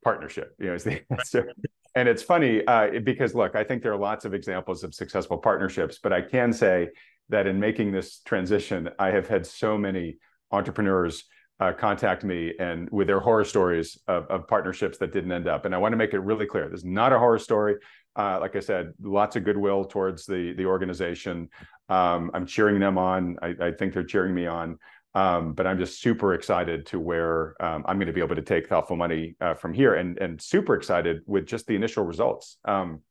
[0.03, 1.51] Partnership." You know, is the answer.
[1.95, 5.37] and it's funny uh, because look, I think there are lots of examples of successful
[5.37, 6.89] partnerships, but I can say
[7.29, 10.17] that in making this transition, I have had so many
[10.51, 11.25] entrepreneurs
[11.59, 15.65] uh, contact me and with their horror stories of, of, partnerships that didn't end up.
[15.65, 17.75] And I want to make it really clear: this is not a horror story.
[18.15, 21.49] Uh, like I said, lots of goodwill towards the the organization.
[21.89, 23.37] Um, I'm cheering them on.
[23.41, 24.77] I, I, think they're cheering me on.
[25.15, 28.41] Um, but I'm just super excited to where um, I'm going to be able to
[28.41, 32.57] take thoughtful money uh, from here, and and super excited with just the initial results.
[32.65, 33.01] Um,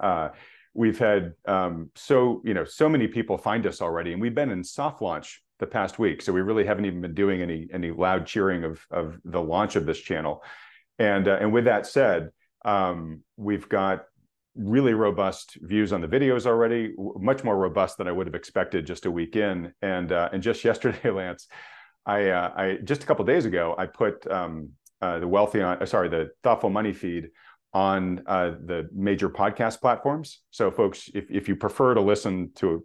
[0.00, 0.30] uh,
[0.74, 4.50] we've had um, so you know so many people find us already, and we've been
[4.50, 6.20] in soft launch the past week.
[6.20, 9.76] So we really haven't even been doing any any loud cheering of of the launch
[9.76, 10.42] of this channel.
[10.98, 12.30] And uh, and with that said,
[12.64, 14.04] um, we've got
[14.56, 18.86] really robust views on the videos already, much more robust than I would have expected
[18.86, 19.72] just a week in.
[19.82, 21.46] And uh, and just yesterday, Lance,
[22.04, 24.70] I uh, I just a couple days ago, I put um,
[25.00, 27.28] uh, the Wealthion uh, sorry the thoughtful money feed
[27.72, 30.40] on uh, the major podcast platforms.
[30.50, 32.84] So, folks, if, if you prefer to listen to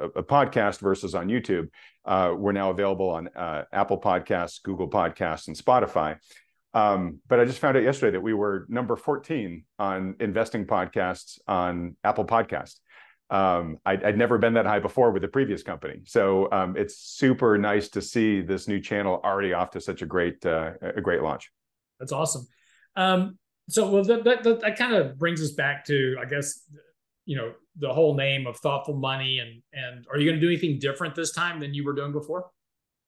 [0.00, 1.68] a, a podcast versus on YouTube,
[2.06, 6.16] uh, we're now available on Apple Podcasts, Google Podcasts, and Spotify.
[6.74, 11.38] Um, but I just found out yesterday that we were number 14 on investing podcasts
[11.46, 12.76] on Apple Podcast.
[13.28, 16.98] Um, I'd, I'd, never been that high before with the previous company, so um, it's
[16.98, 21.00] super nice to see this new channel already off to such a great uh, a
[21.00, 21.50] great launch.
[21.98, 22.46] That's awesome.
[22.94, 23.38] Um,
[23.70, 26.68] so well, that, that, that kind of brings us back to, I guess,
[27.24, 30.52] you know, the whole name of thoughtful money and and are you going to do
[30.52, 32.50] anything different this time than you were doing before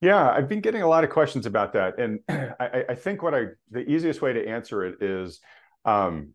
[0.04, 3.34] yeah i've been getting a lot of questions about that and i, I think what
[3.34, 5.40] i the easiest way to answer it is
[5.84, 6.34] um,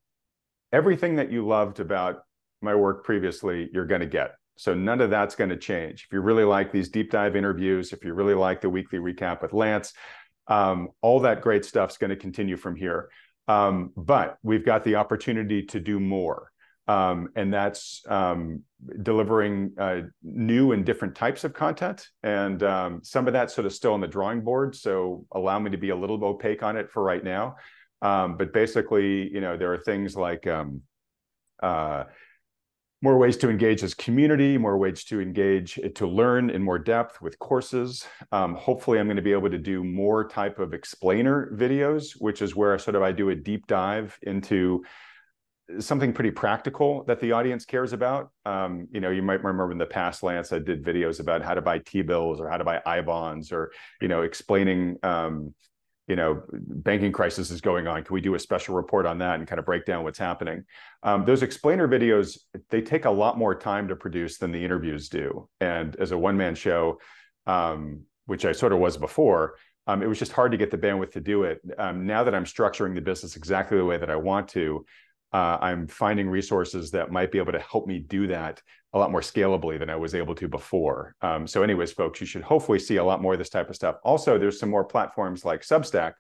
[0.72, 2.24] everything that you loved about
[2.62, 4.36] my work previously you're going to get.
[4.58, 6.06] So none of that's going to change.
[6.06, 9.42] If you really like these deep dive interviews if you really like the weekly recap
[9.42, 9.94] with lance
[10.48, 13.10] um, all that great stuff's going to continue from here.
[13.48, 16.52] Um, but we've got the opportunity to do more
[16.90, 18.64] um, and that's um,
[19.04, 22.08] delivering uh, new and different types of content.
[22.24, 25.70] And um, some of that's sort of still on the drawing board, so allow me
[25.70, 27.58] to be a little opaque on it for right now.
[28.02, 30.82] Um, but basically, you know, there are things like um,
[31.62, 32.06] uh,
[33.04, 37.22] more ways to engage as community, more ways to engage to learn in more depth
[37.22, 38.08] with courses.
[38.32, 42.42] Um, hopefully, I'm going to be able to do more type of explainer videos, which
[42.42, 44.84] is where sort of I do a deep dive into
[45.80, 48.32] something pretty practical that the audience cares about.
[48.46, 51.54] Um, you know, you might remember in the past, Lance, I did videos about how
[51.54, 53.72] to buy T-bills or how to buy I bonds, or
[54.02, 55.54] you know, explaining, um,
[56.08, 58.04] you know, banking crisis is going on.
[58.04, 60.64] Can we do a special report on that and kind of break down what's happening?
[61.04, 62.40] Um, those explainer videos
[62.72, 66.18] they take a lot more time to produce than the interviews do, and as a
[66.18, 67.00] one-man show,
[67.46, 69.56] um, which I sort of was before.
[69.86, 71.62] Um, it was just hard to get the bandwidth to do it.
[71.80, 74.86] Um, now that I'm structuring the business exactly the way that I want to,
[75.32, 78.62] uh, I'm finding resources that might be able to help me do that
[78.94, 81.16] a lot more scalably than I was able to before.
[81.22, 83.76] Um, so, anyways, folks, you should hopefully see a lot more of this type of
[83.76, 83.98] stuff.
[84.04, 86.14] Also, there's some more platforms like Substack,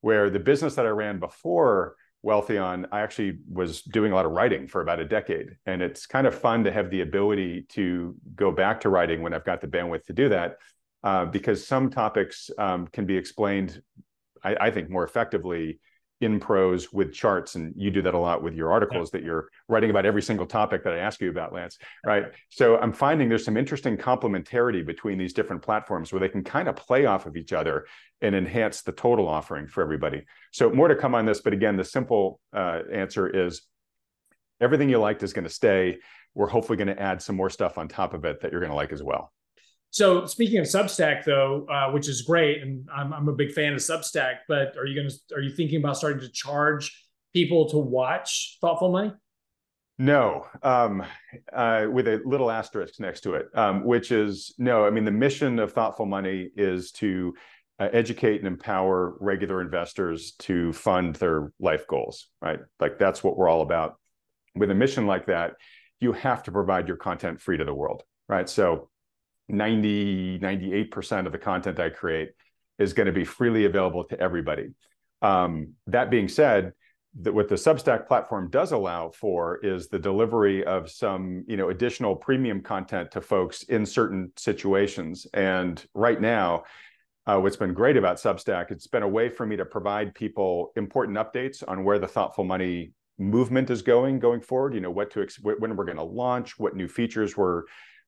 [0.00, 4.32] where the business that I ran before Wealthion, I actually was doing a lot of
[4.32, 5.56] writing for about a decade.
[5.66, 9.34] And it's kind of fun to have the ability to go back to writing when
[9.34, 10.56] I've got the bandwidth to do that,
[11.04, 13.82] uh, because some topics um, can be explained,
[14.42, 15.78] I, I think, more effectively
[16.20, 19.18] in prose with charts and you do that a lot with your articles yeah.
[19.18, 22.26] that you're writing about every single topic that i ask you about lance right?
[22.48, 26.68] So i'm finding there's some interesting complementarity between these different platforms where they can kind
[26.68, 27.86] of play off of each other
[28.20, 30.24] and enhance the total offering for everybody.
[30.50, 33.62] So more to come on this but again the simple uh, answer is
[34.60, 35.98] everything you liked is going to stay.
[36.34, 38.70] We're hopefully going to add some more stuff on top of it that you're going
[38.70, 39.32] to like as well
[39.90, 43.72] so speaking of Substack, though, uh, which is great, and I'm, I'm a big fan
[43.72, 47.70] of Substack, but are you going to are you thinking about starting to charge people
[47.70, 49.12] to watch Thoughtful Money?
[49.98, 51.02] No, um,
[51.52, 54.84] uh, with a little asterisk next to it, um, which is no.
[54.84, 57.34] I mean, the mission of Thoughtful Money is to
[57.80, 62.28] uh, educate and empower regular investors to fund their life goals.
[62.42, 63.96] Right, like that's what we're all about.
[64.54, 65.54] With a mission like that,
[65.98, 68.02] you have to provide your content free to the world.
[68.28, 68.90] Right, so
[69.48, 72.30] 90, 98% of the content I create
[72.78, 74.70] is going to be freely available to everybody.
[75.22, 76.72] Um, that being said,
[77.20, 81.70] that what the Substack platform does allow for is the delivery of some, you know,
[81.70, 85.26] additional premium content to folks in certain situations.
[85.34, 86.64] And right now,
[87.26, 90.72] uh, what's been great about Substack, it's been a way for me to provide people
[90.76, 94.74] important updates on where the thoughtful money movement is going going forward.
[94.74, 97.64] You know, what to ex- when we're going to launch, what new features we're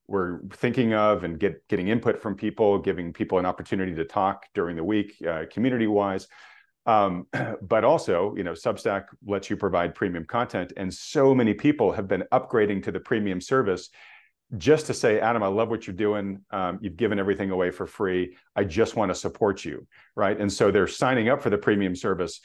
[0.07, 4.45] we're thinking of and get getting input from people, giving people an opportunity to talk
[4.53, 6.27] during the week, uh, community wise.
[6.85, 7.27] Um,
[7.61, 12.07] but also, you know, Substack lets you provide premium content, and so many people have
[12.07, 13.89] been upgrading to the premium service
[14.57, 16.41] just to say, Adam, I love what you're doing.
[16.51, 18.35] Um, you've given everything away for free.
[18.53, 20.37] I just want to support you, right?
[20.37, 22.41] And so they're signing up for the premium service.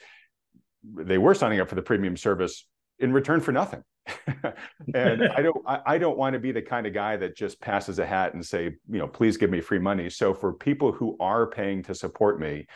[0.83, 2.65] They were signing up for the premium service
[2.99, 3.83] in return for nothing
[4.93, 7.59] and I don't I, I don't want to be the kind of guy that just
[7.61, 10.09] passes a hat and say, you know, please give me free money.
[10.09, 12.67] So for people who are paying to support me,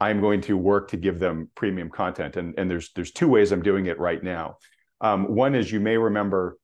[0.00, 2.36] I'm going to work to give them premium content.
[2.36, 4.56] And, and there's there's two ways I'm doing it right now.
[5.00, 6.58] Um, one is you may remember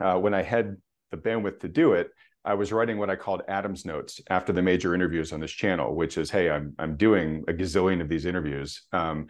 [0.00, 0.76] uh, when I had
[1.10, 2.10] the bandwidth to do it,
[2.44, 5.94] I was writing what I called Adams notes after the major interviews on this channel,
[5.94, 8.82] which is, hey, I'm I'm doing a gazillion of these interviews.
[8.92, 9.28] Um,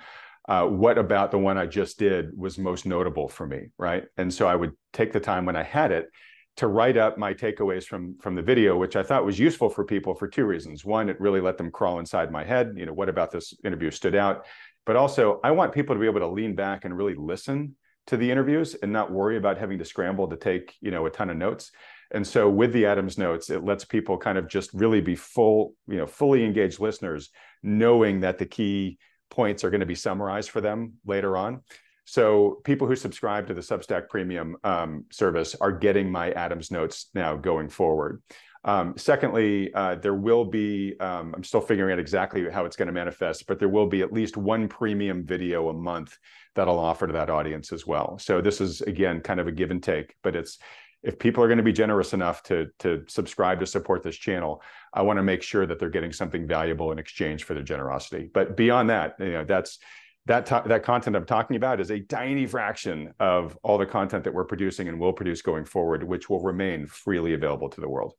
[0.52, 4.04] uh, what about the one I just did was most notable for me, right?
[4.18, 6.10] And so I would take the time when I had it
[6.58, 9.82] to write up my takeaways from from the video, which I thought was useful for
[9.82, 10.84] people for two reasons.
[10.84, 12.74] One, it really let them crawl inside my head.
[12.76, 14.44] You know, what about this interview stood out?
[14.84, 17.74] But also, I want people to be able to lean back and really listen
[18.08, 21.10] to the interviews and not worry about having to scramble to take you know a
[21.10, 21.72] ton of notes.
[22.10, 25.72] And so with the Adams notes, it lets people kind of just really be full,
[25.88, 27.30] you know, fully engaged listeners,
[27.62, 28.98] knowing that the key
[29.32, 31.62] points are going to be summarized for them later on.
[32.04, 37.10] So people who subscribe to the Substack Premium um, service are getting my Adams notes
[37.14, 38.22] now going forward.
[38.64, 42.86] Um, secondly, uh, there will be, um, I'm still figuring out exactly how it's going
[42.86, 46.16] to manifest, but there will be at least one premium video a month
[46.54, 48.18] that I'll offer to that audience as well.
[48.18, 50.58] So this is, again, kind of a give and take, but it's
[51.02, 54.62] if people are going to be generous enough to to subscribe to support this channel,
[54.92, 58.30] I want to make sure that they're getting something valuable in exchange for their generosity.
[58.32, 59.78] But beyond that, you know, that's
[60.26, 64.34] that that content I'm talking about is a tiny fraction of all the content that
[64.34, 68.14] we're producing and will produce going forward, which will remain freely available to the world.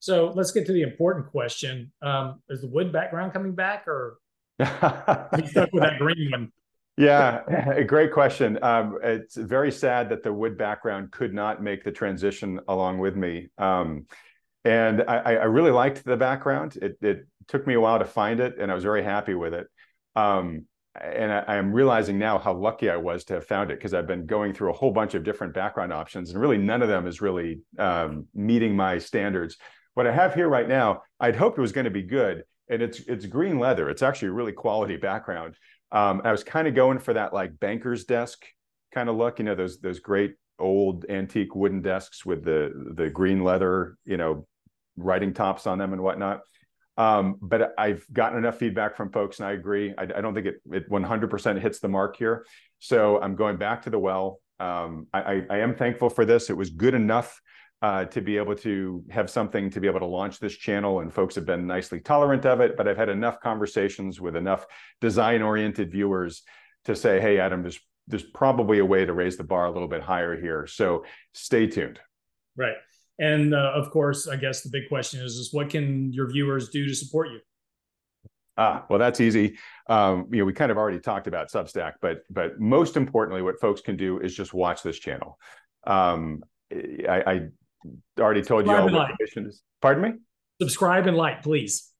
[0.00, 4.18] So let's get to the important question: um, Is the wood background coming back, or
[4.58, 5.32] stuck
[5.72, 6.52] with that green one?
[6.98, 7.42] Yeah,
[7.76, 8.58] a great question.
[8.62, 13.16] Um, it's very sad that the wood background could not make the transition along with
[13.16, 13.48] me.
[13.56, 14.06] Um,
[14.64, 16.76] and I, I, really liked the background.
[16.76, 19.54] It, it, took me a while to find it, and I was very happy with
[19.54, 19.68] it.
[20.14, 20.66] Um,
[21.00, 24.06] and I, am realizing now how lucky I was to have found it because I've
[24.06, 27.06] been going through a whole bunch of different background options, and really none of them
[27.06, 29.56] is really um, meeting my standards.
[29.94, 32.82] What I have here right now, I'd hoped it was going to be good, and
[32.82, 33.88] it's it's green leather.
[33.88, 35.54] It's actually a really quality background.
[35.90, 38.44] Um, I was kind of going for that like banker's desk
[38.92, 43.10] kind of look, you know, those those great old antique wooden desks with the the
[43.10, 44.46] green leather, you know,
[44.96, 46.40] writing tops on them and whatnot.
[46.96, 49.94] Um, but I've gotten enough feedback from folks, and I agree.
[49.96, 52.44] I, I don't think it it 100% hits the mark here.
[52.80, 54.40] So I'm going back to the well.
[54.60, 56.50] Um, I, I, am thankful for this.
[56.50, 57.40] It was good enough
[57.82, 61.34] to be able to have something to be able to launch this channel, and folks
[61.34, 62.76] have been nicely tolerant of it.
[62.76, 64.66] But I've had enough conversations with enough
[65.00, 66.42] design-oriented viewers
[66.84, 67.78] to say, "Hey, Adam, there's
[68.08, 70.66] there's probably a way to raise the bar a little bit higher here.
[70.66, 72.00] So stay tuned.
[72.56, 72.76] Right.
[73.18, 76.70] And uh, of course, I guess the big question is, is what can your viewers
[76.70, 77.40] do to support you?
[78.56, 79.56] Ah, well, that's easy.
[79.88, 83.60] Um, you know, we kind of already talked about Substack, but but most importantly, what
[83.60, 85.38] folks can do is just watch this channel.
[85.86, 86.42] Um,
[86.72, 87.40] I, I
[88.18, 89.52] already told Subscribe you all what like.
[89.80, 90.12] Pardon me.
[90.60, 91.90] Subscribe and like, please.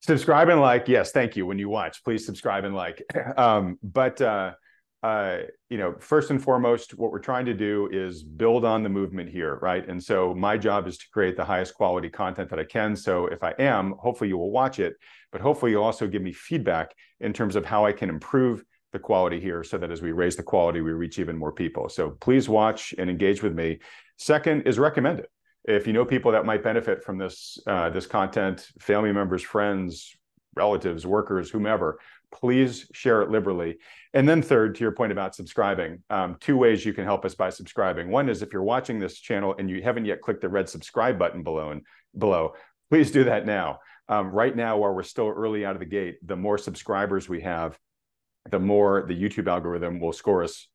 [0.00, 0.88] Subscribe and like.
[0.88, 1.46] Yes, thank you.
[1.46, 3.02] When you watch, please subscribe and like.
[3.36, 4.52] Um, but uh,
[5.02, 8.88] uh, you know, first and foremost, what we're trying to do is build on the
[8.88, 9.88] movement here, right?
[9.88, 12.94] And so my job is to create the highest quality content that I can.
[12.94, 14.94] So if I am, hopefully you will watch it,
[15.32, 18.98] but hopefully you'll also give me feedback in terms of how I can improve the
[18.98, 21.88] quality here so that as we raise the quality, we reach even more people.
[21.88, 23.80] So please watch and engage with me.
[24.22, 25.30] Second is recommend it.
[25.64, 30.14] If you know people that might benefit from this uh, this content, family members, friends,
[30.54, 31.98] relatives, workers, whomever,
[32.30, 33.78] please share it liberally.
[34.14, 37.34] And then third, to your point about subscribing, um, two ways you can help us
[37.34, 38.10] by subscribing.
[38.10, 41.18] One is if you're watching this channel and you haven't yet clicked the red subscribe
[41.18, 41.82] button below, and
[42.16, 42.54] below
[42.90, 43.80] please do that now.
[44.08, 47.40] Um, right now, while we're still early out of the gate, the more subscribers we
[47.40, 47.76] have,
[48.48, 50.68] the more the YouTube algorithm will score us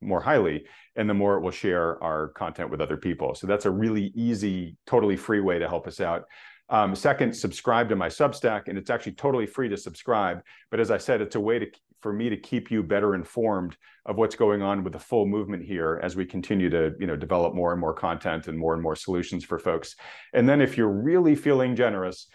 [0.00, 0.64] more highly
[0.96, 3.34] and the more it will share our content with other people.
[3.34, 6.24] So that's a really easy, totally free way to help us out.
[6.68, 10.42] Um, second, subscribe to my Substack, and it's actually totally free to subscribe.
[10.70, 11.66] But as I said, it's a way to
[12.00, 15.62] for me to keep you better informed of what's going on with the full movement
[15.62, 18.82] here as we continue to you know develop more and more content and more and
[18.82, 19.96] more solutions for folks.
[20.32, 22.28] And then if you're really feeling generous,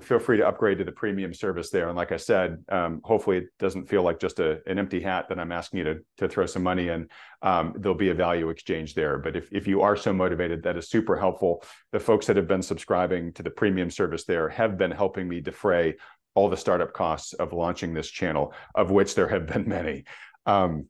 [0.00, 1.88] feel free to upgrade to the premium service there.
[1.88, 5.28] And like I said, um, hopefully it doesn't feel like just a, an empty hat
[5.28, 7.08] that I'm asking you to, to throw some money in.
[7.42, 9.18] Um, there'll be a value exchange there.
[9.18, 11.62] But if, if you are so motivated, that is super helpful.
[11.92, 15.40] The folks that have been subscribing to the premium service there have been helping me
[15.40, 15.94] defray
[16.34, 20.04] all the startup costs of launching this channel, of which there have been many.
[20.44, 20.88] Um,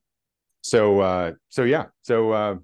[0.63, 2.55] so, uh, so yeah, so uh,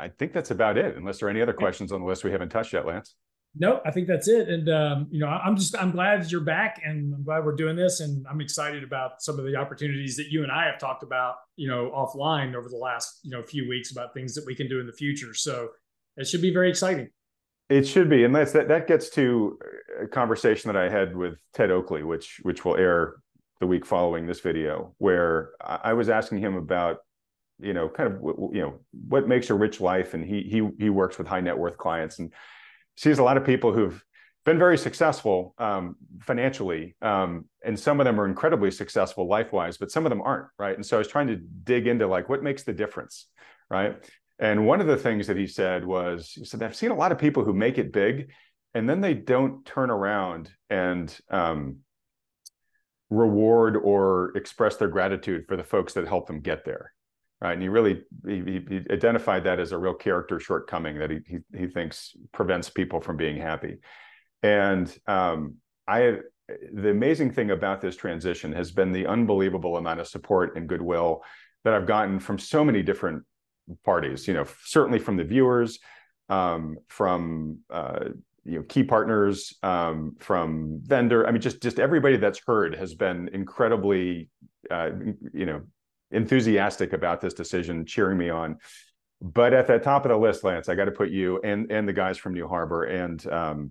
[0.00, 0.96] I think that's about it.
[0.96, 3.14] Unless there are any other questions on the list we haven't touched yet, Lance.
[3.56, 4.48] No, I think that's it.
[4.48, 7.76] And um, you know, I'm just I'm glad you're back, and I'm glad we're doing
[7.76, 11.04] this, and I'm excited about some of the opportunities that you and I have talked
[11.04, 14.56] about, you know, offline over the last you know few weeks about things that we
[14.56, 15.34] can do in the future.
[15.34, 15.68] So
[16.16, 17.10] it should be very exciting.
[17.70, 18.66] It should be, and that's that.
[18.66, 19.56] That gets to
[20.02, 23.14] a conversation that I had with Ted Oakley, which which will air
[23.60, 26.98] the week following this video, where I was asking him about
[27.60, 28.20] you know kind of
[28.52, 31.56] you know what makes a rich life, and he he he works with high net
[31.56, 32.32] worth clients and
[32.96, 34.02] sees a lot of people who've
[34.44, 39.90] been very successful um, financially, um, and some of them are incredibly successful life-wise, but
[39.90, 40.74] some of them aren't, right?
[40.74, 43.26] And so I was trying to dig into like what makes the difference,
[43.70, 43.96] right?
[44.38, 47.12] And one of the things that he said was, he said, I've seen a lot
[47.12, 48.30] of people who make it big,
[48.74, 51.78] and then they don't turn around and um,
[53.08, 56.92] reward or express their gratitude for the folks that help them get there
[57.40, 57.52] right?
[57.52, 61.38] And he really he, he, identified that as a real character shortcoming that he, he,
[61.58, 63.78] he thinks prevents people from being happy.
[64.42, 65.56] And um,
[65.86, 66.18] I
[66.72, 71.22] the amazing thing about this transition has been the unbelievable amount of support and goodwill
[71.64, 73.24] that I've gotten from so many different
[73.84, 74.28] parties.
[74.28, 75.78] You know, certainly from the viewers,
[76.28, 78.10] um, from uh,
[78.44, 81.26] you know key partners, um, from vendor.
[81.26, 84.28] I mean, just just everybody that's heard has been incredibly
[84.70, 84.90] uh,
[85.32, 85.62] you know
[86.10, 88.58] enthusiastic about this decision, cheering me on.
[89.20, 91.88] But at the top of the list, Lance, I got to put you and and
[91.88, 93.70] the guys from New Harbor and um,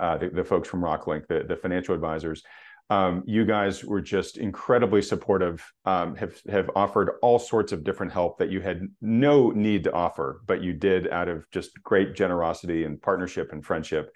[0.00, 2.42] uh, the, the, folks from Rocklink, the, the financial advisors.
[2.90, 5.64] Um, you guys were just incredibly supportive.
[5.84, 9.92] Um, have have offered all sorts of different help that you had no need to
[9.92, 14.12] offer, but you did out of just great generosity and partnership and friendship.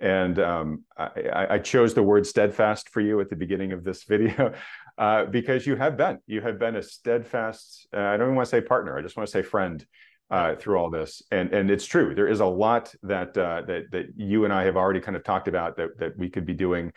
[0.00, 4.04] And um, I, I, chose the word steadfast for you at the beginning of this
[4.08, 4.52] video
[4.98, 6.18] uh, because you have been.
[6.26, 9.16] You have been a steadfast, uh, I don't even want to say partner, I just
[9.16, 9.84] want to say friend
[10.30, 11.22] uh, through all this.
[11.30, 12.14] And, and it's true.
[12.14, 15.24] There is a lot that, uh, that, that you and I have already kind of
[15.24, 16.92] talked about that, that we could be doing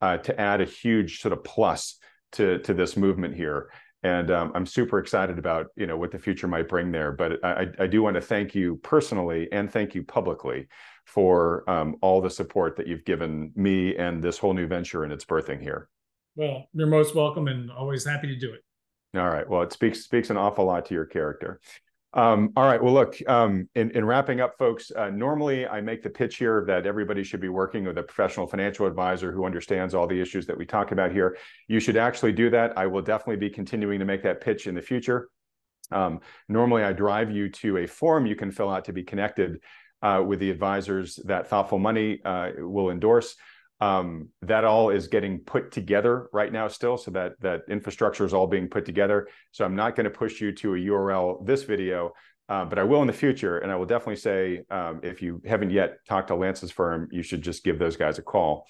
[0.00, 1.98] uh, to add a huge sort of plus
[2.32, 3.70] to, to this movement here
[4.02, 7.10] and um, I'm super excited about you know what the future might bring there.
[7.10, 10.68] But I, I do want to thank you personally and thank you publicly
[11.06, 15.12] for um, all the support that you've given me and this whole new venture and
[15.12, 15.88] its birthing here.
[16.36, 18.60] Well, you're most welcome and always happy to do it.
[19.18, 19.48] All right.
[19.48, 21.60] Well, it speaks speaks an awful lot to your character.
[22.12, 22.82] Um, all right.
[22.82, 26.64] Well, look, um, in, in, wrapping up, folks, uh, normally I make the pitch here
[26.66, 30.46] that everybody should be working with a professional financial advisor who understands all the issues
[30.46, 31.36] that we talk about here.
[31.68, 32.76] You should actually do that.
[32.78, 35.28] I will definitely be continuing to make that pitch in the future.
[35.90, 39.60] Um, normally, I drive you to a form you can fill out to be connected
[40.00, 43.36] uh, with the advisors that Thoughtful Money uh, will endorse.
[43.78, 48.32] Um, that all is getting put together right now still, so that that infrastructure is
[48.32, 49.28] all being put together.
[49.52, 52.12] So I'm not going to push you to a URL this video,
[52.48, 55.42] uh, but I will in the future, and I will definitely say um, if you
[55.44, 58.66] haven't yet talked to Lance's firm, you should just give those guys a call.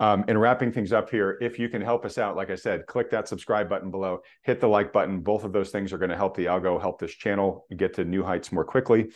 [0.00, 2.86] Um, and wrapping things up here, if you can help us out, like I said,
[2.86, 5.20] click that subscribe button below, hit the like button.
[5.20, 8.04] Both of those things are going to help the algo, help this channel get to
[8.04, 9.10] new heights more quickly.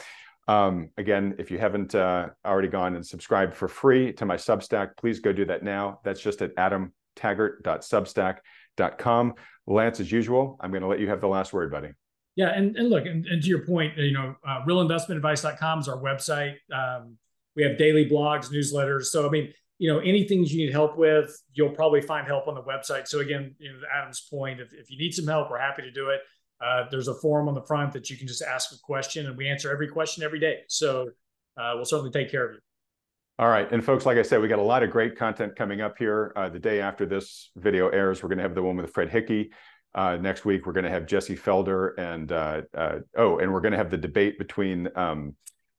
[0.49, 4.97] Um, again, if you haven't uh, already gone and subscribed for free to my Substack,
[4.97, 6.01] please go do that now.
[6.05, 9.35] That's just at adamtaggart.substack.com.
[9.67, 11.91] Lance, as usual, I'm going to let you have the last word, buddy.
[12.35, 15.99] Yeah, and, and look, and, and to your point, you know, uh, realinvestmentadvice.com is our
[15.99, 16.55] website.
[16.73, 17.17] Um,
[17.55, 19.05] we have daily blogs, newsletters.
[19.05, 22.55] So, I mean, you know, anything you need help with, you'll probably find help on
[22.55, 23.09] the website.
[23.09, 25.91] So again, you know, Adam's point, if, if you need some help, we're happy to
[25.91, 26.21] do it.
[26.63, 29.37] Uh, there's a forum on the front that you can just ask a question and
[29.37, 30.61] we answer every question every day.
[30.69, 31.11] So
[31.57, 32.61] uh, we'll certainly take care of you.
[33.39, 33.71] All right.
[33.73, 36.33] And folks, like I said, we got a lot of great content coming up here.
[36.37, 39.09] Uh, the day after this video airs, we're going to have the one with Fred
[39.09, 39.51] Hickey.
[39.95, 43.61] Uh, next week, we're going to have Jesse Felder and, uh, uh, oh, and we're
[43.61, 45.35] going to have the debate between um,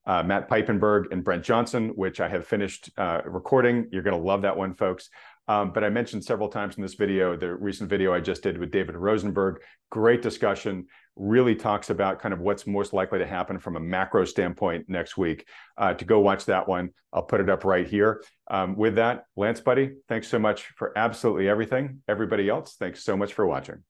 [0.06, 2.90] Matt Piepenburg and Brent Johnson, which I have finished
[3.26, 3.88] recording.
[3.92, 5.10] You're going to love that one, folks.
[5.48, 8.58] Um, but I mentioned several times in this video, the recent video I just did
[8.58, 13.60] with David Rosenberg, great discussion, really talks about kind of what's most likely to happen
[13.60, 15.46] from a macro standpoint next week.
[15.78, 18.24] Uh, to go watch that one, I'll put it up right here.
[18.50, 22.02] Um, with that, Lance Buddy, thanks so much for absolutely everything.
[22.08, 23.84] Everybody else, thanks so much for watching.